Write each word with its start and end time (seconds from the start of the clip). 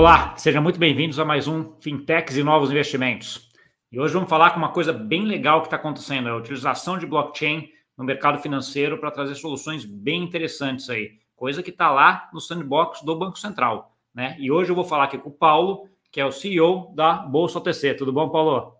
Olá, 0.00 0.34
sejam 0.38 0.62
muito 0.62 0.80
bem-vindos 0.80 1.18
a 1.18 1.26
mais 1.26 1.46
um 1.46 1.74
Fintechs 1.78 2.34
e 2.38 2.42
Novos 2.42 2.70
Investimentos. 2.70 3.50
E 3.92 4.00
hoje 4.00 4.14
vamos 4.14 4.30
falar 4.30 4.52
com 4.52 4.56
uma 4.56 4.72
coisa 4.72 4.94
bem 4.94 5.26
legal 5.26 5.60
que 5.60 5.66
está 5.66 5.76
acontecendo, 5.76 6.26
é 6.26 6.30
a 6.32 6.36
utilização 6.36 6.96
de 6.96 7.04
blockchain 7.04 7.68
no 7.98 8.02
mercado 8.02 8.40
financeiro 8.40 8.96
para 8.96 9.10
trazer 9.10 9.34
soluções 9.34 9.84
bem 9.84 10.22
interessantes 10.22 10.88
aí, 10.88 11.18
coisa 11.36 11.62
que 11.62 11.68
está 11.68 11.90
lá 11.90 12.30
no 12.32 12.40
sandbox 12.40 13.02
do 13.02 13.14
Banco 13.14 13.38
Central. 13.38 13.94
Né? 14.14 14.38
E 14.40 14.50
hoje 14.50 14.70
eu 14.70 14.74
vou 14.74 14.86
falar 14.86 15.04
aqui 15.04 15.18
com 15.18 15.28
o 15.28 15.34
Paulo, 15.34 15.86
que 16.10 16.18
é 16.18 16.24
o 16.24 16.32
CEO 16.32 16.94
da 16.94 17.16
Bolsa 17.16 17.58
OTC. 17.58 17.92
Tudo 17.92 18.10
bom, 18.10 18.30
Paulo? 18.30 18.76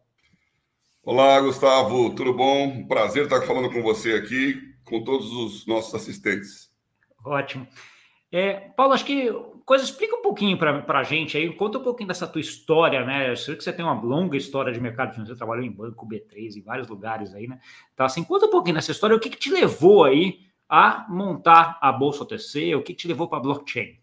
Olá, 1.05 1.39
Gustavo, 1.43 2.15
tudo 2.15 2.33
bom? 2.33 2.87
Prazer 2.87 3.25
estar 3.25 3.43
falando 3.43 3.71
com 3.71 3.83
você 3.83 4.15
aqui, 4.15 4.59
com 4.87 5.05
todos 5.05 5.31
os 5.31 5.67
nossos 5.67 5.95
assistentes. 5.95 6.73
Ótimo. 7.23 7.69
É, 8.33 8.55
Paulo, 8.75 8.95
acho 8.95 9.05
que 9.05 9.29
coisa 9.65 9.85
explica 9.85 10.17
um 10.17 10.23
pouquinho 10.23 10.59
para 10.59 10.99
a 10.99 11.03
gente 11.03 11.37
aí, 11.37 11.53
conta 11.55 11.79
um 11.79 11.83
pouquinho 11.83 12.09
dessa 12.09 12.27
tua 12.27 12.41
história, 12.41 13.05
né? 13.05 13.31
Eu 13.31 13.37
sei 13.37 13.57
que 13.57 13.65
você 13.65 13.73
tem 13.73 13.85
uma 13.85 14.01
longa 14.01 14.37
história 14.37 14.73
de 14.73 14.81
mercado 14.81 15.13
financeiro, 15.13 15.39
trabalhou 15.39 15.65
em 15.65 15.71
banco 15.71 16.07
B3, 16.07 16.57
em 16.57 16.63
vários 16.63 16.89
lugares 16.89 17.35
aí, 17.35 17.47
né? 17.47 17.59
Então, 17.93 18.07
assim, 18.07 18.25
conta 18.25 18.47
um 18.47 18.51
pouquinho 18.51 18.77
dessa 18.77 18.93
história, 18.93 19.17
o 19.17 19.21
que, 19.21 19.31
que 19.31 19.39
te 19.39 19.51
levou 19.51 20.05
aí 20.05 20.41
a 20.69 21.07
montar 21.09 21.79
a 21.81 21.91
Bolsa 21.91 22.23
OTC, 22.23 22.75
o 22.75 22.83
que, 22.83 22.95
que 22.95 23.03
te 23.03 23.09
levou 23.09 23.29
para 23.29 23.39
a 23.39 23.43
blockchain? 23.43 23.99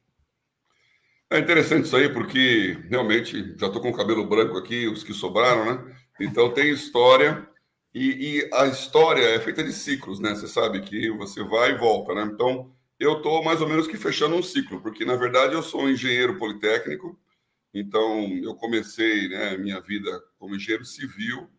É 1.30 1.40
interessante 1.40 1.86
isso 1.86 1.96
aí, 1.96 2.12
porque 2.12 2.78
realmente 2.90 3.56
já 3.58 3.68
estou 3.68 3.82
com 3.82 3.90
o 3.90 3.96
cabelo 3.96 4.28
branco 4.28 4.58
aqui, 4.58 4.88
os 4.88 5.04
que 5.04 5.14
sobraram, 5.14 5.66
né? 5.66 5.96
Então 6.20 6.54
tem 6.54 6.70
história, 6.70 7.48
e, 7.94 8.40
e, 8.40 8.50
a 8.54 8.68
história 8.68 9.24
é 9.24 9.40
feita 9.40 9.64
de 9.64 9.74
ciclos, 9.74 10.20
né? 10.20 10.36
Você 10.36 10.48
sabe 10.48 10.82
que 10.82 11.10
você 11.12 11.44
vai 11.44 11.72
e 11.72 11.78
volta, 11.78 12.14
né? 12.14 12.30
Então 12.32 12.72
eu 13.00 13.18
estou 13.18 13.44
mais 13.44 13.62
ou 13.62 13.70
menos 13.70 13.88
que 13.88 13.98
fechando 13.98 14.36
um 14.36 14.44
ciclo, 14.44 14.82
porque 14.82 15.06
na 15.06 15.16
verdade 15.16 15.53
eu 15.53 15.64
sou 15.64 15.84
um 15.84 15.90
engenheiro 15.90 16.38
politécnico, 16.38 17.17
então 17.73 18.28
eu 18.44 18.56
comecei 18.56 19.28
né, 19.30 19.58
minha 19.58 19.80
vida 19.80 20.23
como 20.38 20.56
engenheiro 20.56 20.86
civil 20.86 21.50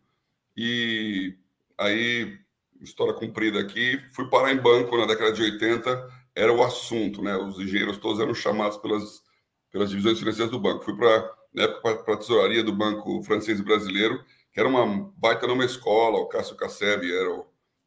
e 0.61 1.37
aí, 1.77 2.37
história 2.81 3.13
comprida 3.13 3.61
aqui, 3.61 3.97
fui 4.11 4.29
parar 4.29 4.51
em 4.51 4.57
banco 4.57 4.97
na 4.97 5.05
década 5.05 5.31
de 5.31 5.41
80, 5.41 6.09
era 6.35 6.53
o 6.53 6.61
assunto, 6.61 7.21
né? 7.21 7.35
Os 7.37 7.57
engenheiros 7.59 7.97
todos 7.97 8.19
eram 8.19 8.33
chamados 8.33 8.77
pelas, 8.77 9.23
pelas 9.71 9.89
divisões 9.89 10.19
financeiras 10.19 10.51
do 10.51 10.59
banco. 10.59 10.83
Fui 10.83 10.97
para, 10.97 11.33
na 11.53 11.63
época, 11.63 12.03
para 12.03 12.13
a 12.13 12.17
tesouraria 12.17 12.61
do 12.61 12.73
Banco 12.73 13.23
Francês 13.23 13.57
e 13.59 13.63
Brasileiro, 13.63 14.21
que 14.51 14.59
era 14.59 14.67
uma 14.67 15.09
baita 15.15 15.47
numa 15.47 15.63
escola, 15.63 16.17
o 16.17 16.27
Cássio 16.27 16.57
Casseb 16.57 17.09
era 17.09 17.31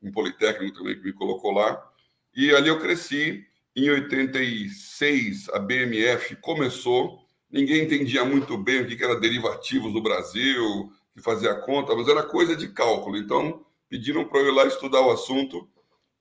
um 0.02 0.10
politécnico 0.10 0.78
também 0.78 0.96
que 0.96 1.04
me 1.04 1.12
colocou 1.12 1.52
lá, 1.52 1.91
e 2.34 2.54
ali 2.54 2.68
eu 2.68 2.78
cresci. 2.78 3.46
Em 3.74 3.88
86, 3.90 5.48
a 5.50 5.58
BMF 5.58 6.36
começou. 6.36 7.26
Ninguém 7.50 7.84
entendia 7.84 8.24
muito 8.24 8.56
bem 8.56 8.82
o 8.82 8.86
que 8.86 9.02
era 9.02 9.18
derivativos 9.18 9.92
no 9.92 10.02
Brasil, 10.02 10.92
que 11.14 11.22
fazia 11.22 11.54
conta, 11.54 11.94
mas 11.94 12.08
era 12.08 12.22
coisa 12.22 12.54
de 12.54 12.68
cálculo. 12.68 13.16
Então, 13.16 13.64
pediram 13.88 14.26
para 14.26 14.40
eu 14.40 14.48
ir 14.48 14.54
lá 14.54 14.66
estudar 14.66 15.00
o 15.00 15.10
assunto. 15.10 15.68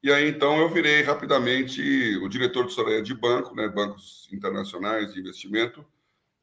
E 0.03 0.11
aí, 0.11 0.29
então, 0.29 0.59
eu 0.59 0.69
virei 0.69 1.01
rapidamente 1.01 1.81
o 2.17 2.27
diretor 2.27 2.63
de 2.63 2.69
tesouraria 2.69 3.01
de 3.01 3.13
banco, 3.13 3.55
né, 3.55 3.67
bancos 3.67 4.27
internacionais 4.31 5.13
de 5.13 5.19
investimento. 5.19 5.85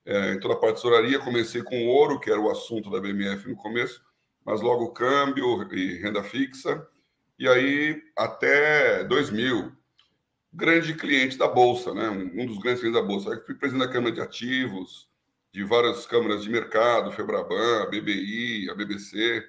É, 0.04 0.34
em 0.34 0.40
toda 0.40 0.54
a 0.54 0.56
parte 0.56 0.76
de 0.76 0.82
tesouraria, 0.82 1.18
comecei 1.18 1.62
com 1.62 1.86
ouro, 1.86 2.20
que 2.20 2.30
era 2.30 2.40
o 2.40 2.50
assunto 2.50 2.90
da 2.90 3.00
BMF 3.00 3.48
no 3.48 3.56
começo, 3.56 4.02
mas 4.44 4.62
logo 4.62 4.92
câmbio 4.92 5.70
e 5.72 5.98
renda 5.98 6.22
fixa. 6.22 6.86
E 7.38 7.46
aí, 7.46 8.02
até 8.16 9.04
2000, 9.04 9.72
grande 10.52 10.92
cliente 10.94 11.38
da 11.38 11.46
Bolsa, 11.46 11.94
né? 11.94 12.10
um 12.10 12.46
dos 12.46 12.58
grandes 12.58 12.80
clientes 12.80 13.00
da 13.00 13.06
Bolsa. 13.06 13.30
Eu 13.30 13.44
fui 13.46 13.54
presidente 13.54 13.86
da 13.86 13.92
Câmara 13.92 14.12
de 14.12 14.20
Ativos, 14.20 15.08
de 15.52 15.62
várias 15.62 16.04
câmaras 16.04 16.42
de 16.42 16.50
mercado, 16.50 17.12
Febraban, 17.12 17.82
a 17.82 17.86
BBI, 17.86 18.68
a 18.68 18.74
BBC, 18.74 19.46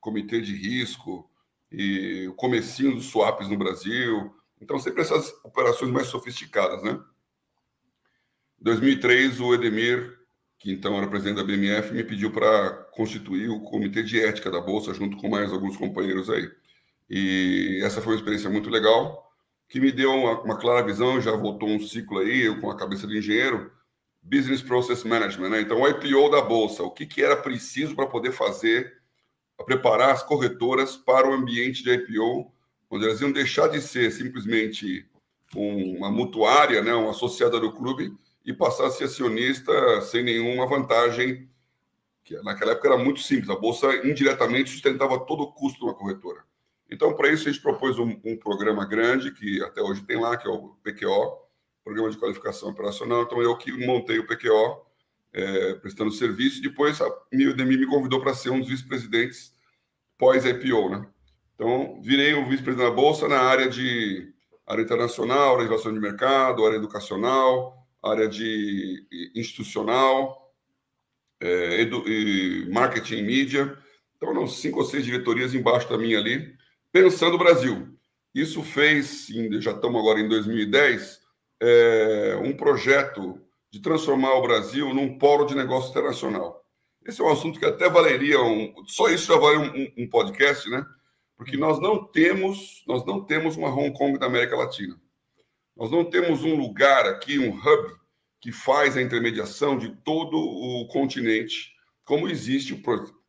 Comitê 0.00 0.40
de 0.40 0.56
Risco, 0.56 1.30
e 1.70 2.26
o 2.26 2.34
comecinho 2.34 2.96
dos 2.96 3.06
swaps 3.06 3.48
no 3.48 3.56
Brasil. 3.56 4.34
Então, 4.60 4.78
sempre 4.80 5.02
essas 5.02 5.32
operações 5.44 5.92
mais 5.92 6.08
sofisticadas, 6.08 6.82
né? 6.82 7.00
Em 8.60 8.64
2003, 8.64 9.40
o 9.40 9.54
Edemir, 9.54 10.18
que 10.58 10.72
então 10.72 10.96
era 10.96 11.06
presidente 11.06 11.36
da 11.36 11.44
BMF, 11.44 11.94
me 11.94 12.02
pediu 12.02 12.32
para 12.32 12.72
constituir 12.92 13.48
o 13.48 13.60
Comitê 13.60 14.02
de 14.02 14.20
Ética 14.20 14.50
da 14.50 14.60
Bolsa, 14.60 14.92
junto 14.92 15.16
com 15.16 15.28
mais 15.28 15.52
alguns 15.52 15.76
companheiros 15.76 16.28
aí. 16.28 16.50
E 17.10 17.80
essa 17.82 18.00
foi 18.00 18.12
uma 18.12 18.18
experiência 18.18 18.48
muito 18.48 18.70
legal 18.70 19.28
que 19.68 19.80
me 19.80 19.92
deu 19.92 20.12
uma, 20.12 20.40
uma, 20.42 20.56
clara 20.56 20.84
visão, 20.84 21.20
já 21.20 21.30
voltou 21.32 21.68
um 21.68 21.80
ciclo 21.80 22.18
aí, 22.18 22.42
eu 22.42 22.60
com 22.60 22.70
a 22.70 22.76
cabeça 22.76 23.06
de 23.06 23.18
engenheiro, 23.18 23.70
Business 24.20 24.60
Process 24.60 25.04
Management, 25.04 25.48
né? 25.48 25.60
Então, 25.60 25.80
o 25.80 25.88
IPO 25.88 26.28
da 26.28 26.42
Bolsa, 26.42 26.82
o 26.82 26.90
que, 26.90 27.06
que 27.06 27.22
era 27.22 27.36
preciso 27.36 27.94
para 27.94 28.06
poder 28.06 28.32
fazer, 28.32 29.00
para 29.56 29.64
preparar 29.64 30.10
as 30.10 30.24
corretoras 30.24 30.96
para 30.96 31.28
o 31.28 31.32
ambiente 31.32 31.84
de 31.84 31.92
IPO, 31.92 32.52
onde 32.90 33.04
elas 33.04 33.20
iam 33.20 33.30
deixar 33.30 33.68
de 33.68 33.80
ser 33.80 34.10
simplesmente 34.10 35.08
uma 35.54 36.10
mutuária, 36.10 36.82
né, 36.82 36.92
uma 36.92 37.10
associada 37.10 37.58
do 37.60 37.72
clube, 37.72 38.12
e 38.44 38.52
passar 38.52 38.86
a 38.86 38.90
ser 38.90 39.04
acionista 39.04 40.00
sem 40.02 40.24
nenhuma 40.24 40.66
vantagem, 40.66 41.48
que 42.24 42.34
naquela 42.42 42.72
época 42.72 42.88
era 42.88 42.98
muito 42.98 43.20
simples, 43.20 43.50
a 43.50 43.56
Bolsa 43.56 44.06
indiretamente 44.06 44.70
sustentava 44.70 45.18
todo 45.20 45.44
o 45.44 45.52
custo 45.52 45.78
de 45.78 45.84
uma 45.84 45.94
corretora. 45.94 46.49
Então, 46.90 47.14
para 47.14 47.28
isso, 47.28 47.48
a 47.48 47.52
gente 47.52 47.62
propôs 47.62 47.98
um, 47.98 48.20
um, 48.24 48.36
programa 48.36 48.84
grande, 48.84 49.30
que 49.30 49.62
até 49.62 49.80
hoje 49.80 50.02
tem 50.02 50.20
lá, 50.20 50.36
que 50.36 50.48
é 50.48 50.50
o 50.50 50.74
PQO, 50.82 51.38
Programa 51.84 52.10
de 52.10 52.18
Qualificação 52.18 52.70
Operacional. 52.70 53.22
Então, 53.22 53.40
eu 53.40 53.56
que 53.56 53.72
montei 53.72 54.18
o 54.18 54.26
PQO, 54.26 54.84
é, 55.32 55.74
prestando 55.74 56.10
serviço. 56.10 56.60
Depois, 56.60 57.00
a 57.00 57.06
Udemy 57.32 57.76
me 57.76 57.86
convidou 57.86 58.20
para 58.20 58.34
ser 58.34 58.50
um 58.50 58.58
dos 58.58 58.68
vice-presidentes 58.68 59.54
pós-IPO, 60.18 60.90
né? 60.90 61.06
Então, 61.54 62.00
virei 62.02 62.34
o 62.34 62.48
vice-presidente 62.48 62.88
da 62.88 62.94
Bolsa 62.94 63.28
na 63.28 63.40
área 63.40 63.68
de 63.68 64.32
área 64.66 64.82
internacional, 64.82 65.60
área 65.60 65.78
de 65.78 66.00
mercado, 66.00 66.66
área 66.66 66.76
educacional, 66.76 67.86
área 68.02 68.28
de 68.28 69.06
institucional, 69.34 70.52
é, 71.40 71.82
edu, 71.82 72.02
e 72.08 72.68
marketing 72.70 73.18
e 73.18 73.22
mídia. 73.22 73.78
Então, 74.16 74.30
eram 74.30 74.46
cinco 74.48 74.80
ou 74.80 74.84
seis 74.84 75.04
diretorias 75.04 75.54
embaixo 75.54 75.88
da 75.88 75.96
minha 75.96 76.18
ali 76.18 76.58
pensando 76.92 77.34
o 77.34 77.38
Brasil. 77.38 77.88
Isso 78.34 78.62
fez, 78.62 79.26
já 79.60 79.72
estamos 79.72 80.00
agora 80.00 80.20
em 80.20 80.28
2010, 80.28 81.20
é, 81.60 82.40
um 82.42 82.56
projeto 82.56 83.40
de 83.70 83.80
transformar 83.80 84.34
o 84.34 84.42
Brasil 84.42 84.92
num 84.94 85.18
polo 85.18 85.44
de 85.44 85.54
negócio 85.54 85.90
internacional. 85.90 86.64
Esse 87.06 87.20
é 87.20 87.24
um 87.24 87.32
assunto 87.32 87.58
que 87.58 87.64
até 87.64 87.88
valeria 87.88 88.40
um, 88.40 88.74
só 88.86 89.08
isso 89.08 89.32
já 89.32 89.38
vale 89.38 89.56
um, 89.58 90.04
um, 90.04 90.08
podcast, 90.08 90.68
né? 90.68 90.84
Porque 91.36 91.56
nós 91.56 91.80
não 91.80 92.04
temos, 92.04 92.84
nós 92.86 93.04
não 93.06 93.24
temos 93.24 93.56
uma 93.56 93.68
Hong 93.68 93.92
Kong 93.96 94.18
da 94.18 94.26
América 94.26 94.56
Latina. 94.56 95.00
Nós 95.76 95.90
não 95.90 96.04
temos 96.04 96.44
um 96.44 96.56
lugar 96.56 97.06
aqui, 97.06 97.38
um 97.38 97.56
hub 97.56 97.94
que 98.40 98.52
faz 98.52 98.96
a 98.96 99.02
intermediação 99.02 99.78
de 99.78 99.94
todo 100.04 100.36
o 100.36 100.86
continente, 100.88 101.72
como 102.04 102.28
existe, 102.28 102.80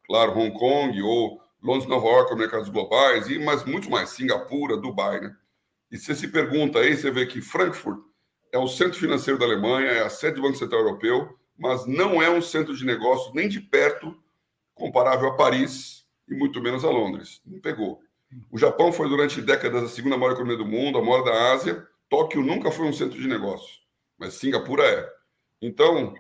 claro, 0.06 0.38
Hong 0.38 0.52
Kong 0.58 1.02
ou 1.02 1.42
Londres, 1.62 1.88
Nova 1.88 2.08
York, 2.08 2.36
mercados 2.36 2.70
globais, 2.70 3.30
e 3.30 3.38
mas 3.38 3.64
muito 3.64 3.90
mais, 3.90 4.10
Singapura, 4.10 4.78
Dubai, 4.78 5.20
né? 5.22 5.36
E 5.92 5.98
você 5.98 6.16
se 6.16 6.28
pergunta 6.28 6.80
aí, 6.80 6.96
você 6.96 7.12
vê 7.12 7.26
que 7.26 7.42
Frankfurt 7.42 8.00
é 8.52 8.58
o 8.58 8.68
centro 8.68 8.98
financeiro 8.98 9.40
da 9.40 9.46
Alemanha, 9.46 9.88
é 9.88 10.04
a 10.04 10.10
sede 10.10 10.36
do 10.36 10.42
Banco 10.42 10.58
Central 10.58 10.82
Europeu, 10.82 11.38
mas 11.58 11.86
não 11.86 12.22
é 12.22 12.30
um 12.30 12.42
centro 12.42 12.76
de 12.76 12.86
negócios 12.86 13.34
nem 13.34 13.48
de 13.48 13.60
perto 13.60 14.18
comparável 14.74 15.30
a 15.30 15.36
Paris 15.36 16.06
e 16.28 16.34
muito 16.34 16.62
menos 16.62 16.84
a 16.84 16.90
Londres. 16.90 17.42
Não 17.46 17.60
pegou. 17.60 18.02
O 18.50 18.58
Japão 18.58 18.92
foi 18.92 19.10
durante 19.10 19.42
décadas 19.42 19.84
a 19.84 19.88
segunda 19.88 20.18
maior 20.18 20.34
economia 20.34 20.58
do 20.58 20.66
mundo, 20.66 20.98
a 20.98 21.02
maior 21.02 21.24
da 21.24 21.54
Ásia. 21.54 21.86
Tóquio 22.10 22.42
nunca 22.42 22.72
foi 22.72 22.86
um 22.86 22.94
centro 22.94 23.20
de 23.20 23.28
negócios, 23.28 23.82
mas 24.18 24.34
Singapura 24.34 24.84
é. 24.84 25.10
Então, 25.62 26.16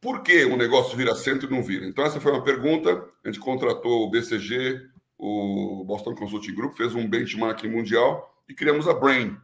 por 0.00 0.22
que 0.22 0.44
um 0.44 0.56
negócio 0.56 0.96
vira 0.96 1.14
centro 1.14 1.48
e 1.48 1.50
não 1.50 1.62
vira? 1.62 1.86
Então, 1.86 2.04
essa 2.04 2.20
foi 2.20 2.32
uma 2.32 2.44
pergunta. 2.44 3.04
A 3.24 3.28
gente 3.28 3.40
contratou 3.40 4.04
o 4.04 4.10
BCG, 4.10 4.80
o 5.18 5.84
Boston 5.84 6.14
Consulting 6.14 6.54
Group, 6.54 6.76
fez 6.76 6.94
um 6.94 7.08
benchmark 7.08 7.64
mundial 7.64 8.34
e 8.48 8.54
criamos 8.54 8.86
a 8.86 8.94
Brain, 8.94 9.36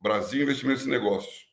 Brasil 0.00 0.42
Investimentos 0.42 0.86
e 0.86 0.88
Negócios. 0.88 1.48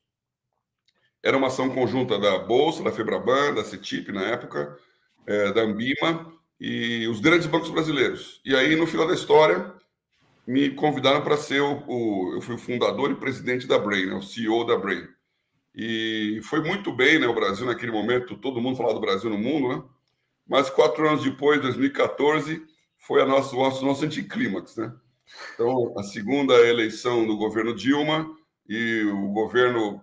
Era 1.22 1.38
uma 1.38 1.48
ação 1.48 1.70
conjunta 1.70 2.20
da 2.20 2.38
Bolsa, 2.40 2.84
da 2.84 2.92
Febraban, 2.92 3.54
da 3.54 3.64
CETIP 3.64 4.12
na 4.12 4.24
época, 4.24 4.78
é, 5.26 5.52
da 5.52 5.62
Ambima 5.62 6.32
e 6.60 7.08
os 7.08 7.20
grandes 7.20 7.48
bancos 7.48 7.72
brasileiros. 7.72 8.42
E 8.46 8.56
aí, 8.56 8.76
no 8.76 8.88
final 8.88 9.08
da 9.08 9.14
história, 9.14 9.74
me 10.48 10.70
convidaram 10.70 11.22
para 11.22 11.38
ser 11.38 11.62
o, 11.62 11.84
o, 11.88 12.34
Eu 12.36 12.42
fui 12.42 12.56
o 12.56 12.60
fundador 12.60 13.12
e 13.12 13.16
presidente 13.16 13.68
da 13.68 13.80
Brain, 13.80 14.06
né, 14.06 14.14
o 14.14 14.22
CEO 14.22 14.66
da 14.66 14.78
Brain. 14.78 15.08
E 15.76 16.40
foi 16.44 16.62
muito 16.62 16.94
bem, 16.94 17.20
né? 17.20 17.28
O 17.28 17.34
Brasil, 17.34 17.66
naquele 17.66 17.92
momento, 17.92 18.38
todo 18.38 18.62
mundo 18.62 18.78
falava 18.78 18.96
do 18.96 19.02
Brasil 19.02 19.30
no 19.30 19.38
mundo, 19.38 19.76
né? 19.76 19.84
Mas 20.48 20.70
quatro 20.70 21.08
anos 21.08 21.24
depois, 21.24 21.62
2014, 21.62 22.64
foi 22.98 23.22
a 23.22 23.26
nosso, 23.26 23.56
nosso, 23.56 23.86
nosso 23.86 24.06
anticlímax, 24.06 24.78
né? 24.78 24.94
Então, 25.54 25.94
a 25.98 26.04
segunda 26.04 26.54
eleição 26.68 27.26
do 27.28 27.36
governo 27.36 27.76
Dilma 27.76 28.30
e 28.70 29.04
o 29.04 29.28
governo 29.30 30.02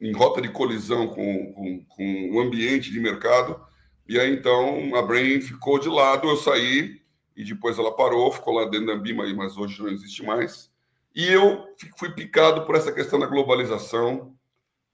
em 0.00 0.12
rota 0.12 0.42
de 0.42 0.48
colisão 0.48 1.08
com, 1.08 1.52
com, 1.52 1.84
com 1.84 2.30
o 2.32 2.40
ambiente 2.40 2.90
de 2.90 3.00
mercado. 3.00 3.60
E 4.08 4.18
aí, 4.18 4.32
então, 4.32 4.94
a 4.94 5.02
Brain 5.02 5.40
ficou 5.40 5.78
de 5.78 5.88
lado, 5.88 6.28
eu 6.28 6.36
saí, 6.36 7.00
e 7.36 7.44
depois 7.44 7.78
ela 7.78 7.94
parou, 7.94 8.32
ficou 8.32 8.54
lá 8.54 8.64
dentro 8.64 8.86
da 8.86 8.94
Ambima, 8.94 9.24
mas 9.34 9.56
hoje 9.56 9.82
não 9.82 9.90
existe 9.90 10.22
mais. 10.24 10.70
E 11.14 11.26
eu 11.26 11.64
fui 11.96 12.10
picado 12.10 12.66
por 12.66 12.74
essa 12.74 12.92
questão 12.92 13.18
da 13.18 13.26
globalização, 13.26 14.35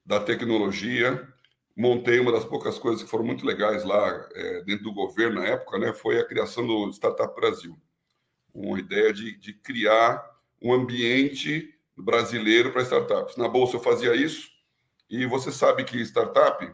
da 0.05 0.21
tecnologia. 0.21 1.27
Montei 1.77 2.21
uma 2.21 2.33
das 2.33 2.45
poucas 2.45 2.79
coisas 2.79 3.03
que 3.03 3.11
foram 3.11 3.25
muito 3.25 3.47
legais 3.47 3.85
lá 3.85 4.29
é, 4.35 4.63
dentro 4.63 4.85
do 4.85 4.93
governo 4.93 5.41
na 5.41 5.47
época, 5.47 5.79
né? 5.79 5.93
Foi 5.93 6.19
a 6.19 6.25
criação 6.25 6.67
do 6.67 6.91
Startup 6.91 7.35
Brasil. 7.35 7.79
Uma 8.55 8.79
ideia 8.79 9.13
de, 9.13 9.37
de 9.39 9.55
criar 9.55 10.23
um 10.61 10.73
ambiente 10.73 11.75
brasileiro 11.97 12.73
para 12.73 12.83
startups. 12.83 13.37
Na 13.37 13.49
Bolsa 13.49 13.77
eu 13.77 13.81
fazia 13.81 14.15
isso, 14.15 14.51
e 15.09 15.27
você 15.27 15.53
sabe 15.53 15.85
que 15.85 16.01
startup, 16.01 16.73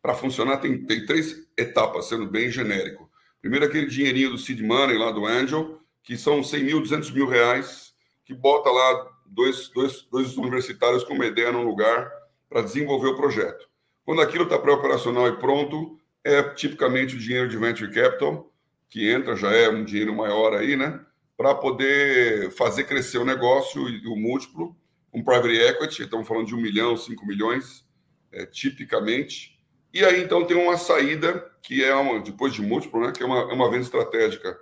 para 0.00 0.14
funcionar, 0.14 0.58
tem, 0.58 0.84
tem 0.84 1.04
três 1.04 1.46
etapas, 1.56 2.06
sendo 2.06 2.26
bem 2.26 2.50
genérico. 2.50 3.10
Primeiro, 3.40 3.66
aquele 3.66 3.86
dinheirinho 3.86 4.30
do 4.30 4.38
seed 4.38 4.60
money 4.60 4.96
lá 4.96 5.10
do 5.10 5.26
Angel, 5.26 5.80
que 6.02 6.16
são 6.16 6.42
100 6.42 6.64
mil, 6.64 6.80
200 6.80 7.10
mil 7.10 7.28
reais, 7.28 7.92
que 8.24 8.34
bota 8.34 8.70
lá 8.70 9.11
dois, 9.32 9.68
dois, 9.68 10.02
dois 10.10 10.36
universitários 10.36 11.04
com 11.04 11.14
uma 11.14 11.26
ideia 11.26 11.50
num 11.50 11.64
lugar 11.64 12.10
para 12.48 12.62
desenvolver 12.62 13.08
o 13.08 13.16
projeto. 13.16 13.68
Quando 14.04 14.20
aquilo 14.20 14.44
está 14.44 14.58
pré-operacional 14.58 15.28
e 15.28 15.36
pronto, 15.38 15.98
é 16.24 16.42
tipicamente 16.42 17.16
o 17.16 17.18
dinheiro 17.18 17.48
de 17.48 17.56
venture 17.56 17.92
capital, 17.92 18.52
que 18.88 19.10
entra, 19.10 19.34
já 19.34 19.50
é 19.52 19.68
um 19.68 19.84
dinheiro 19.84 20.14
maior 20.14 20.54
aí, 20.54 20.76
né? 20.76 21.00
Para 21.36 21.54
poder 21.54 22.50
fazer 22.52 22.84
crescer 22.84 23.18
o 23.18 23.24
negócio 23.24 23.88
e 23.88 24.06
o 24.06 24.16
múltiplo. 24.16 24.76
Um 25.12 25.24
private 25.24 25.56
equity, 25.56 26.02
estamos 26.02 26.28
falando 26.28 26.46
de 26.46 26.54
um 26.54 26.60
milhão, 26.60 26.96
cinco 26.96 27.26
milhões, 27.26 27.84
é, 28.30 28.44
tipicamente. 28.46 29.58
E 29.92 30.04
aí, 30.04 30.22
então, 30.22 30.44
tem 30.44 30.56
uma 30.56 30.76
saída, 30.76 31.50
que 31.62 31.84
é, 31.84 31.94
uma, 31.94 32.20
depois 32.20 32.52
de 32.52 32.62
múltiplo, 32.62 33.00
né, 33.00 33.12
que 33.12 33.22
é 33.22 33.26
uma, 33.26 33.40
é 33.40 33.54
uma 33.54 33.70
venda 33.70 33.84
estratégica, 33.84 34.58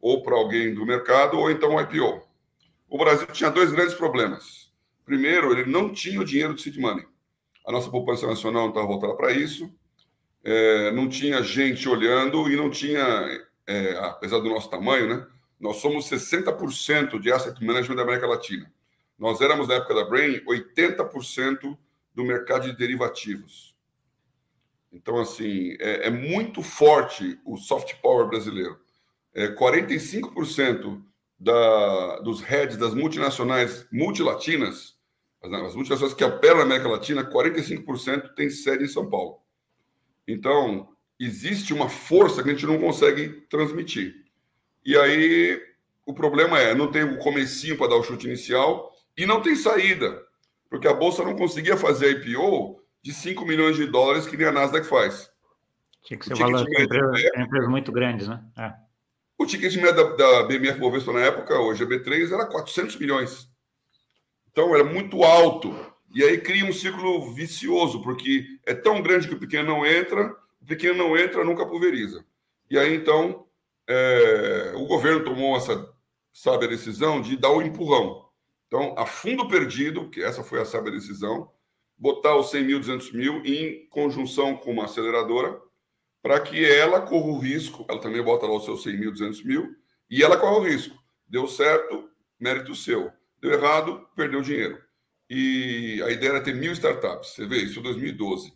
ou 0.00 0.22
para 0.22 0.36
alguém 0.36 0.74
do 0.74 0.84
mercado, 0.84 1.38
ou 1.38 1.50
então 1.50 1.74
um 1.74 1.80
IPO. 1.80 2.25
O 2.88 2.98
Brasil 2.98 3.26
tinha 3.28 3.50
dois 3.50 3.72
grandes 3.72 3.94
problemas. 3.94 4.72
Primeiro, 5.04 5.52
ele 5.52 5.70
não 5.70 5.92
tinha 5.92 6.20
o 6.20 6.24
dinheiro 6.24 6.54
do 6.54 6.60
seed 6.60 6.78
money. 6.78 7.06
A 7.66 7.72
nossa 7.72 7.90
poupança 7.90 8.26
nacional 8.26 8.62
não 8.62 8.68
estava 8.70 8.86
voltada 8.86 9.14
para 9.14 9.32
isso, 9.32 9.72
é, 10.44 10.92
não 10.92 11.08
tinha 11.08 11.42
gente 11.42 11.88
olhando 11.88 12.48
e 12.50 12.54
não 12.56 12.70
tinha, 12.70 13.00
é, 13.66 13.98
apesar 13.98 14.38
do 14.38 14.48
nosso 14.48 14.70
tamanho, 14.70 15.08
né, 15.08 15.26
nós 15.58 15.76
somos 15.78 16.08
60% 16.08 17.18
de 17.18 17.32
asset 17.32 17.64
management 17.64 17.96
da 17.96 18.02
América 18.02 18.26
Latina. 18.26 18.70
Nós 19.18 19.40
éramos, 19.40 19.66
na 19.66 19.74
época 19.74 19.94
da 19.94 20.04
Brain, 20.04 20.40
80% 20.44 21.76
do 22.14 22.24
mercado 22.24 22.70
de 22.70 22.76
derivativos. 22.76 23.74
Então, 24.92 25.18
assim, 25.18 25.76
é, 25.80 26.06
é 26.06 26.10
muito 26.10 26.62
forte 26.62 27.38
o 27.44 27.56
soft 27.56 27.94
power 28.00 28.28
brasileiro. 28.28 28.78
É, 29.34 29.48
45% 29.48 31.02
da, 31.38 32.20
dos 32.20 32.40
heads 32.40 32.76
das 32.76 32.94
multinacionais 32.94 33.86
multilatinas, 33.92 34.96
as, 35.42 35.52
as 35.52 35.74
multinacionais 35.74 36.14
que 36.14 36.24
operam 36.24 36.58
na 36.58 36.64
América 36.64 36.88
Latina, 36.88 37.24
45% 37.24 38.34
tem 38.34 38.50
sede 38.50 38.84
em 38.84 38.88
São 38.88 39.08
Paulo. 39.08 39.38
Então, 40.26 40.88
existe 41.20 41.72
uma 41.72 41.88
força 41.88 42.42
que 42.42 42.48
a 42.48 42.52
gente 42.52 42.66
não 42.66 42.78
consegue 42.78 43.28
transmitir. 43.48 44.14
E 44.84 44.96
aí, 44.96 45.60
o 46.04 46.14
problema 46.14 46.58
é, 46.58 46.74
não 46.74 46.90
tem 46.90 47.02
o 47.02 47.18
comecinho 47.18 47.76
para 47.76 47.88
dar 47.88 47.96
o 47.96 48.02
chute 48.02 48.26
inicial 48.26 48.92
e 49.16 49.26
não 49.26 49.42
tem 49.42 49.56
saída, 49.56 50.22
porque 50.70 50.88
a 50.88 50.94
Bolsa 50.94 51.24
não 51.24 51.36
conseguia 51.36 51.76
fazer 51.76 52.22
IPO 52.22 52.80
de 53.02 53.12
5 53.12 53.44
milhões 53.44 53.76
de 53.76 53.86
dólares 53.86 54.26
que 54.26 54.36
nem 54.36 54.46
a 54.46 54.52
Nasdaq 54.52 54.86
faz. 54.86 55.30
Tinha 56.02 56.18
que 56.18 56.26
ser 56.26 56.36
valor 56.36 56.64
de 56.64 56.82
empresas, 56.82 57.24
empresas 57.36 57.68
muito 57.68 57.90
grandes, 57.90 58.28
né? 58.28 58.44
É. 58.56 58.85
O 59.38 59.44
ticket 59.44 59.74
médio 59.76 60.16
da, 60.16 60.16
da 60.16 60.42
BMF 60.44 60.78
Bovespa 60.78 61.12
na 61.12 61.20
época, 61.20 61.58
hoje 61.60 61.84
a 61.84 61.86
B3, 61.86 62.32
era 62.32 62.46
400 62.46 62.96
milhões. 62.96 63.48
Então, 64.50 64.74
era 64.74 64.84
muito 64.84 65.22
alto. 65.22 65.74
E 66.14 66.24
aí 66.24 66.38
cria 66.38 66.64
um 66.64 66.72
ciclo 66.72 67.32
vicioso, 67.32 68.02
porque 68.02 68.46
é 68.64 68.74
tão 68.74 69.02
grande 69.02 69.28
que 69.28 69.34
o 69.34 69.38
pequeno 69.38 69.68
não 69.68 69.84
entra, 69.84 70.34
o 70.62 70.66
pequeno 70.66 70.94
não 70.94 71.16
entra, 71.16 71.44
nunca 71.44 71.66
pulveriza. 71.66 72.24
E 72.70 72.78
aí, 72.78 72.94
então, 72.94 73.46
é, 73.86 74.72
o 74.74 74.86
governo 74.86 75.24
tomou 75.24 75.56
essa 75.56 75.92
sábia 76.32 76.68
decisão 76.68 77.20
de 77.20 77.36
dar 77.36 77.50
o 77.50 77.58
um 77.58 77.62
empurrão. 77.62 78.26
Então, 78.66 78.94
a 78.96 79.06
fundo 79.06 79.46
perdido, 79.48 80.08
que 80.08 80.22
essa 80.22 80.42
foi 80.42 80.60
a 80.60 80.64
sábia 80.64 80.92
decisão, 80.92 81.50
botar 81.96 82.36
os 82.36 82.50
100 82.50 82.64
mil, 82.64 82.78
200 82.78 83.12
mil 83.12 83.44
em 83.44 83.86
conjunção 83.88 84.56
com 84.56 84.72
uma 84.72 84.86
aceleradora, 84.86 85.60
para 86.26 86.40
que 86.40 86.64
ela 86.64 87.00
corra 87.02 87.28
o 87.28 87.38
risco, 87.38 87.86
ela 87.88 88.00
também 88.00 88.20
bota 88.20 88.46
lá 88.46 88.56
os 88.56 88.64
seus 88.64 88.82
100 88.82 88.96
mil, 88.96 89.12
200 89.12 89.44
mil, 89.44 89.76
e 90.10 90.24
ela 90.24 90.36
corre 90.36 90.56
o 90.56 90.68
risco. 90.68 91.00
Deu 91.28 91.46
certo, 91.46 92.10
mérito 92.36 92.74
seu. 92.74 93.12
Deu 93.40 93.52
errado, 93.52 94.04
perdeu 94.16 94.42
dinheiro. 94.42 94.82
E 95.30 96.02
a 96.04 96.10
ideia 96.10 96.30
era 96.30 96.40
ter 96.40 96.52
mil 96.52 96.72
startups. 96.72 97.28
Você 97.28 97.46
vê, 97.46 97.58
isso 97.58 97.78
em 97.78 97.82
2012. 97.84 98.52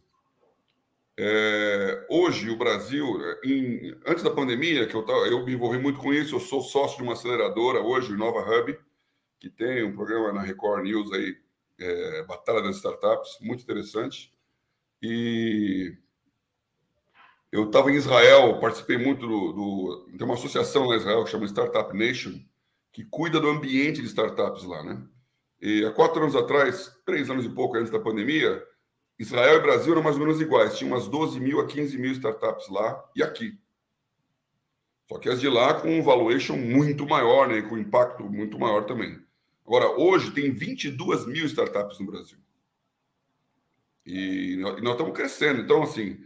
É, 1.17 2.07
hoje, 2.11 2.51
o 2.51 2.57
Brasil, 2.57 3.07
em, 3.45 3.97
antes 4.05 4.25
da 4.25 4.33
pandemia, 4.33 4.89
que 4.89 4.97
eu, 4.97 5.07
eu 5.27 5.47
me 5.47 5.53
envolvi 5.53 5.79
muito 5.79 6.01
com 6.01 6.13
isso, 6.13 6.35
eu 6.35 6.41
sou 6.41 6.63
sócio 6.63 6.97
de 6.97 7.05
uma 7.05 7.13
aceleradora 7.13 7.81
hoje, 7.81 8.17
Nova 8.17 8.41
Hub, 8.41 8.77
que 9.39 9.49
tem 9.49 9.85
um 9.85 9.95
programa 9.95 10.33
na 10.33 10.43
Record 10.43 10.83
News 10.83 11.13
aí 11.13 11.37
é, 11.79 12.25
Batalha 12.25 12.63
das 12.63 12.79
Startups, 12.79 13.39
muito 13.41 13.63
interessante. 13.63 14.35
E 15.01 15.97
eu 17.53 17.67
estava 17.67 17.91
em 17.91 17.97
Israel, 17.97 18.61
participei 18.61 18.97
muito 18.97 19.27
do, 19.27 19.53
do, 19.53 20.09
Tem 20.17 20.25
uma 20.25 20.35
associação 20.35 20.89
na 20.89 20.97
Israel 20.97 21.25
que 21.25 21.31
chama 21.31 21.47
Startup 21.47 21.97
Nation, 21.97 22.39
que 22.93 23.05
cuida 23.05 23.41
do 23.41 23.49
ambiente 23.49 24.01
de 24.01 24.07
startups 24.07 24.65
lá, 24.65 24.83
né? 24.85 25.03
E 25.61 25.85
há 25.85 25.91
quatro 25.91 26.23
anos 26.23 26.37
atrás, 26.37 26.91
três 27.05 27.29
anos 27.29 27.45
e 27.45 27.49
pouco 27.49 27.77
antes 27.77 27.91
da 27.91 27.99
pandemia, 27.99 28.65
Israel 29.19 29.59
e 29.59 29.63
Brasil 29.63 29.93
eram 29.93 30.03
mais 30.03 30.17
ou 30.17 30.23
menos 30.23 30.41
iguais. 30.41 30.79
Tinha 30.79 30.91
umas 30.91 31.07
12 31.07 31.39
mil 31.39 31.61
a 31.61 31.67
15 31.67 31.99
mil 31.99 32.13
startups 32.13 32.69
lá 32.69 33.05
e 33.15 33.23
aqui. 33.23 33.59
Só 35.09 35.19
que 35.19 35.29
as 35.29 35.41
de 35.41 35.49
lá 35.49 35.75
com 35.75 35.99
um 35.99 36.03
valuation 36.03 36.57
muito 36.57 37.07
maior, 37.07 37.49
né? 37.49 37.61
Com 37.63 37.77
impacto 37.77 38.23
muito 38.25 38.59
maior 38.59 38.85
também. 38.87 39.21
Agora, 39.67 39.91
hoje 39.91 40.31
tem 40.31 40.53
22 40.53 41.27
mil 41.27 41.45
startups 41.47 41.99
no 41.99 42.07
Brasil. 42.07 42.39
E 44.07 44.57
nós 44.57 44.79
estamos 44.79 45.13
crescendo. 45.13 45.61
Então, 45.61 45.83
assim, 45.83 46.19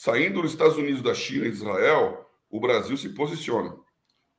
saindo 0.00 0.40
dos 0.40 0.52
Estados 0.52 0.78
Unidos, 0.78 1.02
da 1.02 1.12
China 1.12 1.44
e 1.44 1.50
de 1.50 1.58
Israel, 1.58 2.26
o 2.48 2.58
Brasil 2.58 2.96
se 2.96 3.10
posiciona. 3.10 3.76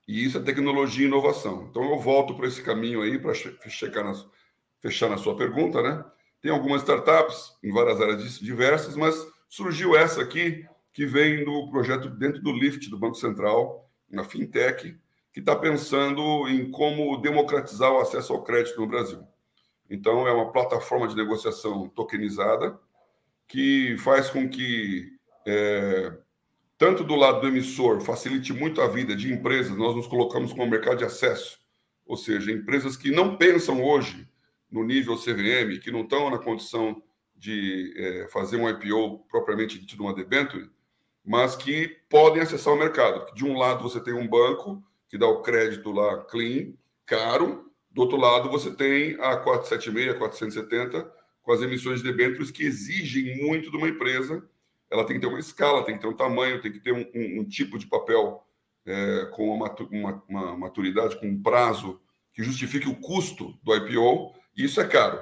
E 0.08 0.26
isso 0.26 0.40
é 0.40 0.42
tecnologia 0.42 1.06
e 1.06 1.08
inovação. 1.08 1.68
Então, 1.70 1.84
eu 1.84 2.00
volto 2.00 2.34
para 2.34 2.48
esse 2.48 2.64
caminho 2.64 3.04
aí 3.04 3.20
para 3.20 3.32
checar 3.70 4.04
nas, 4.04 4.26
fechar 4.80 5.08
na 5.08 5.18
sua 5.18 5.38
pergunta, 5.38 5.80
né? 5.84 6.04
Tem 6.42 6.52
algumas 6.52 6.82
startups 6.82 7.56
em 7.64 7.72
várias 7.72 8.02
áreas 8.02 8.40
diversas, 8.40 8.96
mas 8.96 9.16
surgiu 9.48 9.96
essa 9.96 10.24
aqui, 10.24 10.66
que 10.92 11.06
vem 11.06 11.46
do 11.46 11.70
projeto 11.70 12.10
dentro 12.10 12.42
do 12.42 12.52
Lift 12.52 12.90
do 12.90 12.98
Banco 12.98 13.16
Central, 13.16 13.88
na 14.10 14.24
fintech, 14.24 14.98
que 15.32 15.42
está 15.42 15.56
pensando 15.56 16.50
em 16.50 16.72
como 16.72 17.22
democratizar 17.22 17.92
o 17.92 18.00
acesso 18.00 18.34
ao 18.34 18.44
crédito 18.44 18.82
no 18.82 18.88
Brasil. 18.88 19.24
Então, 19.88 20.28
é 20.28 20.32
uma 20.32 20.52
plataforma 20.52 21.08
de 21.08 21.16
negociação 21.16 21.88
tokenizada 21.88 22.80
que 23.48 23.96
faz 24.00 24.28
com 24.28 24.50
que, 24.50 25.21
é, 25.46 26.14
tanto 26.78 27.04
do 27.04 27.16
lado 27.16 27.42
do 27.42 27.48
emissor, 27.48 28.02
facilite 28.02 28.54
muito 28.54 28.82
a 28.82 28.88
vida 28.88 29.16
de 29.16 29.32
empresas, 29.32 29.78
nós 29.78 29.96
nos 29.96 30.08
colocamos 30.08 30.52
como 30.52 30.70
mercado 30.70 30.98
de 30.98 31.06
acesso, 31.06 31.60
ou 32.06 32.18
seja, 32.18 32.52
empresas 32.52 32.98
que 32.98 33.12
não 33.12 33.38
pensam 33.38 33.84
hoje 33.84 34.28
no 34.72 34.84
nível 34.84 35.18
CVM, 35.18 35.80
que 35.82 35.92
não 35.92 36.02
estão 36.02 36.30
na 36.30 36.38
condição 36.38 37.02
de 37.36 37.94
é, 37.98 38.28
fazer 38.30 38.58
um 38.58 38.70
IPO 38.70 39.26
propriamente 39.30 39.80
dito 39.80 39.98
numa 39.98 40.14
debenture, 40.14 40.70
mas 41.26 41.56
que 41.56 41.98
podem 42.10 42.42
acessar 42.42 42.74
o 42.74 42.78
mercado. 42.78 43.34
De 43.34 43.46
um 43.46 43.58
lado, 43.58 43.84
você 43.84 44.00
tem 44.00 44.14
um 44.14 44.28
banco 44.28 44.84
que 45.10 45.18
dá 45.18 45.28
o 45.28 45.42
crédito 45.42 45.92
lá 45.92 46.24
clean, 46.26 46.74
caro. 47.06 47.72
Do 47.90 48.02
outro 48.02 48.18
lado, 48.18 48.50
você 48.50 48.72
tem 48.72 49.16
a 49.20 49.36
476, 49.38 50.10
a 50.10 50.18
470, 50.18 51.12
com 51.44 51.52
as 51.52 51.62
emissões 51.62 52.02
de 52.02 52.12
debêntures 52.12 52.52
que 52.52 52.64
exigem 52.64 53.44
muito 53.44 53.70
de 53.70 53.78
uma 53.78 53.90
empresa. 53.90 54.48
Ela 54.92 55.06
tem 55.06 55.16
que 55.16 55.22
ter 55.22 55.28
uma 55.28 55.40
escala, 55.40 55.84
tem 55.84 55.96
que 55.96 56.02
ter 56.02 56.08
um 56.08 56.16
tamanho, 56.16 56.62
tem 56.62 56.72
que 56.72 56.80
ter 56.80 56.92
um, 56.92 57.06
um, 57.16 57.42
um 57.42 57.46
tipo 57.46 57.78
de 57.78 57.88
papel 57.88 58.46
é, 58.86 59.26
com 59.32 59.50
uma, 59.50 59.74
uma, 59.90 60.24
uma, 60.28 60.58
maturidade, 60.58 61.20
com 61.20 61.28
um 61.28 61.42
prazo 61.42 62.00
que 62.34 62.44
justifique 62.44 62.90
o 62.90 62.96
custo 62.96 63.58
do 63.64 63.76
IPO, 63.76 64.34
e 64.56 64.66
isso 64.66 64.82
é 64.82 64.88
caro. 64.88 65.22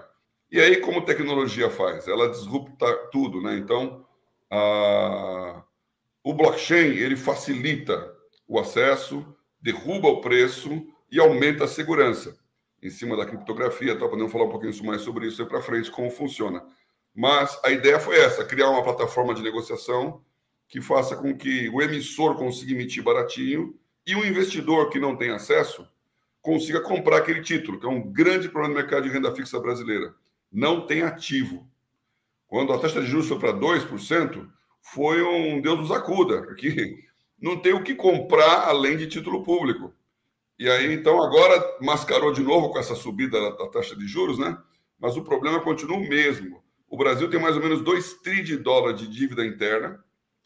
E 0.51 0.59
aí, 0.59 0.77
como 0.77 1.05
tecnologia 1.05 1.69
faz? 1.69 2.07
Ela 2.07 2.29
disrupta 2.29 2.91
tudo, 3.11 3.41
né? 3.41 3.55
Então, 3.57 4.05
a... 4.51 5.63
o 6.23 6.33
blockchain, 6.33 6.95
ele 6.95 7.15
facilita 7.15 8.11
o 8.47 8.59
acesso, 8.59 9.25
derruba 9.61 10.07
o 10.07 10.21
preço 10.21 10.88
e 11.11 11.19
aumenta 11.19 11.65
a 11.65 11.67
segurança. 11.67 12.38
em 12.81 12.89
cima 12.89 13.17
da 13.17 13.25
criptografia, 13.25 13.97
tá? 13.97 14.07
podemos 14.07 14.31
falar 14.31 14.45
um 14.45 14.49
pouquinho 14.49 14.85
mais 14.85 15.01
sobre 15.01 15.27
isso 15.27 15.41
aí 15.41 15.47
para 15.47 15.61
frente, 15.61 15.91
como 15.91 16.09
funciona. 16.09 16.65
Mas 17.15 17.59
a 17.63 17.71
ideia 17.71 17.99
foi 17.99 18.17
essa: 18.17 18.45
criar 18.45 18.69
uma 18.69 18.83
plataforma 18.83 19.33
de 19.33 19.41
negociação 19.41 20.23
que 20.67 20.81
faça 20.81 21.15
com 21.15 21.35
que 21.35 21.69
o 21.69 21.81
emissor 21.81 22.35
consiga 22.35 22.71
emitir 22.71 23.03
baratinho 23.03 23.75
e 24.05 24.15
o 24.15 24.25
investidor 24.25 24.89
que 24.89 24.99
não 24.99 25.15
tem 25.15 25.31
acesso 25.31 25.87
consiga 26.41 26.81
comprar 26.81 27.17
aquele 27.17 27.41
título, 27.41 27.79
que 27.79 27.85
é 27.85 27.89
um 27.89 28.11
grande 28.11 28.49
problema 28.49 28.75
do 28.75 28.81
mercado 28.81 29.03
de 29.03 29.09
renda 29.09 29.35
fixa 29.35 29.59
brasileira. 29.59 30.13
Não 30.51 30.85
tem 30.85 31.01
ativo. 31.01 31.67
Quando 32.47 32.73
a 32.73 32.79
taxa 32.79 33.01
de 33.01 33.07
juros 33.07 33.27
foi 33.27 33.39
para 33.39 33.53
2%, 33.53 34.49
foi 34.81 35.21
um 35.21 35.61
Deus 35.61 35.79
nos 35.79 35.91
acuda, 35.91 36.41
porque 36.41 37.03
não 37.39 37.59
tem 37.59 37.73
o 37.73 37.83
que 37.83 37.93
comprar 37.93 38.67
além 38.67 38.97
de 38.97 39.07
título 39.07 39.43
público. 39.43 39.93
E 40.57 40.69
aí, 40.69 40.93
então, 40.93 41.21
agora 41.23 41.77
mascarou 41.79 42.33
de 42.33 42.41
novo 42.41 42.69
com 42.69 42.79
essa 42.79 42.95
subida 42.95 43.39
da, 43.39 43.67
taxa 43.67 43.95
de 43.95 44.05
juros, 44.07 44.37
né? 44.37 44.57
Mas 44.99 45.15
o 45.15 45.23
problema 45.23 45.61
continua 45.61 45.97
o 45.97 46.09
mesmo. 46.09 46.61
O 46.89 46.98
Brasil 46.98 47.29
tem 47.29 47.39
mais 47.39 47.55
ou 47.55 47.62
menos 47.62 47.81
2 47.81 48.15
trilhões 48.15 48.48
de 48.48 48.58
dólares 48.58 49.00
de 49.00 49.08
dívida 49.08 49.46
interna 49.46 50.03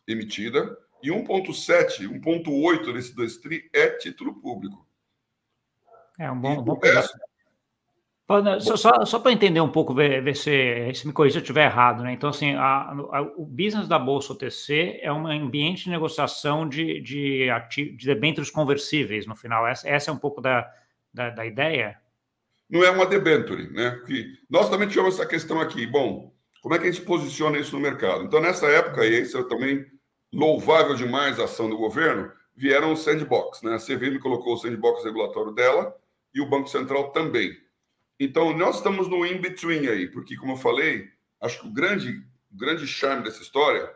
emitida 0.07 0.77
e 1.01 1.09
1,7, 1.09 2.07
1,8 2.07 2.93
desses 2.93 3.15
2 3.15 3.37
tri 3.37 3.69
é 3.73 3.89
título 3.89 4.35
público. 4.41 4.85
É 6.19 6.29
um 6.29 6.39
bom, 6.39 6.61
bom 6.61 6.75
pedaço. 6.75 7.13
Só, 8.61 8.77
só, 8.77 9.05
só 9.05 9.19
para 9.19 9.31
entender 9.31 9.59
um 9.59 9.69
pouco, 9.69 9.93
ver, 9.93 10.23
ver 10.23 10.35
se, 10.35 10.93
se 10.93 11.05
me 11.05 11.13
corrija 11.13 11.33
se 11.33 11.39
eu 11.39 11.41
estiver 11.41 11.65
errado, 11.65 12.03
né? 12.03 12.13
Então, 12.13 12.29
assim, 12.29 12.55
a, 12.55 12.91
a, 12.91 13.21
o 13.35 13.45
business 13.45 13.87
da 13.87 13.99
Bolsa 13.99 14.33
OTC 14.33 14.99
é 15.01 15.11
um 15.11 15.27
ambiente 15.27 15.83
de 15.83 15.89
negociação 15.89 16.67
de, 16.67 17.01
de, 17.01 17.47
de 17.69 18.05
debêntures 18.05 18.49
conversíveis, 18.49 19.27
no 19.27 19.35
final. 19.35 19.67
Essa, 19.67 19.89
essa 19.89 20.09
é 20.09 20.13
um 20.13 20.17
pouco 20.17 20.41
da, 20.41 20.71
da, 21.13 21.29
da 21.31 21.45
ideia? 21.45 21.99
Não 22.69 22.83
é 22.83 22.89
uma 22.89 23.05
debenture, 23.05 23.69
né? 23.71 23.91
Porque 23.91 24.25
nós 24.49 24.69
também 24.69 24.87
tivemos 24.87 25.15
essa 25.15 25.25
questão 25.25 25.59
aqui. 25.59 25.85
Bom, 25.85 26.33
como 26.61 26.73
é 26.73 26.79
que 26.79 26.87
a 26.87 26.91
gente 26.91 27.05
posiciona 27.05 27.59
isso 27.59 27.75
no 27.75 27.81
mercado? 27.81 28.23
Então, 28.23 28.39
nessa 28.39 28.67
época, 28.67 29.05
e 29.05 29.21
isso 29.21 29.37
é 29.37 29.43
também 29.43 29.85
louvável 30.31 30.95
demais 30.95 31.39
a 31.39 31.43
ação 31.43 31.69
do 31.69 31.77
governo, 31.77 32.31
vieram 32.55 32.93
os 32.93 33.03
sandbox, 33.03 33.61
né? 33.61 33.75
A 33.75 33.79
CVM 33.79 34.19
colocou 34.19 34.53
o 34.53 34.57
sandbox 34.57 35.03
regulatório 35.03 35.51
dela 35.51 35.95
e 36.33 36.41
o 36.41 36.49
Banco 36.49 36.67
Central 36.67 37.11
também. 37.11 37.55
Então, 38.19 38.55
nós 38.57 38.77
estamos 38.77 39.07
no 39.07 39.25
in-between 39.25 39.87
aí, 39.87 40.07
porque, 40.07 40.35
como 40.37 40.53
eu 40.53 40.57
falei, 40.57 41.09
acho 41.41 41.61
que 41.61 41.67
o 41.67 41.73
grande, 41.73 42.23
o 42.51 42.57
grande 42.57 42.87
charme 42.87 43.23
dessa 43.23 43.41
história 43.41 43.91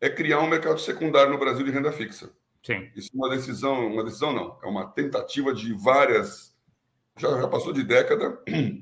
é 0.00 0.08
criar 0.08 0.40
um 0.40 0.48
mercado 0.48 0.78
secundário 0.80 1.32
no 1.32 1.38
Brasil 1.38 1.64
de 1.64 1.70
renda 1.70 1.92
fixa. 1.92 2.30
Sim. 2.62 2.90
Isso 2.96 3.10
é 3.14 3.16
uma 3.16 3.28
decisão, 3.30 3.86
uma 3.86 4.04
decisão 4.04 4.32
não, 4.32 4.58
é 4.62 4.66
uma 4.66 4.86
tentativa 4.90 5.52
de 5.52 5.72
várias. 5.72 6.55
Já, 7.18 7.40
já 7.40 7.48
passou 7.48 7.72
de 7.72 7.82
década. 7.82 8.38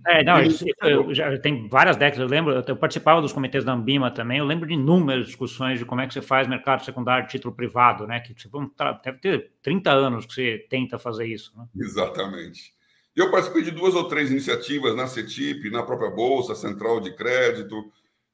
É, 0.07 0.25
não, 0.25 0.43
isso, 0.43 0.65
já 1.13 1.39
tem 1.39 1.69
várias 1.69 1.97
décadas, 1.97 2.21
eu 2.21 2.29
lembro, 2.29 2.53
eu 2.67 2.77
participava 2.77 3.23
dos 3.23 3.33
comitês 3.33 3.65
da 3.65 3.73
Ambima 3.73 4.11
também, 4.11 4.39
eu 4.39 4.45
lembro 4.45 4.67
de 4.67 4.75
inúmeras 4.75 5.27
discussões 5.27 5.79
de 5.79 5.85
como 5.85 6.01
é 6.01 6.07
que 6.07 6.13
você 6.13 6.21
faz 6.21 6.49
mercado 6.49 6.85
secundário 6.85 7.27
de 7.27 7.31
título 7.31 7.55
privado, 7.55 8.07
né? 8.07 8.21
Que 8.21 8.35
tipo, 8.35 8.59
deve 9.03 9.19
ter 9.19 9.53
30 9.63 9.91
anos 9.91 10.27
que 10.27 10.35
você 10.35 10.67
tenta 10.69 10.99
fazer 10.99 11.27
isso. 11.27 11.53
Né? 11.57 11.65
Exatamente. 11.77 12.75
Eu 13.15 13.31
participei 13.31 13.63
de 13.63 13.71
duas 13.71 13.95
ou 13.95 14.09
três 14.09 14.31
iniciativas 14.31 14.97
na 14.97 15.07
CETIP, 15.07 15.71
na 15.71 15.85
própria 15.85 16.11
Bolsa, 16.11 16.55
Central 16.55 17.01
de 17.01 17.15
Crédito. 17.15 17.77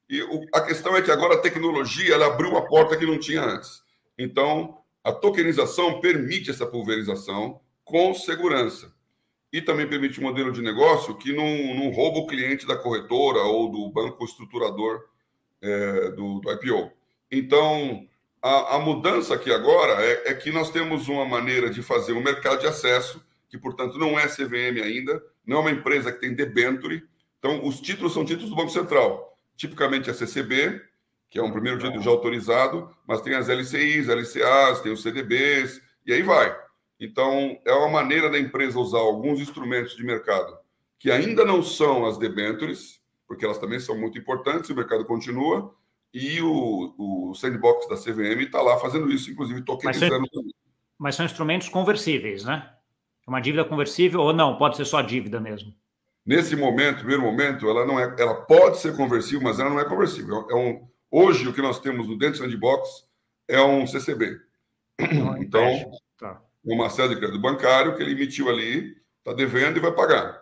E 0.09 0.21
o, 0.23 0.45
a 0.53 0.61
questão 0.61 0.95
é 0.97 1.01
que 1.01 1.11
agora 1.11 1.35
a 1.35 1.41
tecnologia 1.41 2.13
ela 2.13 2.25
abriu 2.25 2.49
uma 2.49 2.67
porta 2.67 2.97
que 2.97 3.05
não 3.05 3.19
tinha 3.19 3.43
antes. 3.43 3.83
Então, 4.17 4.79
a 5.03 5.11
tokenização 5.11 6.01
permite 6.01 6.49
essa 6.49 6.65
pulverização 6.65 7.61
com 7.83 8.13
segurança. 8.13 8.91
E 9.51 9.61
também 9.61 9.87
permite 9.87 10.19
um 10.19 10.23
modelo 10.23 10.51
de 10.51 10.61
negócio 10.61 11.15
que 11.15 11.33
não, 11.33 11.75
não 11.75 11.89
rouba 11.91 12.19
o 12.19 12.27
cliente 12.27 12.65
da 12.65 12.75
corretora 12.75 13.39
ou 13.39 13.69
do 13.69 13.89
banco 13.89 14.23
estruturador 14.23 15.03
é, 15.61 16.11
do, 16.11 16.39
do, 16.39 16.51
IPO. 16.51 16.91
Então, 17.29 18.07
a, 18.41 18.75
a 18.75 18.79
mudança 18.79 19.35
aqui 19.35 19.51
agora 19.51 20.03
é, 20.03 20.31
é 20.31 20.33
que 20.33 20.51
nós 20.51 20.69
temos 20.69 21.07
uma 21.07 21.25
maneira 21.25 21.69
de 21.69 21.81
fazer 21.81 22.13
um 22.13 22.23
mercado 22.23 22.61
de 22.61 22.67
acesso 22.67 23.23
que, 23.49 23.57
portanto, 23.57 23.99
não 23.99 24.17
é 24.17 24.27
CVM 24.27 24.81
ainda, 24.81 25.21
não 25.45 25.57
é 25.57 25.59
uma 25.59 25.71
empresa 25.71 26.11
que 26.11 26.21
tem 26.21 26.33
debenture. 26.33 27.03
Então, 27.37 27.65
os 27.65 27.81
títulos 27.81 28.13
são 28.13 28.23
títulos 28.23 28.49
do 28.49 28.55
Banco 28.55 28.69
Central. 28.69 29.37
Tipicamente 29.57 30.09
a 30.09 30.13
CCB, 30.13 30.81
que 31.29 31.37
é 31.37 31.43
um 31.43 31.51
primeiro 31.51 31.77
título 31.77 32.01
já 32.01 32.09
autorizado, 32.09 32.89
mas 33.05 33.21
tem 33.21 33.35
as 33.35 33.49
LCIs, 33.49 34.07
LCAs, 34.07 34.81
tem 34.81 34.91
os 34.91 35.01
CDBs, 35.01 35.81
e 36.05 36.13
aí 36.13 36.21
vai. 36.21 36.55
Então, 37.01 37.59
é 37.65 37.73
uma 37.73 37.89
maneira 37.89 38.29
da 38.29 38.37
empresa 38.37 38.79
usar 38.79 38.99
alguns 38.99 39.39
instrumentos 39.39 39.95
de 39.95 40.03
mercado 40.03 40.55
que 40.99 41.09
ainda 41.09 41.43
não 41.43 41.63
são 41.63 42.05
as 42.05 42.15
debentures, 42.15 43.01
porque 43.27 43.43
elas 43.43 43.57
também 43.57 43.79
são 43.79 43.99
muito 43.99 44.19
importantes, 44.19 44.69
o 44.69 44.75
mercado 44.75 45.03
continua, 45.03 45.73
e 46.13 46.39
o, 46.41 46.93
o 46.95 47.33
sandbox 47.33 47.87
da 47.89 47.95
CVM 47.95 48.41
está 48.41 48.61
lá 48.61 48.77
fazendo 48.77 49.11
isso, 49.11 49.31
inclusive 49.31 49.63
tokenizando. 49.63 50.19
Mas 50.19 50.29
são, 50.29 50.43
mas 50.99 51.15
são 51.15 51.25
instrumentos 51.25 51.69
conversíveis, 51.69 52.43
né? 52.43 52.71
Uma 53.27 53.39
dívida 53.39 53.65
conversível 53.65 54.19
ou 54.21 54.31
não? 54.31 54.57
Pode 54.57 54.77
ser 54.77 54.85
só 54.85 55.01
dívida 55.01 55.39
mesmo? 55.39 55.73
Nesse 56.23 56.55
momento, 56.55 56.99
primeiro 56.99 57.23
momento, 57.23 57.67
ela 57.67 57.83
não 57.83 57.99
é, 57.99 58.15
ela 58.19 58.35
pode 58.35 58.77
ser 58.77 58.95
conversível, 58.95 59.41
mas 59.41 59.59
ela 59.59 59.71
não 59.71 59.79
é 59.79 59.85
conversível. 59.85 60.45
É 60.51 60.55
um, 60.55 60.87
hoje 61.09 61.47
o 61.47 61.53
que 61.53 61.63
nós 61.63 61.79
temos 61.79 62.07
no 62.07 62.15
dentro 62.15 62.39
do 62.39 62.45
sandbox 62.45 63.07
é 63.47 63.59
um 63.59 63.87
CCB. 63.87 64.39
então, 65.39 65.63
tá. 65.63 65.97
Uma 66.63 66.89
série 66.89 67.09
de 67.09 67.15
crédito 67.17 67.39
bancário 67.39 67.95
que 67.95 68.03
ele 68.03 68.11
emitiu 68.11 68.49
ali, 68.49 68.95
está 69.19 69.33
devendo 69.33 69.77
e 69.77 69.81
vai 69.81 69.91
pagar. 69.91 70.41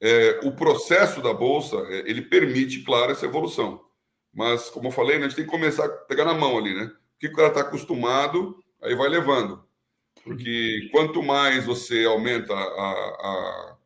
É, 0.00 0.40
o 0.44 0.52
processo 0.52 1.20
da 1.20 1.32
bolsa 1.32 1.76
é, 1.88 2.10
ele 2.10 2.22
permite, 2.22 2.82
claro, 2.82 3.12
essa 3.12 3.26
evolução. 3.26 3.84
Mas, 4.32 4.70
como 4.70 4.88
eu 4.88 4.92
falei, 4.92 5.18
né, 5.18 5.26
a 5.26 5.28
gente 5.28 5.36
tem 5.36 5.44
que 5.44 5.50
começar 5.50 5.84
a 5.84 5.88
pegar 5.88 6.24
na 6.24 6.34
mão 6.34 6.56
ali, 6.56 6.74
né? 6.74 6.84
O 6.84 7.18
que 7.18 7.26
o 7.28 7.32
cara 7.32 7.48
está 7.48 7.60
acostumado, 7.60 8.62
aí 8.82 8.94
vai 8.94 9.08
levando. 9.08 9.62
Porque 10.24 10.88
quanto 10.92 11.22
mais 11.22 11.66
você 11.66 12.04
aumenta 12.04 12.54
a, 12.54 12.56
a, 12.58 13.76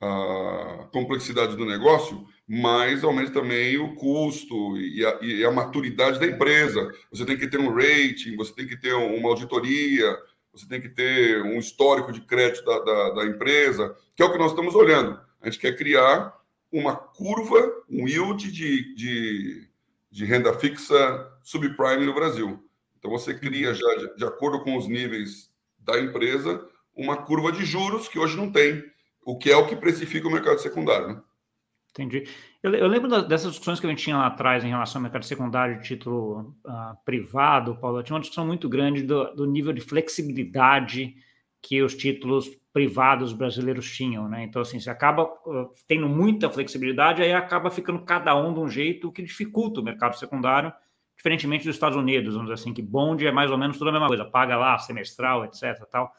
a 0.00 0.88
complexidade 0.92 1.56
do 1.56 1.64
negócio, 1.64 2.26
mais 2.48 3.04
aumenta 3.04 3.32
também 3.32 3.78
o 3.78 3.94
custo 3.94 4.76
e 4.76 5.04
a, 5.04 5.18
e 5.22 5.44
a, 5.44 5.50
maturidade 5.50 6.18
da 6.18 6.26
empresa. 6.26 6.92
Você 7.10 7.24
tem 7.24 7.36
que 7.36 7.48
ter 7.48 7.58
um 7.58 7.72
rating, 7.74 8.36
você 8.36 8.52
tem 8.54 8.66
que 8.66 8.76
ter 8.76 8.92
uma 8.92 9.28
auditoria, 9.28 10.16
você 10.52 10.66
tem 10.68 10.80
que 10.80 10.88
ter 10.88 11.42
um 11.42 11.58
histórico 11.58 12.12
de 12.12 12.20
crédito 12.20 12.64
da, 12.64 12.78
da, 12.80 13.10
da 13.10 13.24
empresa, 13.24 13.96
que 14.14 14.22
é 14.22 14.26
o 14.26 14.32
que 14.32 14.38
nós 14.38 14.50
estamos 14.50 14.74
olhando. 14.74 15.18
A 15.40 15.46
gente 15.46 15.58
quer 15.58 15.76
criar 15.76 16.36
uma 16.70 16.94
curva, 16.94 17.72
um 17.88 18.06
yield 18.06 18.50
de, 18.52 18.94
de, 18.94 19.68
de 20.10 20.24
renda 20.24 20.52
fixa 20.58 21.30
subprime 21.42 22.04
no 22.04 22.14
Brasil. 22.14 22.62
Então, 22.98 23.10
você 23.10 23.34
cria 23.34 23.74
já, 23.74 23.94
de, 23.96 24.16
de 24.16 24.24
acordo 24.24 24.62
com 24.62 24.76
os 24.76 24.86
níveis 24.86 25.50
da 25.78 25.98
empresa, 25.98 26.64
uma 26.94 27.16
curva 27.16 27.50
de 27.50 27.64
juros 27.64 28.08
que 28.08 28.18
hoje 28.18 28.36
não 28.36 28.52
tem, 28.52 28.84
o 29.24 29.36
que 29.36 29.50
é 29.50 29.56
o 29.56 29.66
que 29.66 29.74
precifica 29.74 30.28
o 30.28 30.30
mercado 30.30 30.60
secundário. 30.60 31.08
Né? 31.08 31.22
Entendi. 31.92 32.24
Eu, 32.62 32.74
eu, 32.74 32.88
lembro 32.88 33.22
dessas 33.22 33.50
discussões 33.50 33.78
que 33.78 33.86
a 33.86 33.90
gente 33.90 34.02
tinha 34.02 34.16
lá 34.16 34.26
atrás 34.26 34.64
em 34.64 34.68
relação 34.68 34.98
ao 34.98 35.02
mercado 35.02 35.26
secundário 35.26 35.78
de 35.78 35.84
título 35.86 36.56
uh, 36.64 36.96
privado, 37.04 37.76
Paulo. 37.76 38.02
Tinha 38.02 38.14
uma 38.14 38.20
discussão 38.20 38.46
muito 38.46 38.66
grande 38.66 39.02
do, 39.02 39.34
do, 39.34 39.46
nível 39.46 39.74
de 39.74 39.82
flexibilidade 39.82 41.14
que 41.60 41.82
os 41.82 41.94
títulos 41.94 42.48
privados 42.72 43.34
brasileiros 43.34 43.94
tinham, 43.94 44.26
né? 44.26 44.42
Então, 44.42 44.62
assim, 44.62 44.80
você 44.80 44.88
acaba 44.88 45.24
uh, 45.24 45.70
tendo 45.86 46.08
muita 46.08 46.48
flexibilidade, 46.48 47.22
aí 47.22 47.34
acaba 47.34 47.70
ficando 47.70 48.00
cada 48.06 48.34
um 48.34 48.54
de 48.54 48.60
um 48.60 48.68
jeito 48.68 49.12
que 49.12 49.22
dificulta 49.22 49.80
o 49.80 49.84
mercado 49.84 50.18
secundário 50.18 50.72
diferentemente 51.14 51.64
dos 51.64 51.76
Estados 51.76 51.96
Unidos, 51.96 52.34
vamos 52.34 52.50
dizer 52.50 52.60
assim, 52.60 52.74
que 52.74 52.82
bonde 52.82 53.26
é 53.26 53.30
mais 53.30 53.48
ou 53.48 53.56
menos 53.56 53.78
tudo 53.78 53.90
a 53.90 53.92
mesma 53.92 54.08
coisa, 54.08 54.24
paga 54.24 54.56
lá, 54.56 54.76
semestral, 54.78 55.44
etc. 55.44 55.86
Tal. 55.88 56.12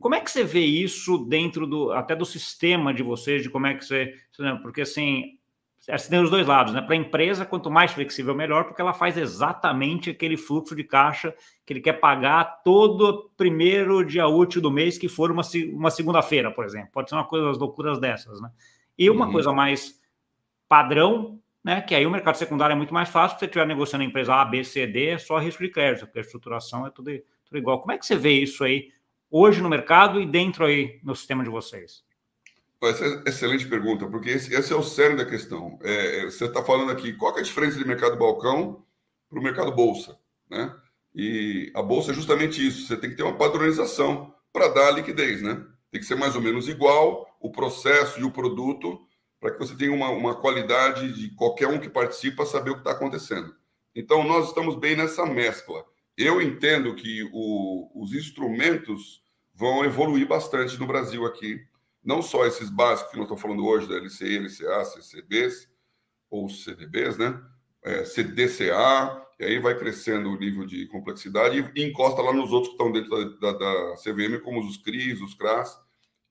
Como 0.00 0.14
é 0.14 0.20
que 0.20 0.30
você 0.30 0.44
vê 0.44 0.60
isso 0.60 1.18
dentro 1.18 1.66
do 1.66 1.92
até 1.92 2.14
do 2.14 2.24
sistema 2.24 2.94
de 2.94 3.02
vocês, 3.02 3.42
de 3.42 3.50
como 3.50 3.66
é 3.66 3.74
que 3.74 3.84
você. 3.84 4.14
Porque 4.62 4.82
assim, 4.82 5.38
você 5.78 6.10
tem 6.10 6.20
os 6.20 6.30
dois 6.30 6.46
lados, 6.46 6.74
né? 6.74 6.82
Para 6.82 6.94
a 6.94 6.98
empresa, 6.98 7.46
quanto 7.46 7.70
mais 7.70 7.92
flexível, 7.92 8.34
melhor, 8.34 8.64
porque 8.64 8.80
ela 8.80 8.92
faz 8.92 9.16
exatamente 9.16 10.10
aquele 10.10 10.36
fluxo 10.36 10.76
de 10.76 10.84
caixa 10.84 11.34
que 11.64 11.72
ele 11.72 11.80
quer 11.80 11.94
pagar 11.94 12.62
todo 12.62 13.30
primeiro 13.36 14.04
dia 14.04 14.26
útil 14.26 14.60
do 14.60 14.70
mês, 14.70 14.98
que 14.98 15.08
for 15.08 15.30
uma, 15.30 15.42
uma 15.72 15.90
segunda-feira, 15.90 16.50
por 16.50 16.64
exemplo. 16.64 16.90
Pode 16.92 17.08
ser 17.08 17.16
uma 17.16 17.24
coisa, 17.24 17.46
das 17.46 17.58
loucuras 17.58 17.98
dessas, 17.98 18.40
né? 18.40 18.50
E 18.98 19.08
uma 19.08 19.26
uhum. 19.26 19.32
coisa 19.32 19.52
mais 19.52 19.98
padrão, 20.68 21.40
né? 21.64 21.80
Que 21.80 21.94
aí 21.94 22.04
o 22.04 22.10
mercado 22.10 22.36
secundário 22.36 22.74
é 22.74 22.76
muito 22.76 22.92
mais 22.92 23.08
fácil, 23.08 23.36
se 23.36 23.40
você 23.40 23.46
estiver 23.46 23.66
negociando 23.66 24.04
a 24.04 24.06
empresa 24.06 24.34
A, 24.34 24.44
B, 24.44 24.64
C, 24.64 24.86
D, 24.86 25.06
é 25.10 25.18
só 25.18 25.38
risco 25.38 25.62
de 25.62 25.70
crédito, 25.70 26.04
porque 26.06 26.18
a 26.18 26.22
estruturação 26.22 26.86
é 26.86 26.90
tudo, 26.90 27.10
tudo 27.46 27.56
igual. 27.56 27.80
Como 27.80 27.92
é 27.92 27.98
que 27.98 28.04
você 28.04 28.16
vê 28.16 28.32
isso 28.32 28.62
aí 28.62 28.90
hoje 29.30 29.60
no 29.60 29.68
mercado 29.68 30.20
e 30.20 30.26
dentro 30.26 30.64
aí 30.64 31.00
no 31.02 31.14
sistema 31.14 31.44
de 31.44 31.50
vocês? 31.50 32.02
Essa 32.82 33.04
é 33.04 33.28
excelente 33.28 33.66
pergunta, 33.66 34.06
porque 34.06 34.30
esse, 34.30 34.54
esse 34.54 34.72
é 34.72 34.76
o 34.76 34.82
cerne 34.82 35.16
da 35.16 35.24
questão. 35.24 35.78
É, 35.82 36.20
é 36.20 36.24
você 36.26 36.44
está 36.44 36.62
falando 36.62 36.92
aqui, 36.92 37.12
qual 37.12 37.36
é 37.36 37.40
a 37.40 37.42
diferença 37.42 37.76
de 37.76 37.84
mercado 37.84 38.16
balcão 38.16 38.84
para 39.28 39.38
o 39.38 39.42
mercado 39.42 39.72
bolsa? 39.72 40.16
Né? 40.48 40.72
E 41.14 41.72
a 41.74 41.82
bolsa 41.82 42.12
é 42.12 42.14
justamente 42.14 42.64
isso, 42.64 42.86
você 42.86 42.96
tem 42.96 43.10
que 43.10 43.16
ter 43.16 43.24
uma 43.24 43.36
padronização 43.36 44.32
para 44.52 44.68
dar 44.68 44.92
liquidez, 44.92 45.42
né? 45.42 45.64
Tem 45.90 46.00
que 46.00 46.06
ser 46.06 46.14
mais 46.14 46.36
ou 46.36 46.42
menos 46.42 46.68
igual 46.68 47.26
o 47.40 47.50
processo 47.50 48.20
e 48.20 48.24
o 48.24 48.30
produto 48.30 49.00
para 49.40 49.52
que 49.52 49.58
você 49.58 49.74
tenha 49.76 49.92
uma, 49.92 50.10
uma 50.10 50.34
qualidade 50.34 51.12
de 51.12 51.30
qualquer 51.34 51.68
um 51.68 51.78
que 51.78 51.88
participa 51.88 52.44
saber 52.44 52.70
o 52.70 52.74
que 52.74 52.80
está 52.80 52.92
acontecendo. 52.92 53.54
Então, 53.94 54.24
nós 54.24 54.48
estamos 54.48 54.76
bem 54.76 54.96
nessa 54.96 55.24
mescla. 55.24 55.84
Eu 56.18 56.42
entendo 56.42 56.96
que 56.96 57.22
o, 57.32 57.88
os 57.94 58.12
instrumentos 58.12 59.22
vão 59.54 59.84
evoluir 59.84 60.26
bastante 60.26 60.76
no 60.76 60.84
Brasil 60.84 61.24
aqui. 61.24 61.64
Não 62.02 62.20
só 62.20 62.44
esses 62.44 62.68
básicos 62.68 63.12
que 63.12 63.16
nós 63.16 63.26
estamos 63.26 63.40
falando 63.40 63.64
hoje, 63.64 63.88
da 63.88 63.94
LCI, 63.94 64.38
LCA, 64.38 64.84
CCBs, 64.84 65.68
ou 66.28 66.48
CDBs, 66.48 67.16
né? 67.16 67.40
É, 67.84 68.02
CDCA, 68.02 69.24
e 69.38 69.44
aí 69.44 69.60
vai 69.60 69.78
crescendo 69.78 70.30
o 70.30 70.36
nível 70.36 70.66
de 70.66 70.86
complexidade 70.88 71.70
e 71.76 71.84
encosta 71.84 72.20
lá 72.20 72.32
nos 72.32 72.50
outros 72.50 72.74
que 72.74 72.82
estão 72.82 72.90
dentro 72.90 73.38
da, 73.40 73.52
da, 73.52 73.58
da 73.58 73.94
CVM, 73.98 74.42
como 74.42 74.58
os 74.58 74.76
CRIs, 74.78 75.20
os 75.20 75.34
CRAS 75.34 75.78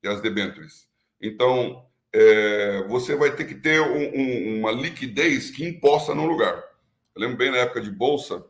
e 0.04 0.10
as 0.10 0.20
debentures. 0.20 0.90
Então, 1.22 1.86
é, 2.12 2.84
você 2.90 3.16
vai 3.16 3.34
ter 3.34 3.46
que 3.46 3.56
ter 3.56 3.80
um, 3.82 4.20
um, 4.20 4.60
uma 4.60 4.72
liquidez 4.72 5.50
que 5.50 5.66
imposta 5.66 6.14
no 6.14 6.26
lugar. 6.26 6.62
Eu 7.16 7.22
lembro 7.22 7.38
bem 7.38 7.52
na 7.52 7.60
época 7.60 7.80
de 7.80 7.90
Bolsa, 7.90 8.46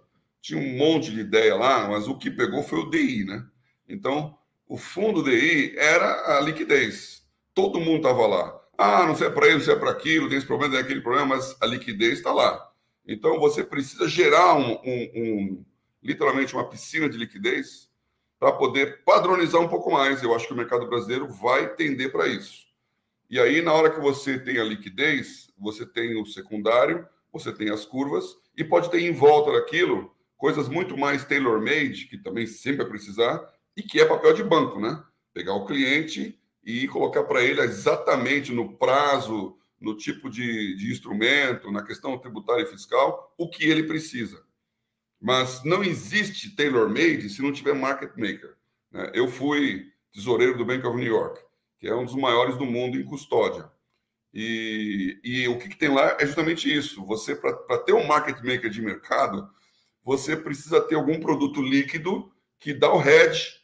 tinha 0.48 0.62
um 0.62 0.77
monte 0.77 1.12
de 1.12 1.20
ideia 1.20 1.56
lá, 1.56 1.89
mas 1.89 2.08
o 2.08 2.18
que 2.18 2.32
pegou 2.32 2.63
foi 2.63 2.80
o 2.80 2.89
DI, 2.89 3.25
né? 3.25 3.46
Então, 3.86 4.38
o 4.66 4.77
fundo 4.77 5.22
DI 5.22 5.77
era 5.77 6.38
a 6.38 6.39
liquidez. 6.39 7.27
Todo 7.54 7.82
mundo 7.82 7.98
estava 7.98 8.25
lá. 8.25 8.58
Ah, 8.77 9.06
não 9.06 9.13
sei 9.13 9.30
para 9.30 9.48
isso, 9.48 9.58
não 9.58 9.66
sei 9.66 9.75
para 9.75 9.92
aquilo, 9.92 10.30
tem 10.30 10.38
esse 10.38 10.48
problema, 10.48 10.74
tem 10.74 10.82
aquele 10.82 11.01
problema, 11.01 11.36
mas 11.36 11.58
a 11.62 11.66
liquidez 11.66 12.20
está 12.20 12.32
lá. 12.32 12.66
Então, 13.06 13.38
você 13.42 13.62
precisa 13.62 14.08
gerar 14.08 14.56
um, 14.56 14.72
um, 14.86 15.12
um, 15.16 15.66
literalmente 16.01 16.54
uma 16.54 16.70
piscina 16.70 17.10
de 17.10 17.18
liquidez 17.18 17.89
para 18.39 18.54
poder 18.54 19.04
padronizar 19.04 19.60
um 19.60 19.68
pouco 19.68 19.92
mais. 19.92 20.24
Eu 20.24 20.34
acho 20.34 20.48
que 20.48 20.54
o 20.54 20.58
mercado 20.58 20.88
brasileiro 20.88 21.27
vai 21.27 21.75
tender 21.75 22.10
para 22.10 22.25
isso. 22.25 22.68
E 23.30 23.38
aí, 23.38 23.62
na 23.62 23.74
hora 23.74 23.89
que 23.89 24.00
você 24.00 24.39
tem 24.39 24.60
a 24.60 24.63
liquidez, 24.63 25.51
você 25.58 25.86
tem 25.86 26.16
o 26.16 26.25
secundário, 26.25 27.06
você 27.34 27.51
tem 27.51 27.70
as 27.70 27.84
curvas, 27.84 28.38
e 28.56 28.63
pode 28.63 28.89
ter 28.89 29.01
em 29.01 29.12
volta 29.12 29.51
daquilo 29.51 30.16
coisas 30.38 30.70
muito 30.70 30.96
mais 30.96 31.25
tailor-made, 31.25 32.06
que 32.06 32.17
também 32.17 32.46
sempre 32.46 32.84
vai 32.84 32.88
precisar, 32.88 33.46
e 33.75 33.82
que 33.82 34.00
é 34.00 34.06
papel 34.06 34.34
de 34.34 34.44
banco, 34.44 34.79
né? 34.79 35.03
Pegar 35.34 35.53
o 35.53 35.65
cliente 35.65 36.39
e 36.63 36.88
colocar 36.88 37.24
para 37.24 37.44
ele 37.44 37.62
exatamente 37.62 38.51
no 38.51 38.77
prazo, 38.77 39.58
no 39.79 39.96
tipo 39.96 40.29
de, 40.29 40.75
de 40.75 40.91
instrumento, 40.91 41.72
na 41.72 41.84
questão 41.84 42.17
tributária 42.17 42.63
e 42.63 42.67
fiscal, 42.67 43.34
o 43.38 43.50
que 43.50 43.65
ele 43.65 43.84
precisa. 43.84 44.44
Mas 45.20 45.63
não 45.63 45.84
existe 45.84 46.56
tailor-made 46.56 47.29
se 47.29 47.41
não 47.41 47.51
tiver 47.51 47.74
market 47.74 48.12
maker. 48.17 48.56
Né? 48.91 49.12
Eu 49.13 49.27
fui 49.27 49.91
tesoureiro 50.12 50.58
do 50.58 50.65
Bank 50.65 50.86
of 50.86 50.98
New 50.98 51.12
York, 51.12 51.39
que 51.79 51.88
é 51.88 51.96
um 51.96 52.06
dos 52.06 52.15
maiores 52.15 52.58
do 52.58 52.65
mundo 52.65 52.98
em 52.98 53.03
custódia. 53.03 53.70
E, 54.34 55.20
e 55.24 55.48
o 55.48 55.58
que, 55.58 55.70
que, 55.70 55.77
tem 55.77 55.89
lá 55.89 56.17
é 56.20 56.25
justamente 56.25 56.72
isso. 56.72 57.03
Você, 57.06 57.36
para 57.36 57.77
ter 57.79 57.94
um 57.94 58.06
market 58.06 58.38
maker 58.44 58.70
de 58.70 58.82
mercado, 58.82 59.50
você 60.08 60.38
precisa 60.38 60.80
ter 60.80 60.96
algum 60.96 61.20
produto 61.20 61.62
líquido 61.62 62.32
que 62.58 62.74
dá 62.74 62.90
o 62.94 63.02
hedge 63.02 63.58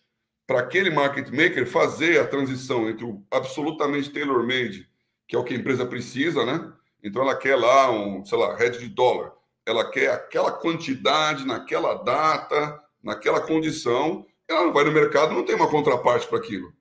para 0.45 0.59
aquele 0.59 0.89
market 0.89 1.29
maker 1.29 1.65
fazer 1.65 2.19
a 2.19 2.27
transição 2.27 2.89
entre 2.89 3.05
o 3.05 3.23
absolutamente 3.31 4.09
tailor-made, 4.09 4.85
que 5.25 5.37
é 5.37 5.39
o 5.39 5.43
que 5.45 5.53
a 5.53 5.57
empresa 5.57 5.85
precisa, 5.85 6.45
né? 6.45 6.69
Então 7.01 7.21
ela 7.21 7.33
quer 7.33 7.55
lá 7.55 7.89
um, 7.89 8.25
sei 8.25 8.37
lá, 8.37 8.61
hedge 8.61 8.79
de 8.79 8.89
dólar. 8.89 9.31
Ela 9.65 9.89
quer 9.89 10.11
aquela 10.11 10.51
quantidade 10.51 11.47
naquela 11.47 11.93
data, 11.93 12.77
naquela 13.01 13.39
condição. 13.39 14.25
Ela 14.45 14.65
não 14.65 14.73
vai 14.73 14.83
no 14.83 14.91
mercado, 14.91 15.33
não 15.33 15.45
tem 15.45 15.55
uma 15.55 15.69
contraparte 15.69 16.27
para 16.27 16.39
aquilo. 16.39 16.73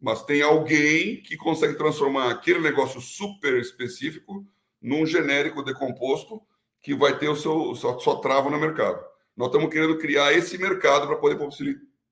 Mas 0.00 0.22
tem 0.22 0.42
alguém 0.42 1.20
que 1.22 1.36
consegue 1.36 1.74
transformar 1.74 2.30
aquele 2.30 2.60
negócio 2.60 3.00
super 3.00 3.54
específico 3.54 4.46
num 4.80 5.04
genérico 5.04 5.60
decomposto 5.60 6.40
que 6.82 6.94
vai 6.94 7.16
ter 7.18 7.28
o 7.28 7.36
seu 7.36 7.74
sua, 7.74 7.98
sua 8.00 8.20
trava 8.20 8.50
no 8.50 8.58
mercado. 8.58 9.02
Nós 9.36 9.48
estamos 9.48 9.72
querendo 9.72 9.98
criar 9.98 10.32
esse 10.32 10.58
mercado 10.58 11.06
para 11.06 11.16
poder 11.16 11.38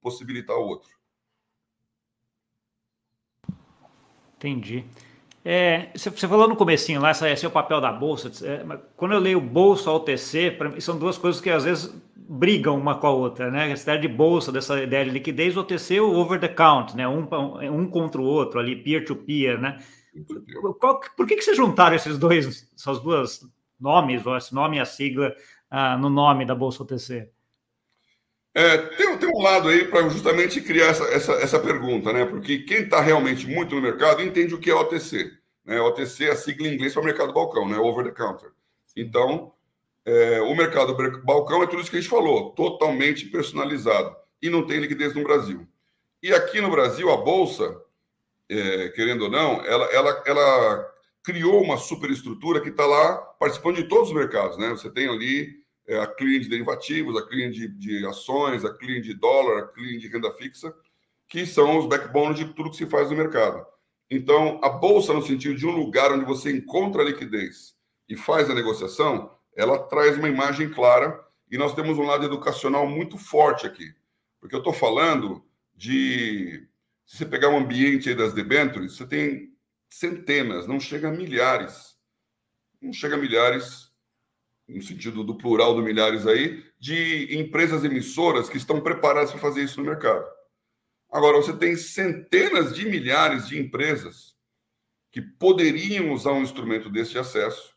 possibilitar 0.00 0.56
o 0.56 0.66
outro. 0.66 0.88
Entendi. 4.37 4.85
É, 5.44 5.90
você 5.94 6.28
falou 6.28 6.48
no 6.48 6.56
comecinho 6.56 7.00
lá, 7.00 7.11
esse 7.11 7.44
é 7.44 7.48
o 7.48 7.50
papel 7.50 7.80
da 7.80 7.92
bolsa. 7.92 8.30
É, 8.46 8.64
quando 8.96 9.12
eu 9.12 9.18
leio 9.18 9.40
bolsa 9.40 9.90
OTC, 9.90 10.56
mim, 10.72 10.80
são 10.80 10.98
duas 10.98 11.18
coisas 11.18 11.40
que 11.40 11.50
às 11.50 11.64
vezes 11.64 11.92
brigam 12.14 12.78
uma 12.78 12.94
com 12.94 13.06
a 13.06 13.11
outra, 13.11 13.50
né? 13.50 13.70
Essa 13.70 13.83
ideia 13.85 13.98
de 14.00 14.09
bolsa, 14.09 14.52
dessa 14.52 14.83
ideia 14.83 15.04
de 15.04 15.11
liquidez, 15.11 15.56
OTC 15.56 16.00
o 16.00 16.14
over 16.14 16.38
the 16.38 16.48
count, 16.48 16.96
né? 16.96 17.09
Um, 17.09 17.26
um 17.72 17.90
contra 17.90 18.20
o 18.20 18.24
outro 18.24 18.61
ali, 18.61 18.76
peer 18.76 19.04
to 19.04 19.16
peer, 19.16 19.61
né? 19.61 19.78
Qual, 20.78 21.00
por 21.16 21.26
que, 21.26 21.37
que 21.37 21.42
vocês 21.42 21.56
juntaram 21.56 21.96
esses 21.96 22.18
dois, 22.18 22.70
essas 22.74 23.00
duas 23.00 23.40
nomes, 23.80 24.26
ou 24.26 24.36
esse 24.36 24.54
nome 24.54 24.76
e 24.76 24.80
a 24.80 24.84
sigla 24.84 25.34
ah, 25.70 25.96
no 25.96 26.08
nome 26.08 26.44
da 26.44 26.54
bolsa 26.54 26.82
OTC? 26.82 27.30
É, 28.52 28.76
tem, 28.78 29.16
tem, 29.16 29.28
um 29.28 29.40
lado 29.40 29.68
aí 29.68 29.84
para 29.84 30.08
justamente 30.08 30.60
criar 30.60 30.86
essa, 30.86 31.04
essa, 31.04 31.32
essa, 31.34 31.60
pergunta, 31.60 32.12
né? 32.12 32.24
Porque 32.24 32.58
quem 32.58 32.82
está 32.82 33.00
realmente 33.00 33.46
muito 33.46 33.76
no 33.76 33.80
mercado 33.80 34.22
entende 34.22 34.54
o 34.54 34.58
que 34.58 34.70
é 34.70 34.74
OTC. 34.74 35.30
Né? 35.64 35.80
OTC 35.80 36.24
é 36.24 36.32
a 36.32 36.36
sigla 36.36 36.66
em 36.66 36.74
inglês 36.74 36.92
para 36.92 37.02
mercado 37.04 37.32
balcão, 37.32 37.68
né? 37.68 37.78
Over 37.78 38.04
the 38.04 38.10
counter. 38.10 38.50
Então, 38.96 39.52
é, 40.04 40.40
o 40.40 40.54
mercado 40.56 40.96
balcão 41.22 41.62
é 41.62 41.66
tudo 41.66 41.80
isso 41.80 41.90
que 41.90 41.96
a 41.96 42.00
gente 42.00 42.10
falou, 42.10 42.50
totalmente 42.50 43.26
personalizado. 43.26 44.16
E 44.42 44.50
não 44.50 44.66
tem 44.66 44.80
liquidez 44.80 45.14
no 45.14 45.22
Brasil. 45.22 45.66
E 46.20 46.32
aqui 46.34 46.60
no 46.60 46.70
Brasil, 46.70 47.08
a 47.10 47.18
Bolsa, 47.18 47.80
é, 48.48 48.88
querendo 48.88 49.22
ou 49.22 49.30
não, 49.30 49.64
ela, 49.64 49.86
ela, 49.86 50.22
ela 50.26 50.94
criou 51.22 51.62
uma 51.62 51.76
superestrutura 51.76 52.61
que 52.61 52.70
está 52.70 52.87
lá 52.87 53.16
participando 53.38 53.76
de 53.76 53.85
todos 53.85 54.09
os 54.09 54.14
mercados, 54.14 54.56
né? 54.59 54.70
Você 54.70 54.90
tem 54.90 55.09
ali 55.09 55.61
é, 55.87 55.98
a 55.98 56.06
clearing 56.06 56.40
de 56.40 56.48
derivativos, 56.48 57.16
a 57.16 57.26
clearing 57.26 57.50
de, 57.50 57.68
de, 57.68 58.06
ações, 58.06 58.64
a 58.64 58.72
clearing 58.72 59.02
de 59.02 59.14
dólar, 59.14 59.59
a 59.59 59.66
clearing 59.66 59.98
de 59.98 60.09
renda 60.09 60.33
fixa, 60.33 60.74
que 61.28 61.44
são 61.46 61.78
os 61.78 61.87
backbones 61.87 62.38
de 62.38 62.46
tudo 62.54 62.70
que 62.70 62.76
se 62.76 62.87
faz 62.87 63.11
no 63.11 63.16
mercado. 63.16 63.64
Então, 64.11 64.61
a 64.62 64.68
bolsa, 64.68 65.12
no 65.12 65.22
sentido 65.22 65.54
de 65.54 65.66
um 65.66 65.76
lugar 65.76 66.12
onde 66.12 66.24
você 66.24 66.50
encontra 66.50 67.02
a 67.02 67.04
liquidez 67.04 67.74
e 68.09 68.16
faz 68.16 68.50
a 68.50 68.54
negociação, 68.54 69.30
ela 69.54 69.78
traz 69.78 70.16
uma 70.16 70.28
imagem 70.28 70.70
clara 70.70 71.20
e 71.50 71.59
nós 71.59 71.74
temos 71.74 71.98
um 71.98 72.04
lado 72.04 72.24
educacional 72.24 72.88
muito 72.88 73.18
forte 73.18 73.66
aqui. 73.66 73.92
Porque 74.40 74.54
eu 74.54 74.61
estou 74.61 74.72
falando 74.72 75.44
de. 75.74 76.66
Se 77.04 77.18
você 77.18 77.26
pegar 77.26 77.48
o 77.48 77.52
um 77.52 77.59
ambiente 77.59 78.14
das 78.14 78.33
debêntures, 78.33 78.96
você 78.96 79.06
tem 79.06 79.49
centenas, 79.90 80.66
não 80.66 80.81
chega 80.81 81.09
a 81.09 81.12
milhares. 81.12 81.96
Não 82.81 82.92
chega 82.92 83.16
a 83.16 83.18
milhares 83.18 83.90
no 84.74 84.83
sentido 84.83 85.24
do 85.24 85.35
plural 85.35 85.74
do 85.74 85.83
milhares 85.83 86.26
aí, 86.26 86.64
de 86.79 87.37
empresas 87.38 87.85
emissoras 87.85 88.48
que 88.48 88.57
estão 88.57 88.81
preparadas 88.81 89.31
para 89.31 89.40
fazer 89.40 89.64
isso 89.64 89.81
no 89.81 89.87
mercado. 89.87 90.24
Agora, 91.11 91.37
você 91.37 91.53
tem 91.53 91.76
centenas 91.76 92.74
de 92.74 92.88
milhares 92.88 93.48
de 93.48 93.59
empresas 93.59 94.37
que 95.11 95.20
poderiam 95.20 96.12
usar 96.12 96.33
um 96.33 96.42
instrumento 96.42 96.88
desse 96.88 97.12
de 97.12 97.18
acesso, 97.18 97.74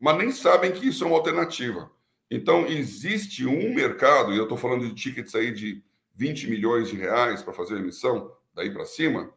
mas 0.00 0.18
nem 0.18 0.32
sabem 0.32 0.72
que 0.72 0.88
isso 0.88 1.04
é 1.04 1.06
uma 1.06 1.16
alternativa. 1.16 1.90
Então, 2.28 2.66
existe 2.66 3.46
um 3.46 3.72
mercado, 3.72 4.32
e 4.32 4.36
eu 4.36 4.44
estou 4.44 4.58
falando 4.58 4.88
de 4.88 4.94
tickets 4.94 5.34
aí 5.34 5.52
de 5.52 5.82
20 6.14 6.50
milhões 6.50 6.88
de 6.88 6.96
reais 6.96 7.42
para 7.42 7.52
fazer 7.52 7.76
a 7.76 7.78
emissão, 7.78 8.34
daí 8.52 8.70
para 8.70 8.84
cima, 8.84 9.32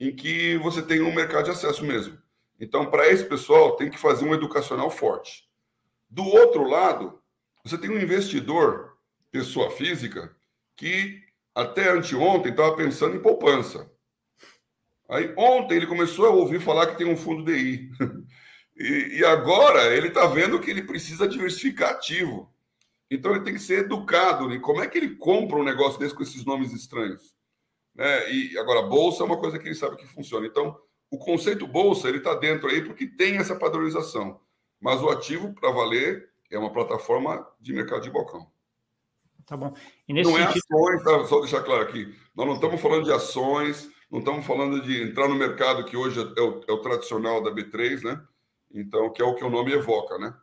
em 0.00 0.14
que 0.14 0.56
você 0.58 0.82
tem 0.82 1.00
um 1.00 1.14
mercado 1.14 1.44
de 1.44 1.50
acesso 1.50 1.84
mesmo. 1.84 2.18
Então, 2.60 2.90
para 2.90 3.08
esse 3.08 3.24
pessoal, 3.24 3.76
tem 3.76 3.90
que 3.90 3.98
fazer 3.98 4.24
um 4.24 4.34
educacional 4.34 4.90
forte. 4.90 5.48
Do 6.08 6.24
outro 6.24 6.64
lado, 6.64 7.20
você 7.64 7.76
tem 7.76 7.90
um 7.90 8.00
investidor, 8.00 8.96
pessoa 9.30 9.70
física, 9.70 10.34
que 10.76 11.22
até 11.54 11.90
anteontem 11.90 12.50
estava 12.50 12.76
pensando 12.76 13.16
em 13.16 13.22
poupança. 13.22 13.90
Aí 15.08 15.32
ontem 15.36 15.76
ele 15.76 15.86
começou 15.86 16.26
a 16.26 16.30
ouvir 16.30 16.60
falar 16.60 16.86
que 16.86 16.98
tem 16.98 17.06
um 17.06 17.16
fundo 17.16 17.44
DI. 17.44 17.90
e, 18.76 19.18
e 19.18 19.24
agora 19.24 19.94
ele 19.94 20.08
está 20.08 20.26
vendo 20.26 20.60
que 20.60 20.70
ele 20.70 20.82
precisa 20.82 21.26
diversificar 21.26 21.90
ativo. 21.90 22.52
Então 23.10 23.32
ele 23.32 23.44
tem 23.44 23.54
que 23.54 23.60
ser 23.60 23.80
educado. 23.80 24.48
Né? 24.48 24.58
Como 24.58 24.82
é 24.82 24.86
que 24.86 24.98
ele 24.98 25.16
compra 25.16 25.58
um 25.58 25.64
negócio 25.64 25.98
desse 25.98 26.14
com 26.14 26.22
esses 26.22 26.44
nomes 26.44 26.72
estranhos? 26.72 27.34
Né? 27.98 28.32
E 28.32 28.56
agora, 28.56 28.82
bolsa 28.82 29.24
é 29.24 29.26
uma 29.26 29.36
coisa 29.36 29.58
que 29.58 29.66
ele 29.66 29.74
sabe 29.74 29.96
que 29.96 30.06
funciona. 30.06 30.46
Então, 30.46 30.80
o 31.10 31.18
conceito 31.18 31.66
bolsa 31.66 32.08
ele 32.08 32.18
está 32.18 32.32
dentro 32.34 32.68
aí 32.68 32.84
porque 32.84 33.08
tem 33.08 33.38
essa 33.38 33.56
padronização. 33.56 34.40
Mas 34.80 35.02
o 35.02 35.10
ativo, 35.10 35.52
para 35.52 35.72
valer, 35.72 36.30
é 36.48 36.56
uma 36.56 36.72
plataforma 36.72 37.44
de 37.60 37.72
mercado 37.72 38.02
de 38.02 38.10
balcão. 38.10 38.48
Tá 39.44 39.56
bom. 39.56 39.74
não 40.08 40.38
é 40.38 40.44
ações, 40.44 41.02
tá? 41.02 41.24
só 41.26 41.40
deixar 41.40 41.62
claro 41.62 41.82
aqui. 41.82 42.14
Nós 42.36 42.46
não 42.46 42.54
estamos 42.54 42.80
falando 42.80 43.04
de 43.04 43.12
ações, 43.12 43.90
não 44.10 44.20
estamos 44.20 44.46
falando 44.46 44.80
de 44.80 45.02
entrar 45.02 45.26
no 45.26 45.34
mercado 45.34 45.84
que 45.84 45.96
hoje 45.96 46.20
é 46.20 46.40
o, 46.40 46.64
é 46.68 46.72
o 46.72 46.82
tradicional 46.82 47.42
da 47.42 47.50
B3, 47.50 48.04
né? 48.04 48.22
Então, 48.70 49.10
que 49.10 49.20
é 49.20 49.24
o 49.24 49.34
que 49.34 49.42
o 49.42 49.50
nome 49.50 49.72
evoca, 49.72 50.18
né? 50.18 50.34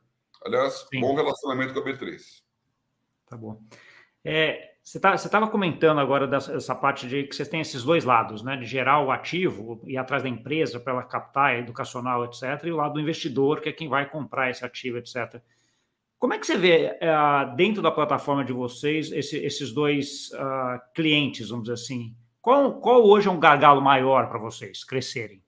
Aliás, 0.44 0.88
Sim. 0.92 1.00
bom 1.00 1.16
relacionamento 1.16 1.74
com 1.74 1.80
a 1.80 1.84
B3. 1.84 2.20
Tá 3.28 3.38
bom. 3.38 3.62
É, 4.24 4.75
Você 4.86 5.00
tá, 5.00 5.16
estava 5.16 5.48
comentando 5.48 6.00
agora 6.00 6.28
dessa 6.28 6.76
parte 6.76 7.08
de 7.08 7.24
que 7.24 7.36
vocês 7.36 7.48
têm 7.48 7.60
esses 7.60 7.84
dois 7.84 8.06
lados, 8.06 8.44
né? 8.44 8.56
De 8.56 8.66
gerar 8.66 9.02
o 9.02 9.10
ativo 9.10 9.82
e 9.84 9.98
atrás 9.98 10.22
da 10.22 10.30
empresa 10.30 10.80
para 10.80 10.94
ela 10.94 11.04
captar, 11.04 11.58
educacional, 11.58 12.24
etc., 12.24 12.64
e 12.66 12.72
o 12.72 12.76
lado 12.76 12.94
do 12.94 13.00
investidor, 13.00 13.62
que 13.62 13.70
é 13.70 13.74
quem 13.74 13.90
vai 13.90 14.08
comprar 14.08 14.52
esse 14.52 14.64
ativo, 14.64 15.00
etc. 15.00 15.42
Como 16.20 16.36
é 16.36 16.38
que 16.38 16.46
você 16.46 16.56
vê 16.56 17.00
uh, 17.02 17.56
dentro 17.56 17.82
da 17.82 17.90
plataforma 17.90 18.46
de 18.46 18.54
vocês 18.54 19.12
esse, 19.12 19.44
esses 19.44 19.74
dois 19.74 20.30
uh, 20.34 20.80
clientes, 20.94 21.50
vamos 21.50 21.64
dizer 21.64 21.74
assim? 21.74 22.16
Qual, 22.40 22.80
qual 22.80 23.04
hoje 23.04 23.28
é 23.28 23.32
um 23.32 23.40
gargalo 23.40 23.82
maior 23.82 24.30
para 24.30 24.38
vocês 24.38 24.84
crescerem? 24.84 25.42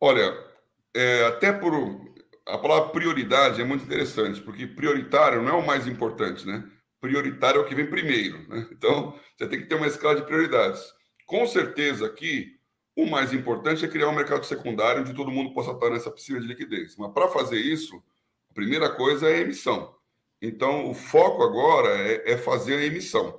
Olha, 0.00 0.36
é, 0.92 1.26
até 1.28 1.52
por 1.52 1.72
a 2.44 2.58
palavra 2.58 2.88
prioridade 2.88 3.62
é 3.62 3.64
muito 3.64 3.84
interessante, 3.84 4.40
porque 4.40 4.66
prioritário 4.66 5.40
não 5.42 5.50
é 5.50 5.62
o 5.62 5.64
mais 5.64 5.86
importante, 5.86 6.44
né? 6.44 6.68
Prioritário 7.04 7.60
é 7.60 7.62
o 7.62 7.66
que 7.66 7.74
vem 7.74 7.84
primeiro. 7.86 8.48
Né? 8.48 8.66
Então, 8.72 9.14
você 9.36 9.46
tem 9.46 9.60
que 9.60 9.66
ter 9.66 9.74
uma 9.74 9.86
escala 9.86 10.16
de 10.16 10.22
prioridades. 10.22 10.82
Com 11.26 11.46
certeza 11.46 12.06
aqui, 12.06 12.58
o 12.96 13.04
mais 13.04 13.34
importante 13.34 13.84
é 13.84 13.88
criar 13.88 14.08
um 14.08 14.14
mercado 14.14 14.46
secundário 14.46 15.02
onde 15.02 15.12
todo 15.12 15.30
mundo 15.30 15.52
possa 15.52 15.72
estar 15.72 15.90
nessa 15.90 16.10
piscina 16.10 16.40
de 16.40 16.46
liquidez. 16.46 16.96
Mas 16.96 17.12
para 17.12 17.28
fazer 17.28 17.58
isso, 17.58 18.02
a 18.50 18.54
primeira 18.54 18.88
coisa 18.88 19.28
é 19.28 19.36
a 19.36 19.40
emissão. 19.40 19.94
Então, 20.40 20.90
o 20.90 20.94
foco 20.94 21.42
agora 21.42 21.90
é, 21.90 22.32
é 22.32 22.38
fazer 22.38 22.76
a 22.76 22.84
emissão. 22.84 23.38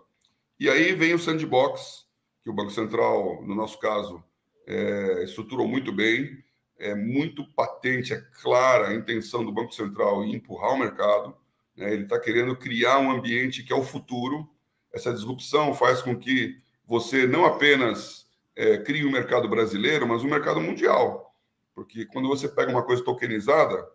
E 0.59 0.69
aí 0.69 0.93
vem 0.93 1.15
o 1.15 1.19
sandbox, 1.19 2.05
que 2.43 2.49
o 2.51 2.53
Banco 2.53 2.69
Central, 2.69 3.43
no 3.47 3.55
nosso 3.55 3.79
caso, 3.79 4.23
é, 4.67 5.23
estruturou 5.23 5.67
muito 5.67 5.91
bem. 5.91 6.37
É 6.77 6.93
muito 6.93 7.49
patente, 7.53 8.13
é 8.13 8.21
clara 8.43 8.89
a 8.89 8.93
intenção 8.93 9.43
do 9.43 9.51
Banco 9.51 9.73
Central 9.73 10.23
em 10.23 10.35
empurrar 10.35 10.73
o 10.73 10.77
mercado. 10.77 11.35
Né? 11.75 11.93
Ele 11.93 12.03
está 12.03 12.19
querendo 12.19 12.55
criar 12.55 12.99
um 12.99 13.11
ambiente 13.11 13.63
que 13.63 13.73
é 13.73 13.75
o 13.75 13.83
futuro. 13.83 14.49
Essa 14.93 15.13
disrupção 15.13 15.73
faz 15.73 16.01
com 16.01 16.17
que 16.17 16.57
você 16.87 17.27
não 17.27 17.45
apenas 17.45 18.27
é, 18.55 18.77
crie 18.77 19.05
um 19.05 19.11
mercado 19.11 19.49
brasileiro, 19.49 20.07
mas 20.07 20.23
um 20.23 20.29
mercado 20.29 20.61
mundial. 20.61 21.33
Porque 21.73 22.05
quando 22.05 22.29
você 22.29 22.47
pega 22.47 22.71
uma 22.71 22.83
coisa 22.83 23.03
tokenizada 23.03 23.85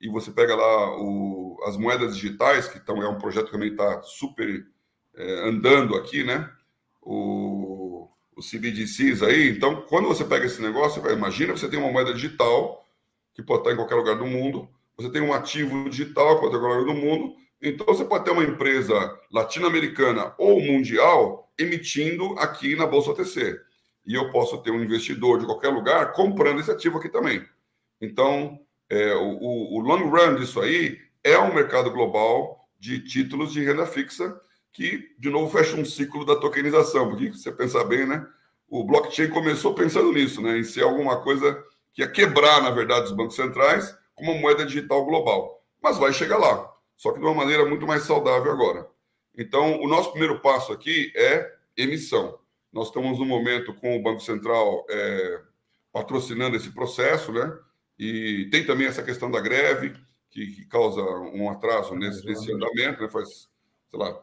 e 0.00 0.08
você 0.08 0.30
pega 0.30 0.54
lá 0.54 0.98
o, 0.98 1.58
as 1.64 1.76
moedas 1.76 2.16
digitais, 2.16 2.68
que 2.68 2.78
então 2.78 3.02
é 3.02 3.08
um 3.08 3.18
projeto 3.18 3.46
que 3.46 3.52
também 3.52 3.70
está 3.70 4.02
super 4.02 4.66
é, 5.14 5.48
andando 5.48 5.96
aqui, 5.96 6.22
né? 6.22 6.50
O, 7.00 8.08
o 8.36 8.40
CBDCs 8.42 9.22
aí. 9.22 9.50
Então, 9.50 9.82
quando 9.82 10.08
você 10.08 10.24
pega 10.24 10.46
esse 10.46 10.60
negócio, 10.60 11.02
imagina 11.10 11.56
você 11.56 11.68
tem 11.68 11.78
uma 11.78 11.92
moeda 11.92 12.12
digital 12.12 12.84
que 13.32 13.42
pode 13.42 13.60
estar 13.60 13.72
em 13.72 13.76
qualquer 13.76 13.94
lugar 13.94 14.16
do 14.16 14.26
mundo, 14.26 14.68
você 15.00 15.10
tem 15.10 15.22
um 15.22 15.32
ativo 15.32 15.88
digital 15.88 16.42
o 16.42 16.84
do 16.84 16.94
mundo, 16.94 17.34
então 17.62 17.86
você 17.86 18.04
pode 18.04 18.24
ter 18.24 18.30
uma 18.30 18.44
empresa 18.44 19.18
latino-americana 19.32 20.34
ou 20.38 20.60
mundial 20.60 21.50
emitindo 21.58 22.38
aqui 22.38 22.76
na 22.76 22.86
Bolsa 22.86 23.10
OTC. 23.10 23.58
E 24.06 24.14
eu 24.14 24.30
posso 24.30 24.58
ter 24.58 24.70
um 24.70 24.82
investidor 24.82 25.38
de 25.38 25.46
qualquer 25.46 25.68
lugar 25.68 26.12
comprando 26.12 26.60
esse 26.60 26.70
ativo 26.70 26.98
aqui 26.98 27.08
também. 27.08 27.44
Então, 28.00 28.58
é, 28.88 29.14
o, 29.14 29.74
o 29.74 29.80
long 29.80 30.08
run 30.08 30.36
disso 30.36 30.60
aí 30.60 30.98
é 31.22 31.38
um 31.38 31.54
mercado 31.54 31.90
global 31.90 32.68
de 32.78 33.00
títulos 33.00 33.52
de 33.52 33.62
renda 33.62 33.86
fixa 33.86 34.40
que, 34.72 35.14
de 35.18 35.28
novo, 35.28 35.50
fecha 35.50 35.76
um 35.76 35.84
ciclo 35.84 36.24
da 36.24 36.36
tokenização. 36.36 37.10
Porque, 37.10 37.30
você 37.30 37.52
pensar 37.52 37.84
bem, 37.84 38.06
né, 38.06 38.26
o 38.68 38.84
blockchain 38.84 39.28
começou 39.28 39.74
pensando 39.74 40.12
nisso, 40.12 40.40
né, 40.40 40.58
em 40.58 40.64
ser 40.64 40.82
alguma 40.82 41.20
coisa 41.20 41.62
que 41.92 42.00
ia 42.00 42.08
quebrar, 42.08 42.62
na 42.62 42.70
verdade, 42.70 43.06
os 43.06 43.12
bancos 43.12 43.36
centrais 43.36 43.94
como 44.20 44.32
uma 44.32 44.40
moeda 44.40 44.64
digital 44.64 45.04
global. 45.04 45.64
Mas 45.82 45.98
vai 45.98 46.12
chegar 46.12 46.38
lá, 46.38 46.72
só 46.96 47.12
que 47.12 47.18
de 47.18 47.24
uma 47.24 47.34
maneira 47.34 47.66
muito 47.66 47.86
mais 47.86 48.04
saudável 48.04 48.52
agora. 48.52 48.86
Então, 49.36 49.80
o 49.80 49.88
nosso 49.88 50.10
primeiro 50.10 50.40
passo 50.40 50.72
aqui 50.72 51.12
é 51.16 51.52
emissão. 51.76 52.38
Nós 52.72 52.88
estamos 52.88 53.18
no 53.18 53.24
momento 53.24 53.74
com 53.74 53.96
o 53.96 54.02
Banco 54.02 54.20
Central 54.20 54.86
é, 54.88 55.40
patrocinando 55.92 56.56
esse 56.56 56.70
processo, 56.70 57.32
né? 57.32 57.52
E 57.98 58.48
tem 58.50 58.64
também 58.64 58.86
essa 58.86 59.02
questão 59.02 59.30
da 59.30 59.40
greve, 59.40 59.94
que, 60.30 60.46
que 60.46 60.66
causa 60.66 61.02
um 61.02 61.50
atraso 61.50 61.94
nesse, 61.94 62.24
nesse 62.24 62.52
andamento, 62.52 63.02
né? 63.02 63.08
Faz, 63.08 63.48
sei 63.88 63.98
lá, 63.98 64.18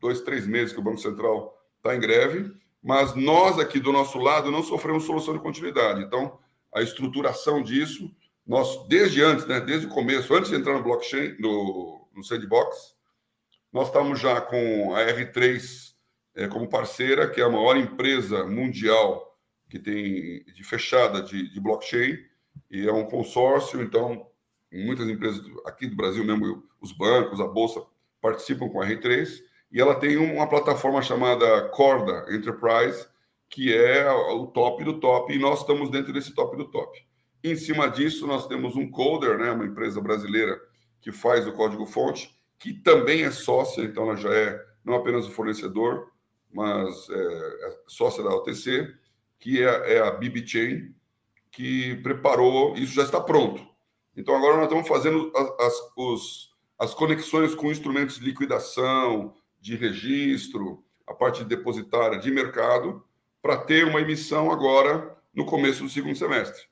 dois, 0.00 0.20
três 0.20 0.46
meses 0.46 0.72
que 0.72 0.80
o 0.80 0.82
Banco 0.82 0.98
Central 0.98 1.56
está 1.76 1.94
em 1.94 2.00
greve, 2.00 2.52
mas 2.82 3.14
nós 3.14 3.58
aqui 3.58 3.80
do 3.80 3.92
nosso 3.92 4.18
lado 4.18 4.50
não 4.50 4.62
sofremos 4.62 5.04
solução 5.04 5.34
de 5.34 5.40
continuidade. 5.40 6.02
Então, 6.02 6.38
a 6.74 6.82
estruturação 6.82 7.62
disso 7.62 8.14
nós, 8.46 8.86
desde 8.86 9.22
antes, 9.22 9.46
né, 9.46 9.60
desde 9.60 9.86
o 9.86 9.90
começo, 9.90 10.32
antes 10.32 10.50
de 10.50 10.56
entrar 10.56 10.74
no 10.74 10.82
blockchain, 10.82 11.36
no, 11.40 12.06
no 12.14 12.22
sandbox, 12.22 12.94
nós 13.72 13.88
estamos 13.88 14.20
já 14.20 14.40
com 14.40 14.94
a 14.94 15.00
R3 15.00 15.94
é, 16.36 16.46
como 16.46 16.68
parceira, 16.68 17.28
que 17.28 17.40
é 17.40 17.44
a 17.44 17.48
maior 17.48 17.76
empresa 17.76 18.44
mundial 18.44 19.36
que 19.68 19.78
tem 19.78 20.44
de 20.44 20.62
fechada 20.62 21.20
de, 21.22 21.52
de 21.52 21.60
blockchain, 21.60 22.16
e 22.70 22.86
é 22.86 22.92
um 22.92 23.04
consórcio, 23.04 23.82
então 23.82 24.30
muitas 24.72 25.08
empresas 25.08 25.42
aqui 25.64 25.86
do 25.86 25.96
Brasil 25.96 26.24
mesmo, 26.24 26.62
os 26.80 26.92
bancos, 26.92 27.40
a 27.40 27.46
bolsa 27.46 27.82
participam 28.20 28.68
com 28.68 28.80
a 28.80 28.86
R3, 28.86 29.42
e 29.72 29.80
ela 29.80 29.96
tem 29.96 30.16
uma 30.16 30.48
plataforma 30.48 31.02
chamada 31.02 31.68
Corda 31.70 32.26
Enterprise, 32.32 33.08
que 33.48 33.74
é 33.74 34.08
o 34.10 34.46
top 34.46 34.84
do 34.84 35.00
top, 35.00 35.34
e 35.34 35.38
nós 35.38 35.60
estamos 35.60 35.90
dentro 35.90 36.12
desse 36.12 36.32
top 36.34 36.56
do 36.56 36.70
top. 36.70 37.06
Em 37.46 37.54
cima 37.54 37.88
disso, 37.88 38.26
nós 38.26 38.48
temos 38.48 38.74
um 38.74 38.90
coder, 38.90 39.38
né, 39.38 39.52
uma 39.52 39.64
empresa 39.64 40.00
brasileira 40.00 40.60
que 41.00 41.12
faz 41.12 41.46
o 41.46 41.52
código-fonte, 41.52 42.36
que 42.58 42.74
também 42.74 43.22
é 43.22 43.30
sócia, 43.30 43.84
então 43.84 44.02
ela 44.02 44.16
já 44.16 44.34
é 44.34 44.66
não 44.84 44.94
apenas 44.94 45.28
o 45.28 45.30
fornecedor, 45.30 46.10
mas 46.52 47.08
é, 47.08 47.66
é 47.68 47.78
sócia 47.86 48.24
da 48.24 48.34
OTC, 48.34 48.92
que 49.38 49.62
é, 49.62 49.94
é 49.94 50.00
a 50.00 50.10
BibChain, 50.10 50.92
que 51.52 51.94
preparou, 52.02 52.76
isso 52.76 52.94
já 52.94 53.04
está 53.04 53.20
pronto. 53.20 53.64
Então 54.16 54.34
agora 54.34 54.56
nós 54.56 54.64
estamos 54.64 54.88
fazendo 54.88 55.30
as, 55.36 55.66
as, 55.66 55.92
os, 55.96 56.50
as 56.76 56.94
conexões 56.94 57.54
com 57.54 57.70
instrumentos 57.70 58.18
de 58.18 58.24
liquidação, 58.24 59.36
de 59.60 59.76
registro, 59.76 60.82
a 61.06 61.14
parte 61.14 61.44
depositária 61.44 62.18
de 62.18 62.28
mercado, 62.28 63.04
para 63.40 63.56
ter 63.56 63.86
uma 63.86 64.00
emissão 64.00 64.50
agora 64.50 65.16
no 65.32 65.46
começo 65.46 65.84
do 65.84 65.88
segundo 65.88 66.16
semestre. 66.16 66.66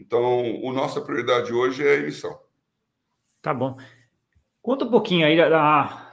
Então, 0.00 0.42
a 0.68 0.72
nossa 0.72 1.00
prioridade 1.00 1.52
hoje 1.52 1.86
é 1.86 1.92
a 1.92 1.98
emissão. 1.98 2.40
Tá 3.42 3.52
bom. 3.52 3.76
Conta 4.62 4.86
um 4.86 4.90
pouquinho 4.90 5.26
aí 5.26 5.36
da. 5.36 6.06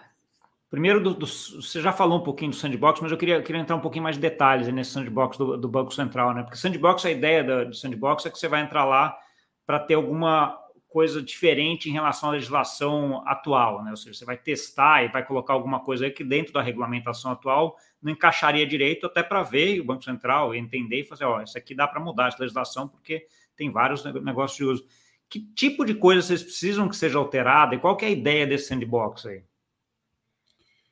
Primeiro, 0.70 1.02
do, 1.02 1.14
do, 1.14 1.26
você 1.26 1.82
já 1.82 1.94
falou 1.94 2.20
um 2.20 2.24
pouquinho 2.24 2.52
do 2.52 2.58
sandbox, 2.58 3.00
mas 3.00 3.10
eu 3.10 3.18
queria, 3.18 3.42
queria 3.42 3.62
entrar 3.62 3.78
um 3.78 3.82
pouquinho 3.82 4.04
mais 4.04 4.18
de 4.18 4.22
detalhes 4.22 4.68
nesse 4.68 4.92
sandbox 4.92 5.38
do, 5.38 5.58
do 5.58 5.70
Banco 5.70 5.94
Central, 5.94 6.34
né? 6.34 6.44
Porque 6.44 6.58
sandbox, 6.58 7.06
a 7.06 7.12
ideia 7.12 7.66
do 7.66 7.74
sandbox 7.74 8.26
é 8.26 8.30
que 8.30 8.38
você 8.38 8.50
vai 8.50 8.62
entrar 8.62 8.84
lá 8.84 9.18
para 9.66 9.80
ter 9.80 9.94
alguma 9.94 10.58
coisa 10.90 11.22
diferente 11.22 11.90
em 11.90 11.94
relação 11.94 12.30
à 12.30 12.32
legislação 12.34 13.24
atual, 13.26 13.84
né? 13.84 13.92
Ou 13.92 13.98
seja, 13.98 14.18
você 14.18 14.26
vai 14.26 14.36
testar 14.36 15.06
e 15.06 15.08
vai 15.08 15.26
colocar 15.26 15.54
alguma 15.54 15.80
coisa 15.80 16.06
aí 16.06 16.12
que 16.12 16.24
dentro 16.24 16.52
da 16.52 16.62
regulamentação 16.62 17.32
atual 17.32 17.78
não 18.02 18.12
encaixaria 18.12 18.68
direito, 18.68 19.06
até 19.06 19.24
para 19.24 19.44
ver 19.44 19.80
o 19.80 19.86
Banco 19.86 20.04
Central 20.04 20.54
entender 20.54 21.00
e 21.00 21.04
fazer, 21.06 21.24
ó, 21.24 21.42
isso 21.42 21.58
aqui 21.58 21.74
dá 21.74 21.88
para 21.88 22.02
mudar 22.02 22.28
essa 22.28 22.38
legislação 22.40 22.88
porque 22.88 23.26
tem 23.58 23.72
vários 23.72 24.04
negócios 24.24 24.58
de 24.58 24.64
uso. 24.64 24.86
Que 25.30 25.42
tipo 25.54 25.84
de 25.84 25.96
coisa 25.96 26.22
vocês 26.22 26.44
precisam 26.44 26.88
que 26.88 26.96
seja 26.96 27.18
alterada 27.18 27.76
e 27.76 27.80
qual 27.80 27.98
é 28.02 28.06
a 28.06 28.10
ideia 28.10 28.48
desse 28.48 28.68
sandbox 28.68 29.26
aí? 29.26 29.44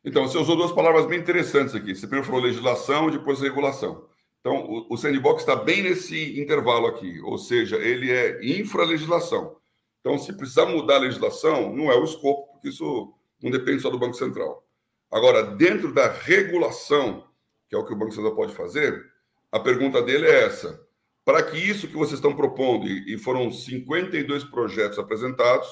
Então, 0.03 0.27
você 0.27 0.37
usou 0.37 0.55
duas 0.55 0.71
palavras 0.71 1.07
bem 1.07 1.19
interessantes 1.19 1.73
aqui. 1.73 1.95
Você 1.95 2.01
primeiro 2.05 2.25
falou 2.25 2.41
legislação 2.41 3.07
e 3.07 3.13
depois 3.13 3.39
regulação. 3.39 4.07
Então, 4.39 4.57
o, 4.57 4.93
o 4.93 4.97
sandbox 4.97 5.41
está 5.41 5.55
bem 5.55 5.81
nesse 5.81 6.39
intervalo 6.39 6.85
aqui, 6.85 7.19
ou 7.21 7.37
seja, 7.37 7.77
ele 7.77 8.11
é 8.11 8.45
infralegislação. 8.45 9.55
Então, 9.99 10.19
se 10.19 10.31
precisar 10.33 10.67
mudar 10.67 10.97
a 10.97 10.99
legislação, 10.99 11.75
não 11.75 11.91
é 11.91 11.95
o 11.95 12.03
escopo, 12.03 12.51
porque 12.51 12.69
isso 12.69 13.11
não 13.41 13.49
depende 13.49 13.81
só 13.81 13.89
do 13.89 13.97
Banco 13.97 14.13
Central. 14.13 14.63
Agora, 15.11 15.41
dentro 15.41 15.91
da 15.91 16.11
regulação, 16.11 17.27
que 17.67 17.75
é 17.75 17.79
o 17.79 17.83
que 17.83 17.93
o 17.93 17.95
Banco 17.95 18.11
Central 18.11 18.35
pode 18.35 18.53
fazer, 18.53 19.03
a 19.51 19.59
pergunta 19.59 20.03
dele 20.03 20.27
é 20.27 20.43
essa: 20.43 20.79
para 21.25 21.41
que 21.41 21.57
isso 21.57 21.87
que 21.87 21.95
vocês 21.95 22.19
estão 22.19 22.35
propondo, 22.35 22.87
e 22.87 23.17
foram 23.17 23.51
52 23.51 24.43
projetos 24.43 24.99
apresentados, 24.99 25.67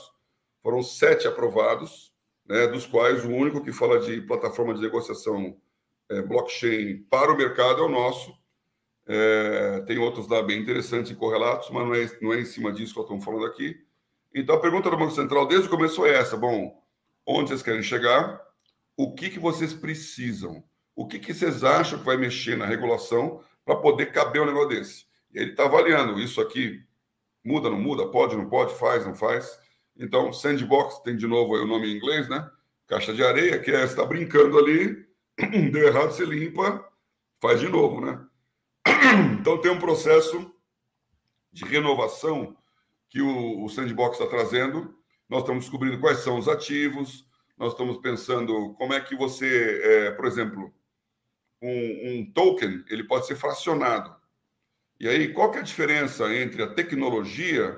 foram 0.63 0.81
sete 0.81 1.27
aprovados, 1.27 2.11
né, 2.45 2.65
dos 2.65 2.87
quais 2.87 3.23
o 3.23 3.29
único 3.29 3.63
que 3.63 3.71
fala 3.71 3.99
de 3.99 4.19
plataforma 4.21 4.73
de 4.73 4.81
negociação 4.81 5.55
é, 6.09 6.21
blockchain 6.23 7.03
para 7.09 7.31
o 7.31 7.37
mercado 7.37 7.81
é 7.81 7.85
o 7.85 7.89
nosso. 7.89 8.33
É, 9.05 9.81
tem 9.81 9.99
outros 9.99 10.27
lá 10.27 10.41
bem 10.41 10.59
interessantes 10.59 11.11
e 11.11 11.15
correlatos, 11.15 11.69
mas 11.69 11.85
não 11.85 11.93
é, 11.93 12.17
não 12.21 12.33
é 12.33 12.41
em 12.41 12.45
cima 12.45 12.71
disso 12.71 12.93
que 12.93 12.99
eu 12.99 13.03
estou 13.03 13.21
falando 13.21 13.45
aqui. 13.45 13.75
Então, 14.33 14.55
a 14.55 14.59
pergunta 14.59 14.89
do 14.89 14.97
Banco 14.97 15.13
Central 15.13 15.45
desde 15.45 15.67
o 15.67 15.69
começo 15.69 15.97
foi 15.97 16.09
essa: 16.09 16.35
bom, 16.35 16.81
onde 17.25 17.49
vocês 17.49 17.61
querem 17.61 17.83
chegar? 17.83 18.41
O 18.97 19.13
que, 19.13 19.29
que 19.29 19.39
vocês 19.39 19.73
precisam? 19.73 20.63
O 20.95 21.07
que, 21.07 21.19
que 21.19 21.33
vocês 21.33 21.63
acham 21.63 21.99
que 21.99 22.05
vai 22.05 22.17
mexer 22.17 22.55
na 22.55 22.65
regulação 22.65 23.43
para 23.65 23.75
poder 23.75 24.11
caber 24.11 24.41
um 24.41 24.45
negócio 24.45 24.69
desse? 24.69 25.05
Ele 25.33 25.51
está 25.51 25.65
avaliando 25.65 26.19
isso 26.19 26.41
aqui 26.41 26.83
muda, 27.43 27.69
não 27.69 27.79
muda, 27.79 28.07
pode, 28.07 28.35
não 28.35 28.47
pode, 28.47 28.73
faz, 28.75 29.05
não 29.05 29.15
faz. 29.15 29.59
Então, 29.97 30.31
sandbox 30.31 30.99
tem 30.99 31.15
de 31.15 31.27
novo 31.27 31.53
o 31.55 31.67
nome 31.67 31.87
em 31.87 31.97
inglês, 31.97 32.27
né? 32.29 32.49
Caixa 32.87 33.13
de 33.13 33.23
areia, 33.23 33.59
que 33.59 33.71
é 33.71 33.83
está 33.83 34.05
brincando 34.05 34.57
ali, 34.57 35.05
deu 35.71 35.87
errado, 35.87 36.11
você 36.11 36.25
limpa, 36.25 36.87
faz 37.41 37.59
de 37.59 37.67
novo, 37.67 38.01
né? 38.01 38.25
Então 39.39 39.59
tem 39.59 39.71
um 39.71 39.79
processo 39.79 40.51
de 41.51 41.65
renovação 41.65 42.55
que 43.09 43.21
o, 43.21 43.63
o 43.63 43.69
Sandbox 43.69 44.19
está 44.19 44.29
trazendo. 44.29 44.97
Nós 45.29 45.41
estamos 45.41 45.65
descobrindo 45.65 45.99
quais 45.99 46.19
são 46.19 46.37
os 46.37 46.47
ativos, 46.47 47.27
nós 47.57 47.73
estamos 47.73 47.97
pensando 47.97 48.73
como 48.73 48.93
é 48.93 48.99
que 48.99 49.15
você, 49.15 49.81
é, 49.83 50.11
por 50.11 50.25
exemplo, 50.25 50.73
um, 51.61 52.19
um, 52.19 52.31
token 52.33 52.83
ele 52.89 53.03
pode 53.03 53.27
ser 53.27 53.35
fracionado. 53.35 54.15
E 54.99 55.07
aí, 55.07 55.33
qual 55.33 55.51
que 55.51 55.57
é 55.57 55.61
a 55.61 55.63
diferença 55.63 56.33
entre 56.33 56.63
a 56.63 56.73
tecnologia 56.73 57.77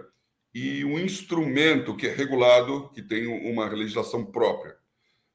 e 0.53 0.85
um 0.85 0.99
instrumento 0.99 1.95
que 1.95 2.07
é 2.07 2.13
regulado, 2.13 2.89
que 2.93 3.01
tem 3.01 3.27
uma 3.27 3.67
legislação 3.67 4.25
própria? 4.25 4.75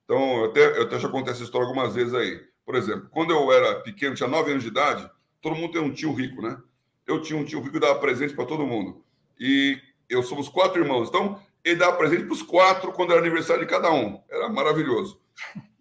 Então, 0.04 0.38
eu 0.38 0.44
até, 0.46 0.78
eu 0.78 0.82
até 0.82 0.98
já 0.98 1.08
contei 1.08 1.32
essa 1.32 1.42
história 1.42 1.66
algumas 1.66 1.94
vezes 1.94 2.14
aí. 2.14 2.40
Por 2.64 2.74
exemplo, 2.74 3.08
quando 3.10 3.30
eu 3.32 3.52
era 3.52 3.80
pequeno, 3.80 4.14
tinha 4.14 4.28
9 4.28 4.50
anos 4.50 4.62
de 4.62 4.68
idade, 4.68 5.08
todo 5.40 5.56
mundo 5.56 5.72
tem 5.72 5.80
um 5.80 5.92
tio 5.92 6.12
rico, 6.12 6.42
né? 6.42 6.56
Eu 7.06 7.20
tinha 7.22 7.38
um 7.38 7.44
tio 7.44 7.60
rico 7.60 7.72
que 7.72 7.80
dava 7.80 7.98
presente 7.98 8.34
para 8.34 8.46
todo 8.46 8.66
mundo. 8.66 9.04
E 9.38 9.78
eu 10.08 10.22
somos 10.22 10.48
quatro 10.48 10.80
irmãos. 10.80 11.08
Então, 11.08 11.40
ele 11.64 11.76
dava 11.76 11.96
presente 11.96 12.24
para 12.24 12.32
os 12.32 12.42
quatro 12.42 12.92
quando 12.92 13.12
era 13.12 13.20
aniversário 13.20 13.64
de 13.64 13.70
cada 13.70 13.92
um. 13.92 14.22
Era 14.30 14.48
maravilhoso. 14.48 15.20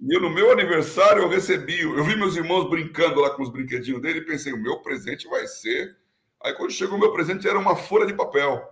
E 0.01 0.17
no 0.17 0.29
meu 0.29 0.51
aniversário, 0.51 1.23
eu 1.23 1.27
recebi, 1.27 1.81
eu 1.81 2.03
vi 2.05 2.15
meus 2.15 2.35
irmãos 2.35 2.69
brincando 2.69 3.19
lá 3.19 3.31
com 3.31 3.43
os 3.43 3.49
brinquedinhos 3.49 4.01
dele 4.01 4.19
e 4.19 4.25
pensei, 4.25 4.53
o 4.53 4.61
meu 4.61 4.79
presente 4.79 5.27
vai 5.27 5.45
ser. 5.45 5.97
Aí, 6.41 6.53
quando 6.53 6.71
chegou 6.71 6.95
o 6.95 6.99
meu 6.99 7.11
presente, 7.11 7.47
era 7.47 7.59
uma 7.59 7.75
folha 7.75 8.05
de 8.05 8.13
papel. 8.13 8.65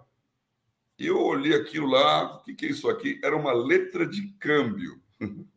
E 0.98 1.08
eu 1.08 1.22
olhei 1.22 1.54
aquilo 1.54 1.88
lá, 1.88 2.38
o 2.38 2.44
que, 2.44 2.56
que 2.56 2.66
é 2.66 2.70
isso 2.70 2.90
aqui? 2.90 3.20
Era 3.22 3.36
uma 3.36 3.52
letra 3.52 4.08
de 4.08 4.34
câmbio. 4.40 5.02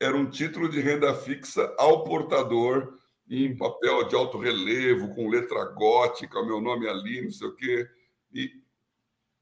Era 0.00 0.16
um 0.16 0.30
título 0.30 0.68
de 0.68 0.80
renda 0.80 1.12
fixa 1.12 1.74
ao 1.76 2.04
portador, 2.04 2.98
em 3.28 3.56
papel 3.56 4.06
de 4.06 4.14
alto 4.14 4.38
relevo, 4.38 5.12
com 5.12 5.28
letra 5.28 5.64
gótica, 5.64 6.40
meu 6.44 6.60
nome 6.60 6.88
ali, 6.88 7.20
não 7.20 7.32
sei 7.32 7.48
o 7.48 7.56
quê. 7.56 7.88
E 8.32 8.48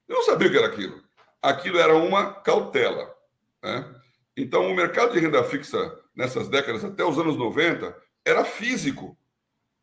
eu 0.09 0.17
não 0.17 0.23
sabia 0.23 0.49
o 0.49 0.51
que 0.51 0.57
era 0.57 0.67
aquilo. 0.67 1.05
Aquilo 1.43 1.79
era 1.79 1.95
uma 1.95 2.33
cautela. 2.41 3.15
Né? 3.63 4.01
Então, 4.37 4.71
o 4.71 4.75
mercado 4.75 5.13
de 5.13 5.21
renda 5.21 5.43
fixa 5.45 5.99
nessas 6.15 6.49
décadas, 6.49 6.85
até 6.85 7.05
os 7.05 7.19
anos 7.19 7.37
90, 7.37 7.97
era 8.25 8.45
físico. 8.45 9.17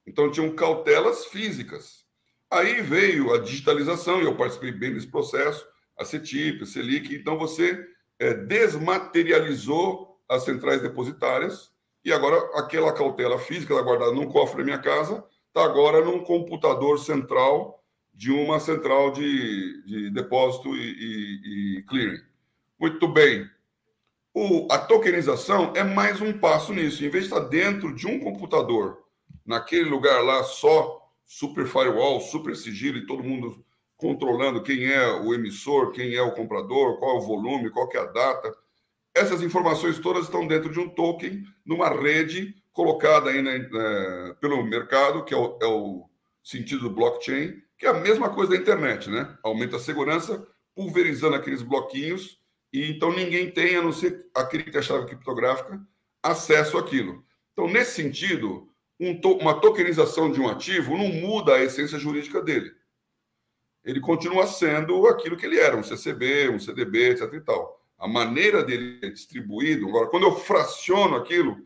Então, 0.05 0.29
tinham 0.29 0.53
cautelas 0.55 1.25
físicas. 1.25 2.05
Aí 2.51 2.81
veio 2.81 3.33
a 3.33 3.39
digitalização, 3.39 4.21
e 4.21 4.25
eu 4.25 4.35
participei 4.35 4.71
bem 4.71 4.93
desse 4.93 5.07
processo, 5.07 5.65
a 5.97 6.05
CETIP, 6.05 6.63
a 6.63 6.65
Selic. 6.65 7.15
Então, 7.15 7.37
você 7.37 7.83
é, 8.19 8.33
desmaterializou 8.33 10.19
as 10.29 10.43
centrais 10.43 10.81
depositárias 10.81 11.71
e 12.03 12.11
agora 12.11 12.37
aquela 12.59 12.93
cautela 12.93 13.39
física 13.39 13.81
guardada 13.81 14.11
num 14.11 14.27
cofre 14.27 14.57
da 14.57 14.63
minha 14.63 14.79
casa 14.79 15.23
está 15.47 15.63
agora 15.63 16.03
num 16.03 16.23
computador 16.23 16.99
central 16.99 17.83
de 18.13 18.31
uma 18.31 18.59
central 18.59 19.11
de, 19.11 19.83
de 19.85 20.09
depósito 20.09 20.75
e, 20.75 20.79
e, 20.79 21.77
e, 21.77 21.83
clearing. 21.83 22.21
Muito 22.79 23.07
bem. 23.07 23.49
O, 24.35 24.67
a 24.71 24.79
tokenização 24.79 25.73
é 25.75 25.83
mais 25.83 26.19
um 26.19 26.33
passo 26.33 26.73
nisso. 26.73 27.05
Em 27.05 27.09
vez 27.09 27.25
de 27.25 27.33
estar 27.33 27.47
dentro 27.47 27.93
de 27.93 28.07
um 28.07 28.19
computador, 28.19 29.03
naquele 29.45 29.87
lugar 29.87 30.23
lá 30.23 30.43
só 30.43 31.07
super 31.23 31.67
firewall, 31.67 32.19
super 32.19 32.55
sigilo 32.55 32.97
e 32.97 33.05
todo 33.05 33.23
mundo 33.23 33.63
controlando 33.95 34.63
quem 34.63 34.87
é 34.87 35.07
o 35.21 35.35
emissor, 35.35 35.91
quem 35.91 36.15
é 36.15 36.21
o 36.23 36.33
comprador, 36.33 36.97
qual 36.97 37.15
é 37.15 37.19
o 37.19 37.21
volume, 37.21 37.69
qual 37.69 37.87
é 37.93 37.99
a 37.99 38.05
data. 38.05 38.51
Essas 39.13 39.43
informações 39.43 39.99
todas 39.99 40.23
estão 40.23 40.47
dentro 40.47 40.71
de 40.71 40.79
um 40.79 40.89
token, 40.89 41.43
numa 41.63 41.89
rede 41.89 42.55
colocada 42.71 43.29
aí 43.29 43.39
né, 43.39 43.69
é, 43.71 44.33
pelo 44.41 44.63
mercado, 44.63 45.23
que 45.23 45.33
é 45.35 45.37
o, 45.37 45.59
é 45.61 45.67
o 45.67 46.09
sentido 46.43 46.89
do 46.89 46.95
blockchain, 46.95 47.53
que 47.77 47.85
é 47.85 47.89
a 47.89 47.93
mesma 47.93 48.31
coisa 48.31 48.53
da 48.53 48.57
internet, 48.57 49.11
né? 49.11 49.37
Aumenta 49.43 49.75
a 49.75 49.79
segurança, 49.79 50.43
pulverizando 50.73 51.35
aqueles 51.35 51.61
bloquinhos, 51.61 52.39
e 52.73 52.89
então 52.89 53.15
ninguém 53.15 53.51
tem, 53.51 53.75
a 53.75 53.81
não 53.83 53.93
ser 53.93 54.25
aquele 54.35 54.63
que 54.63 54.77
a 54.77 54.81
chave 54.81 55.05
criptográfica, 55.05 55.79
acesso 56.23 56.77
àquilo. 56.77 57.23
Então, 57.53 57.69
nesse 57.69 58.01
sentido, 58.01 58.67
um 58.99 59.19
to 59.19 59.37
uma 59.37 59.61
tokenização 59.61 60.31
de 60.31 60.41
um 60.41 60.49
ativo 60.49 60.97
não 60.97 61.07
muda 61.07 61.55
a 61.55 61.63
essência 61.63 61.99
jurídica 61.99 62.41
dele. 62.41 62.73
Ele 63.83 63.99
continua 63.99 64.47
sendo 64.47 65.05
aquilo 65.07 65.37
que 65.37 65.45
ele 65.45 65.59
era, 65.59 65.77
um 65.77 65.83
CCB, 65.83 66.49
um 66.49 66.59
CDB, 66.59 67.11
etc. 67.11 67.31
e 67.33 67.41
tal. 67.41 67.79
A 67.97 68.07
maneira 68.07 68.63
dele 68.63 68.99
é 69.03 69.09
distribuído, 69.09 69.87
agora, 69.87 70.07
quando 70.07 70.23
eu 70.23 70.35
fraciono 70.35 71.15
aquilo, 71.15 71.57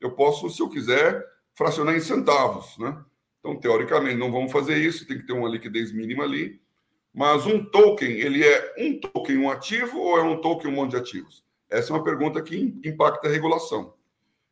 eu 0.00 0.12
posso, 0.12 0.50
se 0.50 0.60
eu 0.60 0.68
quiser, 0.68 1.24
fracionar 1.54 1.94
em 1.94 2.00
centavos, 2.00 2.76
né? 2.78 3.02
Então, 3.38 3.56
teoricamente, 3.60 4.16
não 4.16 4.32
vamos 4.32 4.50
fazer 4.50 4.76
isso, 4.78 5.06
tem 5.06 5.18
que 5.18 5.26
ter 5.26 5.32
uma 5.32 5.48
liquidez 5.48 5.92
mínima 5.92 6.24
ali. 6.24 6.60
Mas 7.16 7.46
um 7.46 7.64
token, 7.64 8.10
ele 8.10 8.44
é 8.44 8.74
um 8.76 9.00
token 9.00 9.38
um 9.38 9.50
ativo 9.50 9.98
ou 9.98 10.18
é 10.18 10.22
um 10.22 10.38
token 10.38 10.70
um 10.70 10.74
monte 10.74 10.90
de 10.90 10.96
ativos? 10.98 11.42
Essa 11.70 11.90
é 11.90 11.96
uma 11.96 12.04
pergunta 12.04 12.42
que 12.42 12.78
impacta 12.84 13.26
a 13.26 13.30
regulação. 13.30 13.94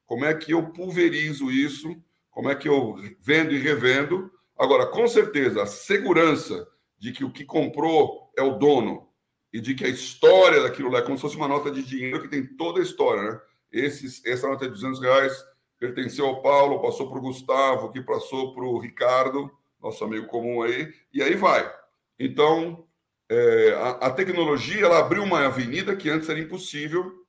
Como 0.07 0.25
é 0.25 0.33
que 0.33 0.53
eu 0.53 0.73
pulverizo 0.73 1.51
isso? 1.51 1.95
Como 2.31 2.49
é 2.49 2.55
que 2.55 2.67
eu 2.67 2.97
vendo 3.21 3.53
e 3.53 3.59
revendo? 3.59 4.33
Agora, 4.59 4.87
com 4.87 5.07
certeza, 5.07 5.63
a 5.63 5.67
segurança 5.67 6.67
de 6.99 7.13
que 7.13 7.23
o 7.23 7.31
que 7.31 7.45
comprou 7.45 8.33
é 8.35 8.43
o 8.43 8.57
dono 8.57 9.11
e 9.53 9.61
de 9.61 9.75
que 9.75 9.85
a 9.85 9.89
história 9.89 10.63
daquilo 10.63 10.89
lá 10.89 11.01
é 11.01 11.03
como 11.03 11.19
se 11.19 11.23
fosse 11.23 11.37
uma 11.37 11.47
nota 11.47 11.71
de 11.71 11.83
dinheiro 11.83 12.23
que 12.23 12.29
tem 12.29 12.47
toda 12.47 12.81
a 12.81 12.83
história, 12.83 13.31
né? 13.31 13.41
Esses, 13.71 14.25
essa 14.25 14.49
nota 14.49 14.65
de 14.65 14.73
200 14.73 15.03
reais 15.03 15.37
pertenceu 15.79 16.25
ao 16.25 16.41
Paulo, 16.41 16.81
passou 16.81 17.11
para 17.11 17.19
o 17.19 17.23
Gustavo, 17.23 17.93
que 17.93 18.01
passou 18.01 18.55
para 18.55 18.65
o 18.65 18.79
Ricardo, 18.79 19.51
nosso 19.83 20.03
amigo 20.03 20.29
comum 20.29 20.63
aí, 20.63 20.91
e 21.13 21.23
aí 21.23 21.35
vai. 21.35 21.84
Então, 22.19 22.87
é, 23.29 23.75
a, 23.75 23.91
a, 24.07 24.11
tecnologia 24.11 24.85
ela 24.85 24.99
abriu 24.99 25.23
uma 25.23 25.47
avenida 25.47 25.97
que 25.97 26.11
antes 26.11 26.29
era 26.29 26.39
impossível 26.39 27.25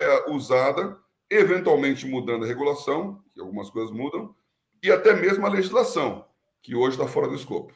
é, 0.00 0.30
usada, 0.30 0.98
eventualmente 1.30 2.06
mudando 2.06 2.44
a 2.44 2.48
regulação, 2.48 3.22
que 3.32 3.40
algumas 3.40 3.70
coisas 3.70 3.90
mudam, 3.90 4.34
e 4.82 4.90
até 4.90 5.14
mesmo 5.14 5.44
a 5.46 5.50
legislação, 5.50 6.28
que 6.62 6.74
hoje 6.74 6.96
está 6.96 7.08
fora 7.08 7.28
do 7.28 7.34
escopo. 7.34 7.74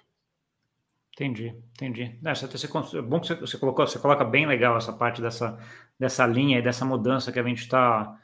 Entendi, 1.12 1.54
entendi. 1.72 2.18
Você, 2.22 2.46
você, 2.46 2.98
é 2.98 3.02
bom 3.02 3.20
que 3.20 3.26
você, 3.26 3.34
você, 3.34 3.58
colocou, 3.58 3.86
você 3.86 3.98
coloca 3.98 4.24
bem 4.24 4.46
legal 4.46 4.76
essa 4.76 4.92
parte 4.92 5.20
dessa, 5.20 5.58
dessa 5.98 6.26
linha 6.26 6.58
e 6.58 6.62
dessa 6.62 6.84
mudança 6.84 7.32
que 7.32 7.38
a 7.38 7.42
gente 7.42 7.60
está 7.62 8.18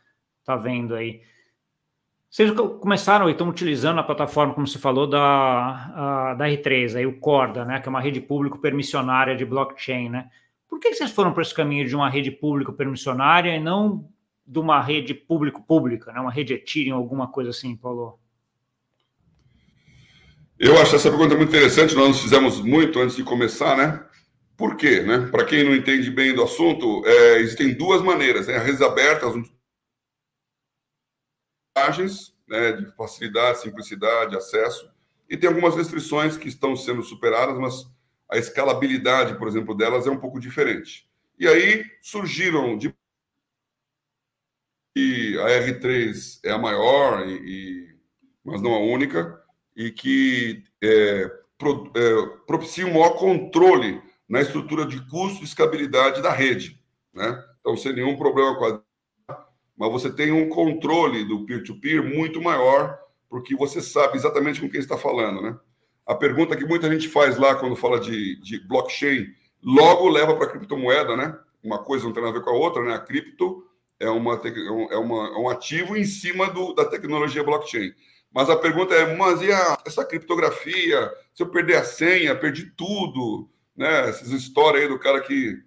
tá 0.45 0.57
vendo 0.57 0.95
aí. 0.95 1.23
Vocês 2.31 2.51
começaram 2.51 3.29
e 3.29 3.33
estão 3.33 3.49
utilizando 3.49 3.99
a 3.99 4.03
plataforma, 4.03 4.53
como 4.53 4.67
você 4.67 4.79
falou, 4.79 5.07
da, 5.07 6.35
da 6.35 6.45
R3, 6.47 6.97
aí 6.97 7.07
o 7.07 7.19
Corda, 7.19 7.65
né, 7.65 7.81
que 7.81 7.89
é 7.89 7.91
uma 7.91 8.01
rede 8.01 8.21
público 8.21 8.59
permissionária 8.59 9.37
de 9.37 9.45
blockchain, 9.45 10.09
né? 10.09 10.29
Por 10.69 10.81
que 10.81 10.93
vocês 10.93 11.11
foram 11.11 11.33
para 11.33 11.43
esse 11.43 11.55
caminho 11.55 11.87
de 11.87 11.95
uma 11.95 12.11
rede 12.11 12.31
público 12.31 12.73
permissionária 12.73 13.57
e 13.57 13.61
não 13.61 14.09
de 14.47 14.59
uma 14.59 14.81
rede 14.81 15.15
público-pública, 15.15 16.13
né? 16.13 16.21
uma 16.21 16.31
rede 16.31 16.53
Ethereum, 16.53 16.97
alguma 16.97 17.27
coisa 17.29 17.51
assim, 17.51 17.75
Paulo? 17.75 18.19
Eu 20.59 20.81
acho 20.81 20.97
essa 20.97 21.11
pergunta 21.11 21.35
muito 21.35 21.49
interessante, 21.51 21.95
nós 21.95 22.09
nos 22.09 22.21
fizemos 22.21 22.61
muito 22.61 23.01
antes 23.01 23.17
de 23.17 23.23
começar, 23.23 23.77
né? 23.77 24.03
Por 24.57 24.77
quê? 24.77 25.01
Né? 25.01 25.29
Para 25.31 25.45
quem 25.45 25.65
não 25.65 25.75
entende 25.75 26.11
bem 26.11 26.35
do 26.35 26.43
assunto, 26.43 27.03
é, 27.05 27.39
existem 27.41 27.75
duas 27.75 28.01
maneiras, 28.01 28.47
né? 28.47 28.57
redes 28.59 28.81
abertas, 28.81 29.35
vantagens 31.77 32.35
né, 32.49 32.73
de 32.73 32.87
facilidade, 32.97 33.61
simplicidade, 33.61 34.37
acesso, 34.37 34.91
e 35.29 35.37
tem 35.37 35.49
algumas 35.49 35.77
restrições 35.77 36.37
que 36.37 36.49
estão 36.49 36.75
sendo 36.75 37.03
superadas, 37.03 37.59
mas 37.59 37.87
a 38.31 38.39
escalabilidade, 38.39 39.37
por 39.39 39.47
exemplo, 39.47 39.75
delas 39.75 40.07
é 40.07 40.11
um 40.11 40.19
pouco 40.19 40.41
diferente. 40.41 41.09
E 41.39 41.47
aí 41.47 41.85
surgiram 42.01 42.79
de 42.79 42.95
e 44.99 45.39
a 45.39 45.49
R3 45.49 46.41
é 46.43 46.53
a 46.53 46.59
maior, 46.59 47.29
e, 47.29 47.95
mas 48.43 48.63
não 48.63 48.73
a 48.73 48.79
única, 48.79 49.39
e 49.77 49.91
que 49.91 50.65
é, 50.83 51.31
pro, 51.59 51.93
é, 51.95 52.27
propicia 52.47 52.87
um 52.87 52.95
maior 52.95 53.11
controle 53.11 54.01
na 54.27 54.41
estrutura 54.41 54.87
de 54.87 55.07
custo 55.11 55.43
e 55.43 55.45
escabilidade 55.45 56.23
da 56.23 56.33
rede. 56.33 56.83
Né? 57.13 57.45
Então, 57.61 57.77
sem 57.77 57.93
nenhum 57.93 58.17
problema 58.17 58.57
com 58.57 58.65
a 58.65 58.83
mas 59.77 59.93
você 59.93 60.11
tem 60.11 60.33
um 60.33 60.49
controle 60.49 61.25
do 61.25 61.45
peer-to-peer 61.45 62.03
-peer 62.03 62.17
muito 62.17 62.41
maior, 62.41 62.99
porque 63.29 63.55
você 63.55 63.81
sabe 63.81 64.17
exatamente 64.17 64.61
com 64.61 64.69
quem 64.69 64.81
está 64.81 64.97
falando, 64.97 65.43
né? 65.43 65.59
A 66.07 66.15
pergunta 66.15 66.57
que 66.57 66.65
muita 66.65 66.91
gente 66.91 67.09
faz 67.09 67.37
lá 67.37 67.55
quando 67.57 67.77
fala 67.77 67.99
de, 67.99 68.41
de 68.41 68.61
blockchain, 68.67 69.27
logo 69.63 70.09
leva 70.09 70.35
para 70.37 70.47
a 70.47 70.51
criptomoeda, 70.51 71.17
né? 71.17 71.37
Uma 71.63 71.83
coisa 71.83 72.05
não 72.05 72.13
tem 72.13 72.23
nada 72.23 72.37
a 72.37 72.39
ver 72.39 72.45
com 72.45 72.51
a 72.51 72.57
outra, 72.57 72.83
né? 72.83 72.95
A 72.95 73.01
cripto 73.01 73.67
é, 73.99 74.09
uma, 74.09 74.41
é, 74.91 74.97
uma, 74.97 75.27
é 75.29 75.39
um 75.39 75.49
ativo 75.49 75.97
em 75.97 76.05
cima 76.05 76.49
do, 76.49 76.73
da 76.75 76.85
tecnologia 76.85 77.43
blockchain. 77.43 77.93
Mas 78.33 78.49
a 78.49 78.57
pergunta 78.57 78.95
é, 78.95 79.17
mas 79.17 79.43
e 79.43 79.51
a, 79.51 79.79
essa 79.85 80.05
criptografia? 80.05 81.11
Se 81.35 81.43
eu 81.43 81.49
perder 81.49 81.77
a 81.77 81.85
senha, 81.85 82.37
perdi 82.37 82.71
tudo, 82.77 83.49
né? 83.77 84.09
Essas 84.09 84.31
histórias 84.31 84.85
aí 84.85 84.89
do 84.89 84.99
cara 84.99 85.21
que 85.21 85.61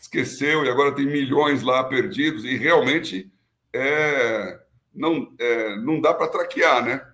esqueceu 0.00 0.64
e 0.64 0.68
agora 0.68 0.94
tem 0.94 1.06
milhões 1.06 1.62
lá 1.62 1.84
perdidos 1.84 2.44
e 2.44 2.56
realmente 2.56 3.30
é, 3.76 4.60
não, 4.94 5.34
é, 5.38 5.76
não 5.76 6.00
dá 6.00 6.14
para 6.14 6.28
traquear, 6.28 6.84
né? 6.84 7.06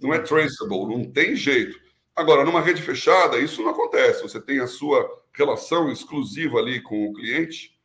Não 0.00 0.12
é 0.12 0.18
traceable, 0.18 0.86
não 0.86 1.10
tem 1.10 1.36
jeito. 1.36 1.78
Agora, 2.14 2.44
numa 2.44 2.60
rede 2.60 2.82
fechada, 2.82 3.38
isso 3.38 3.62
não 3.62 3.70
acontece. 3.70 4.22
Você 4.22 4.40
tem 4.40 4.60
a 4.60 4.66
sua 4.66 5.08
relação 5.32 5.90
exclusiva 5.90 6.58
ali 6.58 6.80
com 6.80 7.08
o 7.08 7.12
cliente, 7.12 7.78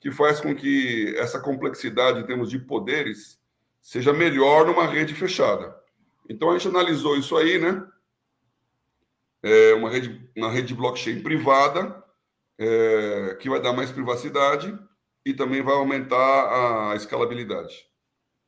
que 0.00 0.10
faz 0.10 0.40
com 0.40 0.54
que 0.54 1.14
essa 1.16 1.40
complexidade 1.40 2.20
em 2.20 2.26
termos 2.26 2.50
de 2.50 2.58
poderes 2.58 3.40
seja 3.80 4.12
melhor 4.12 4.66
numa 4.66 4.86
rede 4.86 5.14
fechada. 5.14 5.74
Então, 6.28 6.50
a 6.50 6.58
gente 6.58 6.68
analisou 6.68 7.16
isso 7.16 7.36
aí, 7.36 7.58
né? 7.58 7.86
É 9.42 9.74
uma 9.74 9.90
rede, 9.90 10.30
uma 10.36 10.50
rede 10.50 10.74
blockchain 10.74 11.20
privada, 11.20 12.02
é, 12.58 13.36
que 13.40 13.48
vai 13.48 13.60
dar 13.60 13.72
mais 13.72 13.90
privacidade 13.90 14.78
e 15.24 15.32
também 15.32 15.62
vai 15.62 15.74
aumentar 15.74 16.90
a 16.90 16.96
escalabilidade. 16.96 17.86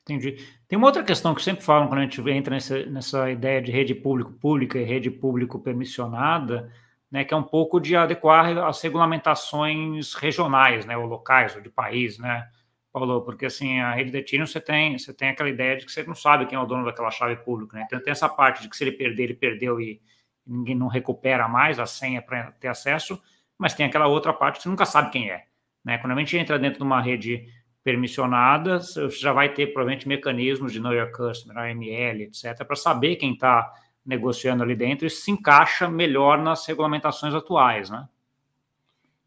Entendi. 0.03 0.37
Tem 0.69 0.77
uma 0.77 0.87
outra 0.87 1.03
questão 1.03 1.35
que 1.35 1.43
sempre 1.43 1.65
falam 1.65 1.89
quando 1.89 1.99
a 1.99 2.03
gente 2.03 2.21
entra 2.31 2.55
nessa, 2.55 2.87
nessa 2.87 3.31
ideia 3.31 3.61
de 3.61 3.73
rede 3.73 3.95
público-pública 3.95 4.79
e 4.79 4.85
rede 4.85 5.11
público-permissionada, 5.11 6.73
né, 7.11 7.25
que 7.25 7.35
é 7.35 7.37
um 7.37 7.43
pouco 7.43 7.81
de 7.81 7.97
adequar 7.97 8.57
as 8.59 8.81
regulamentações 8.81 10.15
regionais, 10.15 10.87
né, 10.87 10.97
ou 10.97 11.07
locais, 11.07 11.57
ou 11.57 11.61
de 11.61 11.71
país, 11.71 12.19
né, 12.19 12.49
Paulo? 12.93 13.23
Porque, 13.23 13.47
assim, 13.47 13.81
a 13.81 13.95
rede 13.95 14.11
de 14.11 14.19
Ethereum, 14.19 14.47
você 14.47 14.61
tem, 14.61 14.97
você 14.97 15.13
tem 15.13 15.31
aquela 15.31 15.49
ideia 15.49 15.77
de 15.77 15.87
que 15.87 15.93
você 15.93 16.05
não 16.05 16.15
sabe 16.15 16.47
quem 16.47 16.57
é 16.57 16.61
o 16.61 16.67
dono 16.67 16.85
daquela 16.85 17.11
chave 17.11 17.37
pública, 17.37 17.77
né? 17.77 17.85
Então, 17.87 18.01
tem 18.01 18.13
essa 18.13 18.29
parte 18.29 18.63
de 18.63 18.69
que 18.69 18.77
se 18.77 18.85
ele 18.85 18.93
perder, 18.93 19.25
ele 19.25 19.35
perdeu 19.35 19.81
e 19.81 20.01
ninguém 20.47 20.77
não 20.77 20.87
recupera 20.87 21.49
mais 21.49 21.79
a 21.81 21.87
senha 21.87 22.23
para 22.23 22.53
ter 22.53 22.69
acesso, 22.69 23.21
mas 23.59 23.75
tem 23.75 23.85
aquela 23.87 24.07
outra 24.07 24.33
parte 24.33 24.59
que 24.59 24.63
você 24.63 24.69
nunca 24.69 24.87
sabe 24.87 25.11
quem 25.11 25.31
é, 25.31 25.47
né? 25.87 25.99
Quando 25.99 26.13
a 26.13 26.19
gente 26.19 26.37
entra 26.37 26.59
dentro 26.59 26.81
de 26.81 26.85
uma 26.85 27.01
rede 27.01 27.47
permissionada, 27.85 28.81
você 28.81 29.09
já 29.11 29.33
vai 29.33 29.55
ter 29.55 29.69
provavelmente 29.69 30.09
mecanismos 30.09 30.73
de 30.73 30.81
Know 30.81 30.93
Your 30.93 31.13
Customer, 31.13 31.57
AML, 31.57 32.23
etc., 32.23 32.65
para 32.67 32.75
saber 32.75 33.15
quem 33.15 33.35
está 33.35 33.73
negociando 34.05 34.65
ali 34.65 34.75
dentro 34.75 35.07
e 35.07 35.11
se 35.11 35.31
encaixa 35.31 35.89
melhor 35.89 36.43
nas 36.43 36.67
regulamentações 36.67 37.33
atuais, 37.33 37.89
né? 37.89 38.09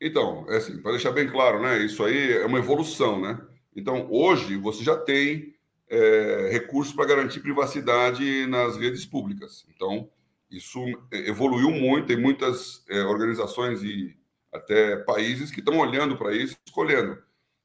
Então, 0.01 0.45
é 0.49 0.57
assim, 0.57 0.81
para 0.81 0.91
deixar 0.91 1.11
bem 1.11 1.29
claro, 1.29 1.61
né? 1.61 1.77
Isso 1.79 2.03
aí 2.03 2.33
é 2.33 2.45
uma 2.45 2.59
evolução, 2.59 3.21
né? 3.21 3.39
Então, 3.73 4.07
hoje 4.11 4.57
você 4.57 4.83
já 4.83 4.97
tem 4.97 5.53
é, 5.89 6.49
recursos 6.51 6.93
para 6.93 7.05
garantir 7.05 7.39
privacidade 7.39 8.45
nas 8.47 8.75
redes 8.77 9.05
públicas. 9.05 9.65
Então, 9.73 10.09
isso 10.51 10.83
evoluiu 11.11 11.71
muito, 11.71 12.07
tem 12.07 12.19
muitas 12.19 12.83
é, 12.89 13.01
organizações 13.03 13.81
e 13.83 14.18
até 14.51 14.97
países 14.97 15.51
que 15.51 15.59
estão 15.59 15.77
olhando 15.77 16.17
para 16.17 16.35
isso, 16.35 16.57
escolhendo. 16.65 17.17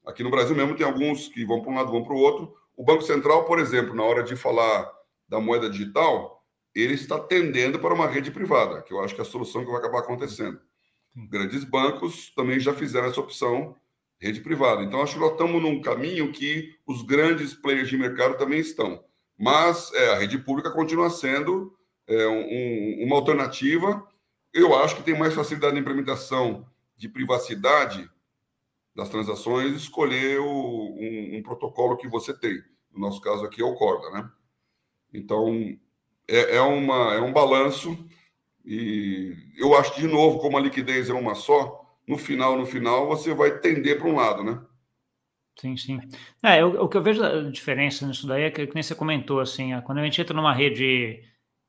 Aqui 0.05 0.23
no 0.23 0.31
Brasil 0.31 0.55
mesmo 0.55 0.77
tem 0.77 0.87
alguns 0.87 1.29
que 1.29 1.45
vão 1.45 1.63
para 1.63 1.71
um 1.71 1.75
lado, 1.77 1.91
vão 1.91 2.05
para 2.05 2.15
o 2.15 2.19
outro. 2.19 2.55
O 2.77 2.85
Banco 2.85 3.03
Central, 3.03 3.45
por 3.45 3.59
exemplo, 3.59 3.95
na 3.95 4.03
hora 4.03 4.23
de 4.23 4.37
falar 4.37 4.91
da 5.29 5.41
moeda 5.41 5.71
digital, 5.71 6.45
ele 6.75 6.95
está 6.95 7.19
tendendo 7.19 7.79
para 7.79 7.95
uma 7.95 8.07
rede 8.07 8.31
privada, 8.31 8.83
que 8.83 8.93
eu 8.93 9.01
acho 9.01 9.15
que 9.15 9.21
é 9.21 9.25
a 9.25 9.27
solução 9.27 9.65
que 9.65 9.71
vai 9.71 9.79
acabar 9.79 10.01
acontecendo. 10.01 10.61
Grandes 11.31 11.65
bancos 11.65 12.33
também 12.35 12.59
já 12.59 12.75
fizeram 12.75 13.07
essa 13.07 13.21
opção, 13.21 13.77
rede 14.19 14.41
privada. 14.41 14.83
Então, 14.83 15.01
acho 15.01 15.15
que 15.15 15.21
nós 15.21 15.33
estamos 15.33 15.63
num 15.63 15.81
caminho 15.81 16.33
que 16.33 16.75
os 16.87 17.03
grandes 17.03 17.55
players 17.55 17.89
de 17.89 17.97
mercado 17.97 18.37
também 18.37 18.59
estão. 18.59 19.03
Mas 19.39 19.93
é, 19.95 20.13
a 20.13 20.19
rede 20.19 20.39
pública 20.39 20.71
continua 20.71 21.11
sendo 21.11 21.73
é, 22.07 22.27
um, 22.27 23.05
uma 23.05 23.17
alternativa. 23.17 24.07
Eu 24.53 24.75
acho 24.75 24.97
que 24.97 25.03
tem 25.03 25.17
mais 25.17 25.35
facilidade 25.35 25.75
na 25.75 25.81
implementação 25.81 26.67
de 26.97 27.09
privacidade 27.09 28.09
das 28.95 29.09
transações, 29.09 29.75
escolher 29.75 30.41
o, 30.41 30.47
um, 30.47 31.37
um, 31.37 31.43
protocolo 31.43 31.97
que 31.97 32.09
você 32.09 32.33
tem. 32.33 32.63
No 32.93 33.01
nosso 33.01 33.21
caso 33.21 33.45
aqui 33.45 33.61
é 33.61 33.65
o 33.65 33.75
Corda, 33.75 34.11
né? 34.11 34.31
Então, 35.13 35.77
é, 36.29 36.57
é, 36.57 36.61
uma, 36.61 37.15
é 37.15 37.21
um 37.21 37.33
balanço 37.33 37.99
e 38.65 39.37
eu 39.57 39.77
acho, 39.77 40.01
de 40.01 40.07
novo, 40.07 40.39
como 40.39 40.57
a 40.57 40.61
liquidez 40.61 41.11
é 41.11 41.13
uma 41.13 41.35
só, 41.35 41.99
no 42.07 42.17
final, 42.17 42.57
no 42.57 42.65
final, 42.65 43.07
você 43.07 43.35
vai 43.35 43.59
tender 43.59 43.99
para 43.99 44.09
um 44.09 44.17
lado, 44.17 44.43
né? 44.43 44.61
Sim, 45.57 45.77
sim. 45.77 46.01
É, 46.43 46.63
eu, 46.63 46.83
o 46.83 46.89
que 46.89 46.97
eu 46.97 47.03
vejo 47.03 47.23
a 47.23 47.51
diferença 47.51 48.07
nisso 48.07 48.27
daí 48.27 48.45
é 48.45 48.51
que, 48.51 48.67
que 48.67 48.75
nem 48.75 48.83
você 48.83 48.95
comentou, 48.95 49.39
assim, 49.39 49.79
quando 49.83 49.99
a 49.99 50.05
gente 50.05 50.21
entra 50.21 50.35
numa 50.35 50.53
rede 50.53 51.23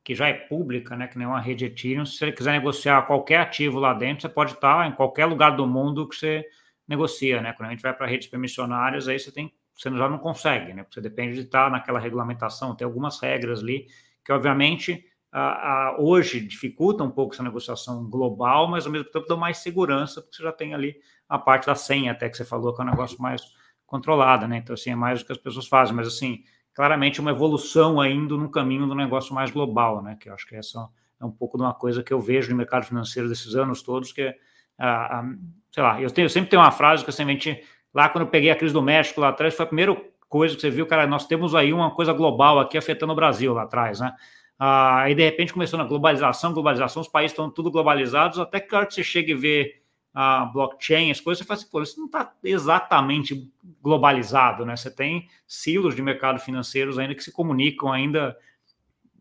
que 0.06 0.14
já 0.14 0.28
é 0.28 0.34
pública, 0.34 0.96
né, 0.96 1.08
que 1.08 1.18
nem 1.18 1.26
uma 1.26 1.42
rede 1.42 1.66
Ethereum, 1.66 2.06
se 2.06 2.18
você 2.18 2.32
quiser 2.32 2.52
negociar 2.52 3.02
qualquer 3.08 3.40
ativo 3.40 3.80
lá 3.80 3.92
dentro, 3.92 4.22
você 4.22 4.30
pode 4.30 4.54
estar 4.54 4.88
em 4.88 4.92
qualquer 4.92 5.26
lugar 5.26 5.56
do 5.56 5.66
mundo 5.66 6.08
que 6.08 6.16
você 6.16 6.46
negocia, 6.88 7.42
né? 7.42 7.54
Quando 7.54 7.70
a 7.70 7.72
gente 7.72 7.82
vai 7.82 7.92
para 7.92 8.06
redes 8.06 8.28
permissionárias, 8.28 9.08
aí 9.08 9.18
você 9.18 9.32
tem, 9.32 9.52
você 9.76 9.90
já 9.90 10.08
não 10.08 10.20
consegue, 10.20 10.76
né? 10.76 10.84
Porque 10.84 10.94
você 10.94 11.02
depende 11.02 11.34
de 11.34 11.42
estar 11.42 11.72
naquela 11.72 12.00
regulamentação, 12.00 12.76
tem 12.76 12.86
algumas 12.86 13.20
regras 13.20 13.62
ali 13.62 13.88
que, 14.24 14.32
obviamente, 14.32 15.04
a, 15.32 15.88
a, 15.88 15.98
hoje 16.00 16.40
dificulta 16.40 17.04
um 17.04 17.10
pouco 17.10 17.34
essa 17.34 17.42
negociação 17.42 18.08
global, 18.08 18.68
mas 18.68 18.86
ao 18.86 18.92
mesmo 18.92 19.10
tempo 19.10 19.26
dá 19.28 19.36
mais 19.36 19.58
segurança, 19.58 20.22
porque 20.22 20.36
você 20.36 20.44
já 20.44 20.52
tem 20.52 20.76
ali 20.76 20.96
a 21.28 21.40
parte 21.40 21.66
da 21.66 21.74
senha, 21.74 22.12
até 22.12 22.30
que 22.30 22.38
você 22.38 22.46
falou, 22.46 22.76
que 22.76 22.82
é 22.82 22.86
um 22.86 22.90
negócio 22.92 23.20
mais 23.20 23.42
controlado, 23.88 24.48
né? 24.48 24.58
Então, 24.58 24.76
assim, 24.76 24.92
é 24.92 24.96
mais 24.96 25.24
o 25.24 25.26
que 25.26 25.32
as 25.32 25.40
pessoas 25.40 25.66
fazem, 25.66 25.96
mas 25.96 26.06
assim, 26.06 26.44
claramente 26.76 27.22
uma 27.22 27.32
evolução 27.32 28.02
ainda 28.02 28.36
no 28.36 28.50
caminho 28.50 28.86
do 28.86 28.94
negócio 28.94 29.34
mais 29.34 29.50
global, 29.50 30.04
né? 30.04 30.18
Que 30.20 30.30
eu 30.30 30.34
acho 30.34 30.46
que 30.46 30.56
essa 30.56 30.88
é 31.20 31.26
um 31.26 31.32
pouco 31.32 31.58
de 31.58 31.64
uma 31.64 31.74
coisa 31.74 32.04
que 32.04 32.14
eu 32.14 32.20
vejo 32.20 32.52
no 32.52 32.58
mercado 32.58 32.86
financeiro 32.86 33.30
desses 33.30 33.56
anos 33.56 33.82
todos, 33.82 34.12
que 34.12 34.22
é, 34.22 34.36
a, 34.78 35.24
sei 35.72 35.82
lá, 35.82 36.02
eu, 36.02 36.12
tenho, 36.12 36.26
eu 36.26 36.30
sempre 36.30 36.50
tenho 36.50 36.62
uma 36.62 36.72
frase 36.72 37.04
que 37.04 37.10
eu 37.10 37.14
sempre 37.14 37.64
lá 37.94 38.10
quando 38.10 38.26
eu 38.26 38.30
peguei 38.30 38.52
a 38.52 38.56
crise 38.56 38.74
do 38.74 38.82
México 38.82 39.22
lá 39.22 39.30
atrás, 39.30 39.56
foi 39.56 39.64
a 39.64 39.68
primeira 39.68 39.96
coisa 40.28 40.54
que 40.54 40.60
você 40.60 40.70
viu, 40.70 40.86
cara, 40.86 41.08
nós 41.08 41.26
temos 41.26 41.56
aí 41.56 41.72
uma 41.72 41.92
coisa 41.92 42.12
global 42.12 42.60
aqui 42.60 42.78
afetando 42.78 43.14
o 43.14 43.16
Brasil 43.16 43.54
lá 43.54 43.64
atrás, 43.64 44.02
né? 44.02 44.14
Ah, 44.60 45.04
aí 45.04 45.16
de 45.16 45.24
repente 45.24 45.54
começou 45.54 45.80
na 45.80 45.86
globalização, 45.86 46.54
globalização, 46.54 47.02
os 47.02 47.08
países 47.08 47.32
estão 47.32 47.50
tudo 47.50 47.72
globalizados, 47.72 48.38
até 48.38 48.60
que 48.60 48.76
a 48.76 48.80
hora 48.80 48.88
que 48.88 48.94
você 48.94 49.04
chega 49.04 49.32
e 49.32 49.36
vê 49.36 49.82
a 50.14 50.46
blockchain, 50.46 51.10
as 51.12 51.22
coisas, 51.22 51.40
você 51.40 51.48
fala 51.48 51.60
assim, 51.60 51.70
pô, 51.70 51.82
isso 51.82 51.98
não 52.00 52.06
está 52.06 52.34
exatamente 52.44 53.50
globalizado, 53.86 54.66
né? 54.66 54.76
Você 54.76 54.90
tem 54.90 55.28
silos 55.48 55.96
de 55.96 56.02
mercado 56.02 56.40
financeiros 56.40 56.98
ainda 56.98 57.14
que 57.14 57.24
se 57.24 57.32
comunicam 57.32 57.92
ainda, 57.92 58.36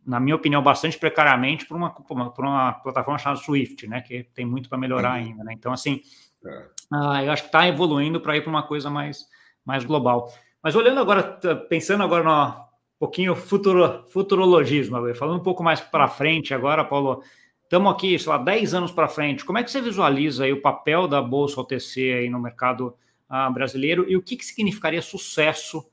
na 0.06 0.18
minha 0.18 0.34
opinião, 0.34 0.62
bastante 0.62 0.98
precariamente 0.98 1.66
por 1.66 1.76
uma, 1.76 1.90
por 1.90 2.14
uma, 2.14 2.30
por 2.30 2.46
uma 2.46 2.72
plataforma 2.72 3.18
chamada 3.18 3.42
Swift, 3.42 3.86
né? 3.86 4.00
Que 4.00 4.24
tem 4.34 4.46
muito 4.46 4.70
para 4.70 4.78
melhorar 4.78 5.10
uhum. 5.10 5.26
ainda, 5.26 5.44
né? 5.44 5.52
Então, 5.52 5.70
assim, 5.70 6.00
é. 6.46 6.66
ah, 6.90 7.22
eu 7.22 7.30
acho 7.30 7.42
que 7.42 7.48
está 7.48 7.68
evoluindo 7.68 8.18
para 8.22 8.38
ir 8.38 8.40
para 8.40 8.48
uma 8.48 8.62
coisa 8.62 8.88
mais, 8.88 9.26
mais 9.66 9.84
global. 9.84 10.32
Mas 10.62 10.74
olhando 10.74 10.98
agora, 10.98 11.22
pensando 11.68 12.02
agora 12.02 12.24
no 12.24 12.64
um 12.64 12.98
pouquinho 12.98 13.36
futuro, 13.36 14.06
futurologismo, 14.08 15.14
falando 15.14 15.40
um 15.40 15.42
pouco 15.42 15.62
mais 15.62 15.78
para 15.78 16.08
frente 16.08 16.54
agora, 16.54 16.82
Paulo, 16.82 17.22
Estamos 17.64 17.92
aqui, 17.92 18.18
sei 18.18 18.30
lá, 18.30 18.38
10 18.38 18.74
anos 18.74 18.92
para 18.92 19.08
frente. 19.08 19.44
Como 19.44 19.58
é 19.58 19.64
que 19.64 19.70
você 19.70 19.80
visualiza 19.80 20.44
aí 20.44 20.52
o 20.52 20.62
papel 20.62 21.08
da 21.08 21.20
Bolsa 21.20 21.60
OTC 21.60 22.12
aí 22.12 22.30
no 22.30 22.38
mercado 22.38 22.94
ah, 23.28 23.50
brasileiro 23.50 24.08
e 24.08 24.16
o 24.16 24.22
que, 24.22 24.36
que 24.36 24.44
significaria 24.44 25.02
sucesso 25.02 25.88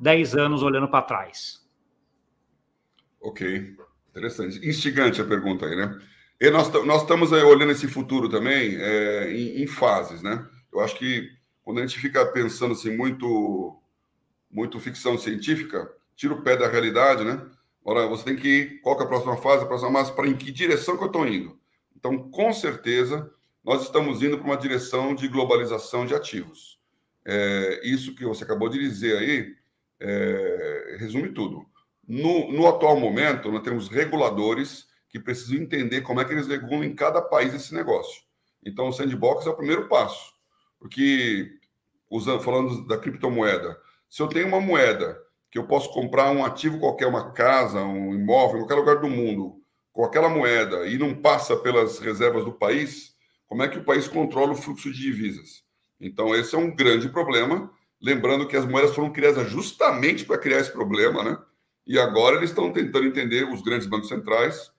10 0.00 0.34
anos 0.36 0.62
olhando 0.62 0.88
para 0.88 1.02
trás? 1.02 1.64
Ok, 3.20 3.76
interessante. 4.10 4.66
Instigante 4.68 5.20
a 5.20 5.24
pergunta 5.24 5.66
aí, 5.66 5.76
né? 5.76 5.98
E 6.40 6.50
nós, 6.50 6.70
nós 6.84 7.02
estamos 7.02 7.32
olhando 7.32 7.72
esse 7.72 7.88
futuro 7.88 8.28
também 8.28 8.76
é, 8.76 9.32
em, 9.32 9.62
em, 9.62 9.66
fases, 9.66 10.22
né? 10.22 10.46
Eu 10.72 10.80
acho 10.80 10.96
que 10.98 11.30
quando 11.62 11.78
a 11.78 11.86
gente 11.86 11.98
fica 11.98 12.26
pensando 12.26 12.72
assim 12.72 12.94
muito, 12.94 13.80
muito 14.50 14.80
ficção 14.80 15.16
científica, 15.16 15.90
tira 16.14 16.34
o 16.34 16.42
pé 16.42 16.56
da 16.56 16.68
realidade, 16.68 17.24
né? 17.24 17.40
Ora, 17.84 18.06
você 18.06 18.24
tem 18.24 18.36
que 18.36 18.48
ir, 18.48 18.80
qual 18.80 18.98
é 18.98 19.04
a 19.04 19.06
próxima 19.06 19.36
fase, 19.36 19.64
a 19.64 19.66
próxima 19.66 19.92
fase, 19.92 20.12
para 20.12 20.26
em 20.26 20.36
que 20.36 20.50
direção 20.50 20.96
que 20.96 21.04
eu 21.04 21.08
estou 21.08 21.26
indo. 21.26 21.58
Então, 21.96 22.30
com 22.30 22.52
certeza, 22.52 23.30
nós 23.64 23.82
estamos 23.82 24.22
indo 24.22 24.36
para 24.36 24.46
uma 24.46 24.56
direção 24.56 25.14
de 25.14 25.26
globalização 25.26 26.04
de 26.04 26.14
ativos. 26.14 26.78
É, 27.24 27.80
isso 27.82 28.14
que 28.14 28.24
você 28.24 28.44
acabou 28.44 28.68
de 28.68 28.78
dizer 28.78 29.16
aí 29.16 29.56
é, 29.98 30.96
resume 30.98 31.30
tudo. 31.30 31.64
No, 32.06 32.52
no, 32.52 32.66
atual 32.66 33.00
momento, 33.00 33.50
nós 33.50 33.62
temos 33.62 33.88
reguladores 33.88 34.86
que 35.08 35.18
precisam 35.18 35.56
entender 35.56 36.02
como 36.02 36.20
é 36.20 36.24
que 36.24 36.32
eles 36.32 36.46
regulam 36.46 36.84
em 36.84 36.94
cada 36.94 37.22
país 37.22 37.54
esse 37.54 37.72
negócio. 37.74 38.22
Então, 38.62 38.88
o 38.88 38.92
sandbox 38.92 39.46
é 39.46 39.50
o 39.50 39.56
primeiro 39.56 39.88
passo, 39.88 40.34
porque, 40.78 41.50
usando, 42.10 42.40
falando 42.40 42.86
da 42.86 42.98
criptomoeda, 42.98 43.78
se 44.10 44.20
eu 44.20 44.28
tenho 44.28 44.48
uma 44.48 44.60
moeda 44.60 45.18
que 45.50 45.58
eu 45.58 45.66
posso 45.66 45.90
comprar 45.92 46.30
um 46.30 46.44
ativo 46.44 46.78
qualquer, 46.78 47.06
uma 47.06 47.32
casa, 47.32 47.80
um 47.82 48.14
imóvel, 48.14 48.56
em 48.56 48.60
qualquer 48.60 48.74
lugar 48.74 49.00
do 49.00 49.08
mundo, 49.08 49.62
com 49.92 50.04
aquela 50.04 50.28
moeda 50.28 50.86
e 50.86 50.98
não 50.98 51.14
passa 51.14 51.56
pelas 51.56 51.98
reservas 52.00 52.44
do 52.44 52.52
país, 52.52 53.13
como 53.54 53.62
é 53.62 53.68
que 53.68 53.78
o 53.78 53.84
país 53.84 54.08
controla 54.08 54.50
o 54.50 54.56
fluxo 54.56 54.92
de 54.92 55.00
divisas? 55.00 55.62
Então, 56.00 56.34
esse 56.34 56.56
é 56.56 56.58
um 56.58 56.74
grande 56.74 57.08
problema. 57.08 57.70
Lembrando 58.02 58.48
que 58.48 58.56
as 58.56 58.66
moedas 58.66 58.92
foram 58.92 59.12
criadas 59.12 59.48
justamente 59.48 60.24
para 60.24 60.38
criar 60.38 60.58
esse 60.58 60.72
problema, 60.72 61.22
né? 61.22 61.38
E 61.86 61.96
agora 61.96 62.34
eles 62.34 62.50
estão 62.50 62.72
tentando 62.72 63.06
entender, 63.06 63.44
os 63.44 63.62
grandes 63.62 63.86
bancos 63.86 64.08
centrais. 64.08 64.72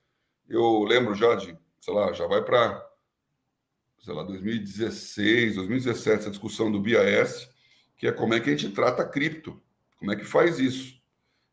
Eu 0.46 0.82
lembro 0.82 1.14
já 1.14 1.34
de, 1.36 1.56
sei 1.80 1.94
lá, 1.94 2.12
já 2.12 2.26
vai 2.26 2.44
para 2.44 2.86
sei 4.00 4.12
lá, 4.12 4.22
2016, 4.24 5.54
2017, 5.54 6.18
essa 6.18 6.30
discussão 6.30 6.70
do 6.70 6.78
BIS, 6.78 7.48
que 7.96 8.06
é 8.06 8.12
como 8.12 8.34
é 8.34 8.40
que 8.40 8.50
a 8.50 8.54
gente 8.54 8.74
trata 8.74 9.08
cripto, 9.08 9.58
como 9.98 10.12
é 10.12 10.16
que 10.16 10.24
faz 10.26 10.58
isso. 10.58 11.00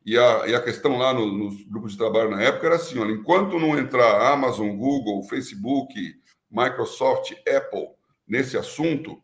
E 0.05 0.17
a, 0.17 0.45
e 0.45 0.55
a 0.55 0.61
questão 0.61 0.97
lá 0.97 1.13
no, 1.13 1.25
nos 1.25 1.63
grupos 1.63 1.93
de 1.93 1.99
trabalho 1.99 2.31
na 2.31 2.41
época 2.41 2.65
era 2.65 2.75
assim: 2.75 2.99
olha, 2.99 3.13
enquanto 3.13 3.57
não 3.57 3.79
entrar 3.79 4.33
Amazon, 4.33 4.75
Google, 4.75 5.23
Facebook, 5.23 6.21
Microsoft, 6.53 7.33
Apple 7.49 7.89
nesse 8.27 8.55
assunto, 8.55 9.19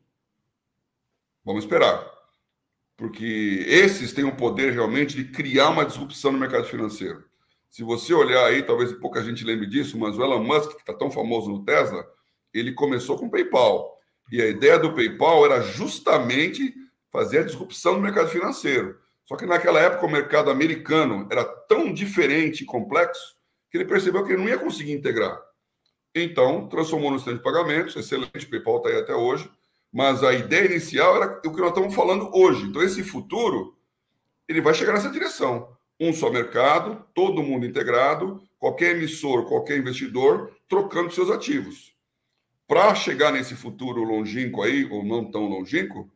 vamos 1.45 1.63
esperar. 1.63 2.03
Porque 2.97 3.63
esses 3.67 4.11
têm 4.11 4.25
o 4.25 4.35
poder 4.35 4.73
realmente 4.73 5.15
de 5.15 5.25
criar 5.25 5.69
uma 5.69 5.85
disrupção 5.85 6.31
no 6.31 6.39
mercado 6.39 6.65
financeiro. 6.65 7.23
Se 7.69 7.83
você 7.83 8.13
olhar 8.15 8.45
aí, 8.45 8.63
talvez 8.63 8.91
pouca 8.93 9.23
gente 9.23 9.45
lembre 9.45 9.67
disso, 9.67 9.97
mas 9.97 10.17
o 10.17 10.23
Elon 10.23 10.43
Musk, 10.43 10.71
que 10.71 10.81
está 10.81 10.93
tão 10.93 11.11
famoso 11.11 11.49
no 11.49 11.63
Tesla, 11.63 12.03
ele 12.51 12.73
começou 12.73 13.17
com 13.17 13.27
o 13.27 13.31
PayPal. 13.31 13.95
E 14.31 14.41
a 14.41 14.47
ideia 14.47 14.79
do 14.79 14.95
PayPal 14.95 15.45
era 15.45 15.61
justamente 15.61 16.73
fazer 17.11 17.39
a 17.39 17.43
disrupção 17.43 17.93
no 17.93 18.01
mercado 18.01 18.29
financeiro. 18.29 18.99
Só 19.23 19.35
que 19.35 19.45
naquela 19.45 19.79
época 19.79 20.07
o 20.07 20.11
mercado 20.11 20.49
americano 20.49 21.27
era 21.31 21.45
tão 21.45 21.93
diferente 21.93 22.63
e 22.63 22.65
complexo 22.65 23.35
que 23.69 23.77
ele 23.77 23.85
percebeu 23.85 24.23
que 24.25 24.33
ele 24.33 24.41
não 24.41 24.49
ia 24.49 24.57
conseguir 24.57 24.93
integrar. 24.93 25.39
Então, 26.23 26.67
transformou 26.67 27.11
no 27.11 27.17
sistema 27.17 27.37
de 27.37 27.43
pagamentos, 27.43 27.95
excelente, 27.95 28.45
o 28.45 28.49
PayPal 28.49 28.77
está 28.77 28.89
aí 28.89 28.97
até 28.97 29.15
hoje, 29.15 29.49
mas 29.91 30.23
a 30.23 30.33
ideia 30.33 30.65
inicial 30.65 31.15
era 31.15 31.41
o 31.45 31.53
que 31.53 31.61
nós 31.61 31.69
estamos 31.69 31.93
falando 31.93 32.29
hoje. 32.33 32.63
Então, 32.63 32.81
esse 32.81 33.03
futuro, 33.03 33.75
ele 34.47 34.61
vai 34.61 34.73
chegar 34.73 34.93
nessa 34.93 35.09
direção. 35.09 35.75
Um 35.99 36.13
só 36.13 36.29
mercado, 36.29 37.03
todo 37.13 37.43
mundo 37.43 37.65
integrado, 37.65 38.41
qualquer 38.57 38.95
emissor, 38.95 39.45
qualquer 39.47 39.77
investidor 39.77 40.51
trocando 40.67 41.11
seus 41.11 41.29
ativos. 41.29 41.93
Para 42.67 42.93
chegar 42.93 43.31
nesse 43.31 43.55
futuro 43.55 44.03
longínquo 44.03 44.61
aí, 44.61 44.87
ou 44.91 45.03
não 45.03 45.29
tão 45.29 45.47
longínquo, 45.47 46.09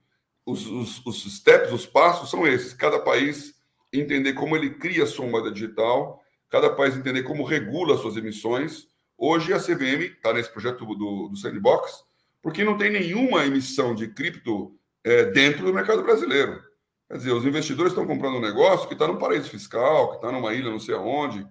os, 0.46 0.68
os, 0.68 1.06
os 1.06 1.38
steps, 1.38 1.72
os 1.72 1.86
passos 1.86 2.30
são 2.30 2.46
esses. 2.46 2.74
Cada 2.74 3.00
país 3.00 3.56
entender 3.92 4.34
como 4.34 4.56
ele 4.56 4.72
cria 4.72 5.04
a 5.04 5.08
sua 5.08 5.26
moeda 5.26 5.52
digital, 5.52 6.22
cada 6.50 6.70
país 6.70 6.96
entender 6.96 7.24
como 7.24 7.44
regula 7.44 7.98
suas 7.98 8.18
emissões. 8.18 8.88
Hoje 9.18 9.54
a 9.54 9.60
CVM 9.60 10.02
está 10.16 10.34
nesse 10.34 10.52
projeto 10.52 10.86
do, 10.86 11.30
do 11.30 11.36
Sandbox, 11.36 12.04
porque 12.42 12.64
não 12.64 12.78
tem 12.78 12.92
nenhuma 12.92 13.46
emissão 13.46 13.96
de 13.96 14.08
cripto 14.08 14.78
é, 15.04 15.26
dentro 15.26 15.66
do 15.66 15.74
mercado 15.74 16.04
brasileiro. 16.04 16.62
Quer 17.08 17.18
dizer, 17.18 17.32
os 17.32 17.46
investidores 17.46 17.92
estão 17.92 18.08
comprando 18.08 18.38
um 18.38 18.42
negócio 18.42 18.88
que 18.88 18.94
está 18.94 19.08
num 19.08 19.18
paraíso 19.18 19.50
fiscal, 19.50 20.10
que 20.10 20.16
está 20.16 20.32
numa 20.32 20.54
ilha 20.54 20.70
não 20.70 20.80
sei 20.80 20.96
aonde. 20.96 21.48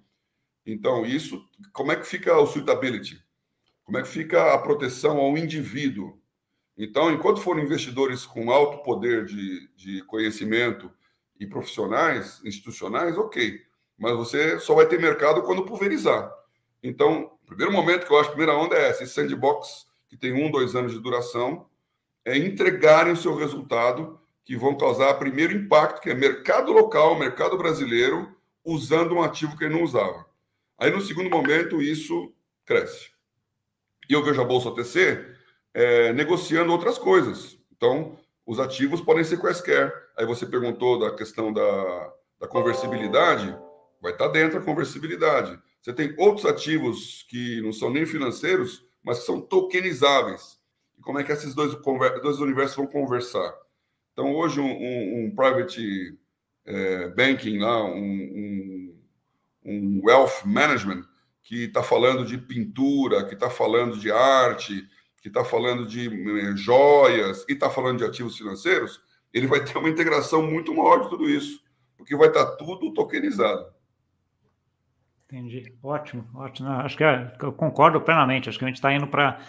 Então, 0.66 1.04
isso, 1.06 1.44
como 1.72 1.92
é 1.92 1.96
que 1.96 2.06
fica 2.06 2.36
o 2.36 2.46
suitability? 2.46 3.22
Como 3.84 3.98
é 3.98 4.02
que 4.02 4.08
fica 4.08 4.54
a 4.54 4.58
proteção 4.58 5.18
ao 5.18 5.36
indivíduo? 5.36 6.18
Então, 6.76 7.12
enquanto 7.12 7.40
forem 7.40 7.64
investidores 7.64 8.24
com 8.24 8.50
alto 8.50 8.82
poder 8.82 9.24
de, 9.24 9.68
de 9.76 10.02
conhecimento 10.04 10.90
e 11.38 11.46
profissionais, 11.46 12.40
institucionais, 12.44 13.18
ok. 13.18 13.60
Mas 13.98 14.16
você 14.16 14.58
só 14.58 14.74
vai 14.74 14.86
ter 14.86 15.00
mercado 15.00 15.42
quando 15.42 15.64
pulverizar. 15.64 16.32
Então, 16.82 17.32
primeiro 17.54 17.72
momento 17.72 18.06
que 18.06 18.12
eu 18.12 18.18
acho, 18.18 18.28
a 18.28 18.32
primeira 18.32 18.56
onda 18.56 18.76
é 18.76 18.88
essa, 18.88 19.02
esse 19.02 19.12
sandbox, 19.12 19.86
que 20.08 20.16
tem 20.16 20.32
um, 20.32 20.50
dois 20.50 20.74
anos 20.74 20.92
de 20.92 21.00
duração, 21.00 21.66
é 22.24 22.36
entregarem 22.36 23.12
o 23.12 23.16
seu 23.16 23.34
resultado, 23.34 24.20
que 24.44 24.56
vão 24.56 24.76
causar 24.76 25.14
primeiro 25.14 25.54
impacto, 25.54 26.00
que 26.00 26.10
é 26.10 26.14
mercado 26.14 26.72
local, 26.72 27.18
mercado 27.18 27.56
brasileiro, 27.56 28.34
usando 28.64 29.14
um 29.14 29.22
ativo 29.22 29.56
que 29.56 29.64
ele 29.64 29.74
não 29.74 29.82
usava. 29.82 30.26
Aí, 30.78 30.90
no 30.90 31.00
segundo 31.00 31.30
momento, 31.30 31.80
isso 31.80 32.32
cresce. 32.64 33.10
E 34.08 34.12
eu 34.12 34.22
vejo 34.22 34.40
a 34.40 34.44
Bolsa 34.44 34.68
OTC 34.68 35.24
é, 35.72 36.12
negociando 36.12 36.72
outras 36.72 36.98
coisas. 36.98 37.58
Então, 37.74 38.18
os 38.44 38.58
ativos 38.58 39.00
podem 39.00 39.24
ser 39.24 39.38
quaisquer. 39.38 39.92
Aí 40.16 40.26
você 40.26 40.44
perguntou 40.44 40.98
da 40.98 41.14
questão 41.14 41.52
da, 41.52 42.12
da 42.40 42.48
conversibilidade, 42.48 43.56
vai 44.00 44.12
estar 44.12 44.28
dentro 44.28 44.58
da 44.58 44.64
conversibilidade. 44.64 45.58
Você 45.82 45.92
tem 45.92 46.14
outros 46.16 46.46
ativos 46.46 47.24
que 47.28 47.60
não 47.60 47.72
são 47.72 47.90
nem 47.90 48.06
financeiros, 48.06 48.86
mas 49.02 49.18
que 49.18 49.26
são 49.26 49.40
tokenizáveis. 49.40 50.60
E 50.96 51.02
como 51.02 51.18
é 51.18 51.24
que 51.24 51.32
esses 51.32 51.54
dois, 51.56 51.74
dois 52.22 52.38
universos 52.38 52.76
vão 52.76 52.86
conversar? 52.86 53.52
Então, 54.12 54.32
hoje, 54.32 54.60
um, 54.60 54.70
um, 54.70 55.24
um 55.24 55.34
private 55.34 56.16
é, 56.64 57.08
banking, 57.08 57.58
lá, 57.58 57.84
um, 57.84 58.94
um, 59.64 60.00
wealth 60.04 60.44
management, 60.44 61.02
que 61.42 61.64
está 61.64 61.82
falando 61.82 62.24
de 62.24 62.38
pintura, 62.38 63.24
que 63.24 63.34
está 63.34 63.50
falando 63.50 63.98
de 63.98 64.12
arte, 64.12 64.86
que 65.20 65.26
está 65.26 65.44
falando 65.44 65.84
de 65.84 66.06
eh, 66.08 66.56
joias 66.56 67.44
e 67.48 67.52
está 67.52 67.68
falando 67.68 67.98
de 67.98 68.04
ativos 68.04 68.36
financeiros, 68.36 69.00
ele 69.32 69.48
vai 69.48 69.64
ter 69.64 69.76
uma 69.76 69.88
integração 69.88 70.42
muito 70.42 70.72
maior 70.74 71.02
de 71.02 71.10
tudo 71.10 71.28
isso, 71.28 71.60
porque 71.96 72.16
vai 72.16 72.28
estar 72.28 72.44
tá 72.44 72.56
tudo 72.56 72.92
tokenizado. 72.92 73.66
Entendi. 75.32 75.74
Ótimo, 75.82 76.28
ótimo. 76.34 76.68
Acho 76.68 76.94
que 76.94 77.02
é, 77.02 77.32
eu 77.42 77.54
concordo 77.54 77.98
plenamente. 78.02 78.50
Acho 78.50 78.58
que 78.58 78.66
a 78.66 78.68
gente 78.68 78.76
está 78.76 78.92
indo 78.92 79.06
para 79.06 79.40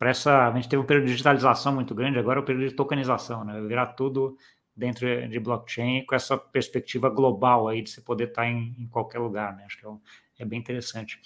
essa. 0.00 0.46
A 0.46 0.54
gente 0.54 0.68
teve 0.68 0.80
um 0.80 0.86
período 0.86 1.06
de 1.06 1.10
digitalização 1.10 1.74
muito 1.74 1.92
grande, 1.96 2.16
agora 2.16 2.38
é 2.38 2.42
o 2.42 2.44
período 2.44 2.68
de 2.68 2.76
tokenização, 2.76 3.44
né? 3.44 3.60
Virar 3.62 3.86
tudo 3.86 4.36
dentro 4.74 5.04
de 5.28 5.40
blockchain 5.40 6.06
com 6.06 6.14
essa 6.14 6.38
perspectiva 6.38 7.10
global 7.10 7.66
aí 7.66 7.82
de 7.82 7.90
você 7.90 8.00
poder 8.00 8.28
estar 8.28 8.42
tá 8.42 8.48
em, 8.48 8.72
em 8.78 8.86
qualquer 8.86 9.18
lugar, 9.18 9.56
né? 9.56 9.64
Acho 9.66 9.78
que 9.78 9.84
é, 9.84 9.90
é 10.38 10.44
bem 10.44 10.60
interessante. 10.60 11.20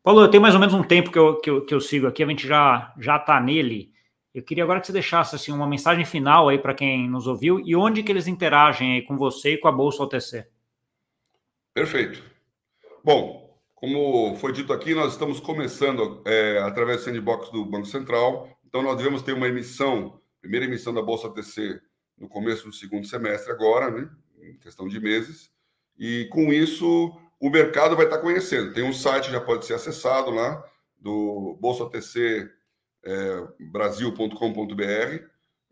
Paulo, 0.00 0.20
eu 0.20 0.28
tenho 0.28 0.40
mais 0.40 0.54
ou 0.54 0.60
menos 0.60 0.72
um 0.72 0.84
tempo 0.84 1.10
que 1.10 1.18
eu, 1.18 1.40
que 1.40 1.50
eu, 1.50 1.66
que 1.66 1.74
eu 1.74 1.80
sigo 1.80 2.06
aqui, 2.06 2.22
a 2.22 2.28
gente 2.28 2.46
já 2.46 2.94
já 2.96 3.16
está 3.16 3.40
nele. 3.40 3.90
Eu 4.32 4.44
queria 4.44 4.62
agora 4.62 4.80
que 4.80 4.86
você 4.86 4.92
deixasse 4.92 5.34
assim, 5.34 5.50
uma 5.50 5.66
mensagem 5.66 6.04
final 6.04 6.48
aí 6.48 6.58
para 6.58 6.74
quem 6.74 7.08
nos 7.08 7.26
ouviu 7.26 7.58
e 7.58 7.74
onde 7.74 8.04
que 8.04 8.12
eles 8.12 8.28
interagem 8.28 8.92
aí 8.92 9.02
com 9.02 9.16
você 9.16 9.54
e 9.54 9.58
com 9.58 9.66
a 9.66 9.72
Bolsa 9.72 10.04
OTC. 10.04 10.46
Perfeito. 11.74 12.22
Bom, 13.02 13.45
como 13.76 14.34
foi 14.36 14.52
dito 14.52 14.72
aqui, 14.72 14.94
nós 14.94 15.12
estamos 15.12 15.38
começando 15.38 16.22
é, 16.24 16.58
através 16.60 16.98
do 16.98 17.04
sandbox 17.04 17.50
do 17.50 17.64
Banco 17.64 17.86
Central. 17.86 18.48
Então, 18.66 18.82
nós 18.82 18.96
devemos 18.96 19.22
ter 19.22 19.34
uma 19.34 19.46
emissão, 19.46 20.18
primeira 20.40 20.64
emissão 20.64 20.94
da 20.94 21.02
Bolsa 21.02 21.28
OTC 21.28 21.78
no 22.16 22.26
começo 22.26 22.64
do 22.64 22.72
segundo 22.72 23.06
semestre 23.06 23.52
agora, 23.52 23.90
né? 23.90 24.08
Em 24.40 24.56
questão 24.56 24.88
de 24.88 24.98
meses. 24.98 25.50
E 25.98 26.26
com 26.32 26.50
isso, 26.52 27.14
o 27.38 27.50
mercado 27.50 27.94
vai 27.94 28.06
estar 28.06 28.18
conhecendo. 28.18 28.72
Tem 28.72 28.82
um 28.82 28.94
site 28.94 29.30
já 29.30 29.42
pode 29.42 29.66
ser 29.66 29.74
acessado 29.74 30.30
lá 30.30 30.64
do 30.98 31.58
bolsaotc 31.60 32.48
é, 33.04 33.48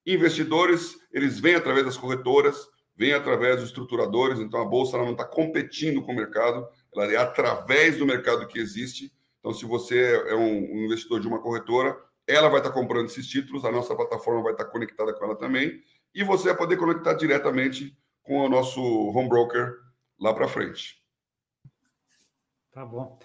Investidores, 0.06 0.96
eles 1.12 1.40
vêm 1.40 1.54
através 1.54 1.84
das 1.84 1.96
corretoras, 1.96 2.68
vêm 2.96 3.12
através 3.12 3.56
dos 3.56 3.66
estruturadores, 3.66 4.38
então 4.38 4.60
a 4.60 4.64
bolsa 4.64 4.98
não 4.98 5.12
está 5.12 5.24
competindo 5.24 6.02
com 6.02 6.12
o 6.12 6.16
mercado, 6.16 6.66
ela 6.94 7.12
é 7.12 7.16
através 7.16 7.96
do 7.96 8.06
mercado 8.06 8.46
que 8.46 8.58
existe. 8.58 9.12
Então, 9.38 9.52
se 9.52 9.64
você 9.64 10.24
é 10.28 10.34
um, 10.34 10.84
investidor 10.84 11.20
de 11.20 11.28
uma 11.28 11.40
corretora, 11.40 11.96
ela 12.26 12.48
vai 12.48 12.58
estar 12.58 12.72
comprando 12.72 13.06
esses 13.06 13.26
títulos, 13.26 13.64
a 13.64 13.72
nossa 13.72 13.94
plataforma 13.94 14.42
vai 14.42 14.52
estar 14.52 14.66
conectada 14.66 15.12
com 15.14 15.24
ela 15.24 15.36
também, 15.36 15.80
e 16.14 16.24
você 16.24 16.48
vai 16.48 16.56
poder 16.56 16.76
conectar 16.76 17.14
diretamente 17.14 17.96
com 18.22 18.40
o 18.40 18.48
nosso 18.48 18.80
home 18.80 19.28
broker 19.28 19.74
lá 20.20 20.34
para 20.34 20.48
frente. 20.48 21.02
Tá 22.72 22.84
bom. 22.84 23.18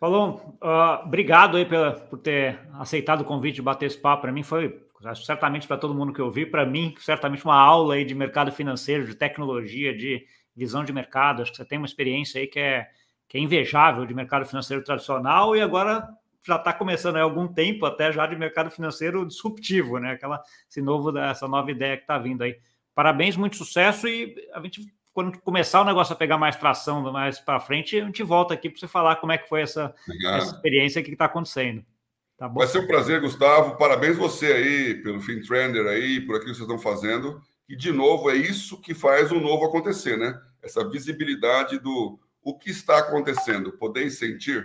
Falou, 0.00 0.58
uh, 0.62 1.04
obrigado 1.04 1.56
aí 1.56 1.64
pela, 1.64 1.92
por 1.92 2.18
ter 2.18 2.60
aceitado 2.74 3.22
o 3.22 3.24
convite 3.24 3.56
de 3.56 3.62
bater 3.62 3.86
esse 3.86 3.98
papo. 3.98 4.22
Para 4.22 4.32
mim 4.32 4.42
foi, 4.42 4.86
certamente 5.24 5.66
para 5.66 5.76
todo 5.76 5.94
mundo 5.94 6.12
que 6.12 6.20
eu 6.20 6.30
vi, 6.30 6.46
para 6.46 6.64
mim, 6.64 6.94
certamente 6.98 7.44
uma 7.44 7.60
aula 7.60 7.94
aí 7.94 8.04
de 8.04 8.14
mercado 8.14 8.52
financeiro, 8.52 9.06
de 9.06 9.14
tecnologia, 9.14 9.96
de 9.96 10.24
visão 10.54 10.84
de 10.84 10.92
mercado. 10.92 11.42
Acho 11.42 11.50
que 11.50 11.56
você 11.56 11.64
tem 11.64 11.78
uma 11.78 11.86
experiência 11.86 12.40
aí 12.40 12.46
que 12.46 12.60
é, 12.60 12.88
que 13.28 13.36
é 13.36 13.40
invejável 13.40 14.06
de 14.06 14.14
mercado 14.14 14.46
financeiro 14.46 14.82
tradicional 14.82 15.54
e 15.54 15.60
agora 15.60 16.08
já 16.46 16.56
está 16.56 16.72
começando 16.72 17.16
há 17.16 17.22
algum 17.22 17.46
tempo 17.46 17.84
até 17.84 18.10
já 18.10 18.26
de 18.26 18.34
mercado 18.34 18.70
financeiro 18.70 19.26
disruptivo, 19.26 19.98
né? 19.98 20.12
Aquela, 20.12 20.42
esse 20.68 20.80
novo, 20.80 21.16
essa 21.18 21.46
nova 21.46 21.70
ideia 21.70 21.96
que 21.96 22.04
está 22.04 22.18
vindo 22.18 22.42
aí. 22.42 22.58
Parabéns, 22.94 23.36
muito 23.36 23.56
sucesso 23.56 24.08
e 24.08 24.34
a 24.52 24.60
gente 24.60 24.92
quando 25.18 25.36
começar 25.40 25.80
o 25.80 25.84
negócio 25.84 26.12
a 26.12 26.16
pegar 26.16 26.38
mais 26.38 26.54
tração 26.54 27.12
mais 27.12 27.40
para 27.40 27.58
frente, 27.58 27.98
a 28.00 28.04
gente 28.04 28.22
volta 28.22 28.54
aqui 28.54 28.70
para 28.70 28.78
você 28.78 28.86
falar 28.86 29.16
como 29.16 29.32
é 29.32 29.38
que 29.38 29.48
foi 29.48 29.62
essa, 29.62 29.92
essa 30.08 30.54
experiência 30.54 31.02
que 31.02 31.10
está 31.10 31.24
acontecendo. 31.24 31.84
Tá 32.36 32.48
bom? 32.48 32.60
Vai 32.60 32.68
ser 32.68 32.78
um 32.78 32.86
prazer, 32.86 33.20
Gustavo. 33.20 33.76
Parabéns 33.76 34.16
você 34.16 34.46
aí 34.46 34.94
pelo 35.02 35.20
Fintrender 35.20 35.84
aí, 35.88 36.20
por 36.20 36.36
aquilo 36.36 36.52
que 36.52 36.58
vocês 36.58 36.70
estão 36.70 36.78
fazendo, 36.78 37.42
E, 37.68 37.74
de 37.74 37.90
novo, 37.90 38.30
é 38.30 38.36
isso 38.36 38.80
que 38.80 38.94
faz 38.94 39.32
o 39.32 39.40
novo 39.40 39.64
acontecer, 39.66 40.16
né? 40.16 40.40
Essa 40.62 40.88
visibilidade 40.88 41.80
do 41.80 42.16
o 42.48 42.58
que 42.58 42.70
está 42.70 42.98
acontecendo, 42.98 43.72
poder 43.72 44.08
sentir. 44.08 44.64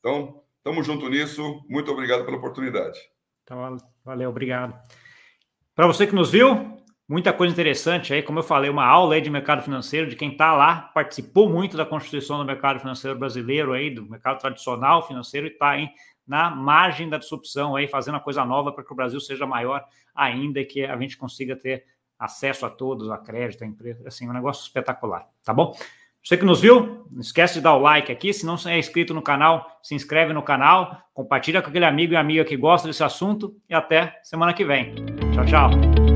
Então, 0.00 0.42
estamos 0.56 0.86
junto 0.86 1.10
nisso. 1.10 1.62
Muito 1.68 1.92
obrigado 1.92 2.24
pela 2.24 2.38
oportunidade. 2.38 2.98
Então, 3.44 3.76
valeu, 4.02 4.30
obrigado. 4.30 4.74
Para 5.74 5.86
você 5.86 6.06
que 6.06 6.14
nos 6.14 6.30
viu, 6.30 6.78
muita 7.06 7.30
coisa 7.30 7.52
interessante 7.52 8.14
aí, 8.14 8.22
como 8.22 8.38
eu 8.38 8.42
falei, 8.42 8.70
uma 8.70 8.86
aula 8.86 9.14
aí 9.14 9.20
de 9.20 9.28
mercado 9.28 9.62
financeiro, 9.62 10.08
de 10.08 10.16
quem 10.16 10.32
está 10.32 10.54
lá, 10.54 10.90
participou 10.94 11.50
muito 11.50 11.76
da 11.76 11.84
constituição 11.84 12.38
do 12.38 12.46
mercado 12.46 12.80
financeiro 12.80 13.18
brasileiro 13.18 13.74
aí, 13.74 13.90
do 13.90 14.08
mercado 14.08 14.38
tradicional 14.40 15.06
financeiro 15.06 15.46
e 15.46 15.50
está 15.50 15.68
aí 15.72 15.90
na 16.26 16.48
margem 16.48 17.10
da 17.10 17.18
disrupção 17.18 17.76
aí, 17.76 17.86
fazendo 17.86 18.16
a 18.16 18.20
coisa 18.20 18.42
nova 18.42 18.72
para 18.72 18.82
que 18.82 18.92
o 18.92 18.96
Brasil 18.96 19.20
seja 19.20 19.46
maior 19.46 19.84
ainda 20.14 20.60
e 20.60 20.64
que 20.64 20.86
a 20.86 20.96
gente 20.96 21.18
consiga 21.18 21.54
ter 21.54 21.84
acesso 22.18 22.64
a 22.64 22.70
todos, 22.70 23.10
a 23.10 23.18
crédito, 23.18 23.64
a 23.64 23.66
empresa, 23.66 24.08
assim, 24.08 24.26
um 24.26 24.32
negócio 24.32 24.62
espetacular, 24.62 25.28
tá 25.44 25.52
bom? 25.52 25.76
Você 26.28 26.36
que 26.36 26.44
nos 26.44 26.60
viu, 26.60 27.06
não 27.10 27.22
esquece 27.22 27.54
de 27.54 27.62
dar 27.62 27.74
o 27.74 27.78
like 27.78 28.12
aqui. 28.12 28.34
Se 28.34 28.44
não 28.44 28.56
é 28.66 28.78
inscrito 28.78 29.14
no 29.14 29.22
canal, 29.22 29.66
se 29.82 29.94
inscreve 29.94 30.34
no 30.34 30.42
canal, 30.42 30.98
compartilha 31.14 31.62
com 31.62 31.70
aquele 31.70 31.86
amigo 31.86 32.12
e 32.12 32.16
amiga 32.16 32.44
que 32.44 32.54
gosta 32.54 32.86
desse 32.86 33.02
assunto 33.02 33.56
e 33.66 33.74
até 33.74 34.20
semana 34.22 34.52
que 34.52 34.62
vem. 34.62 34.94
Tchau, 35.32 35.46
tchau. 35.46 36.07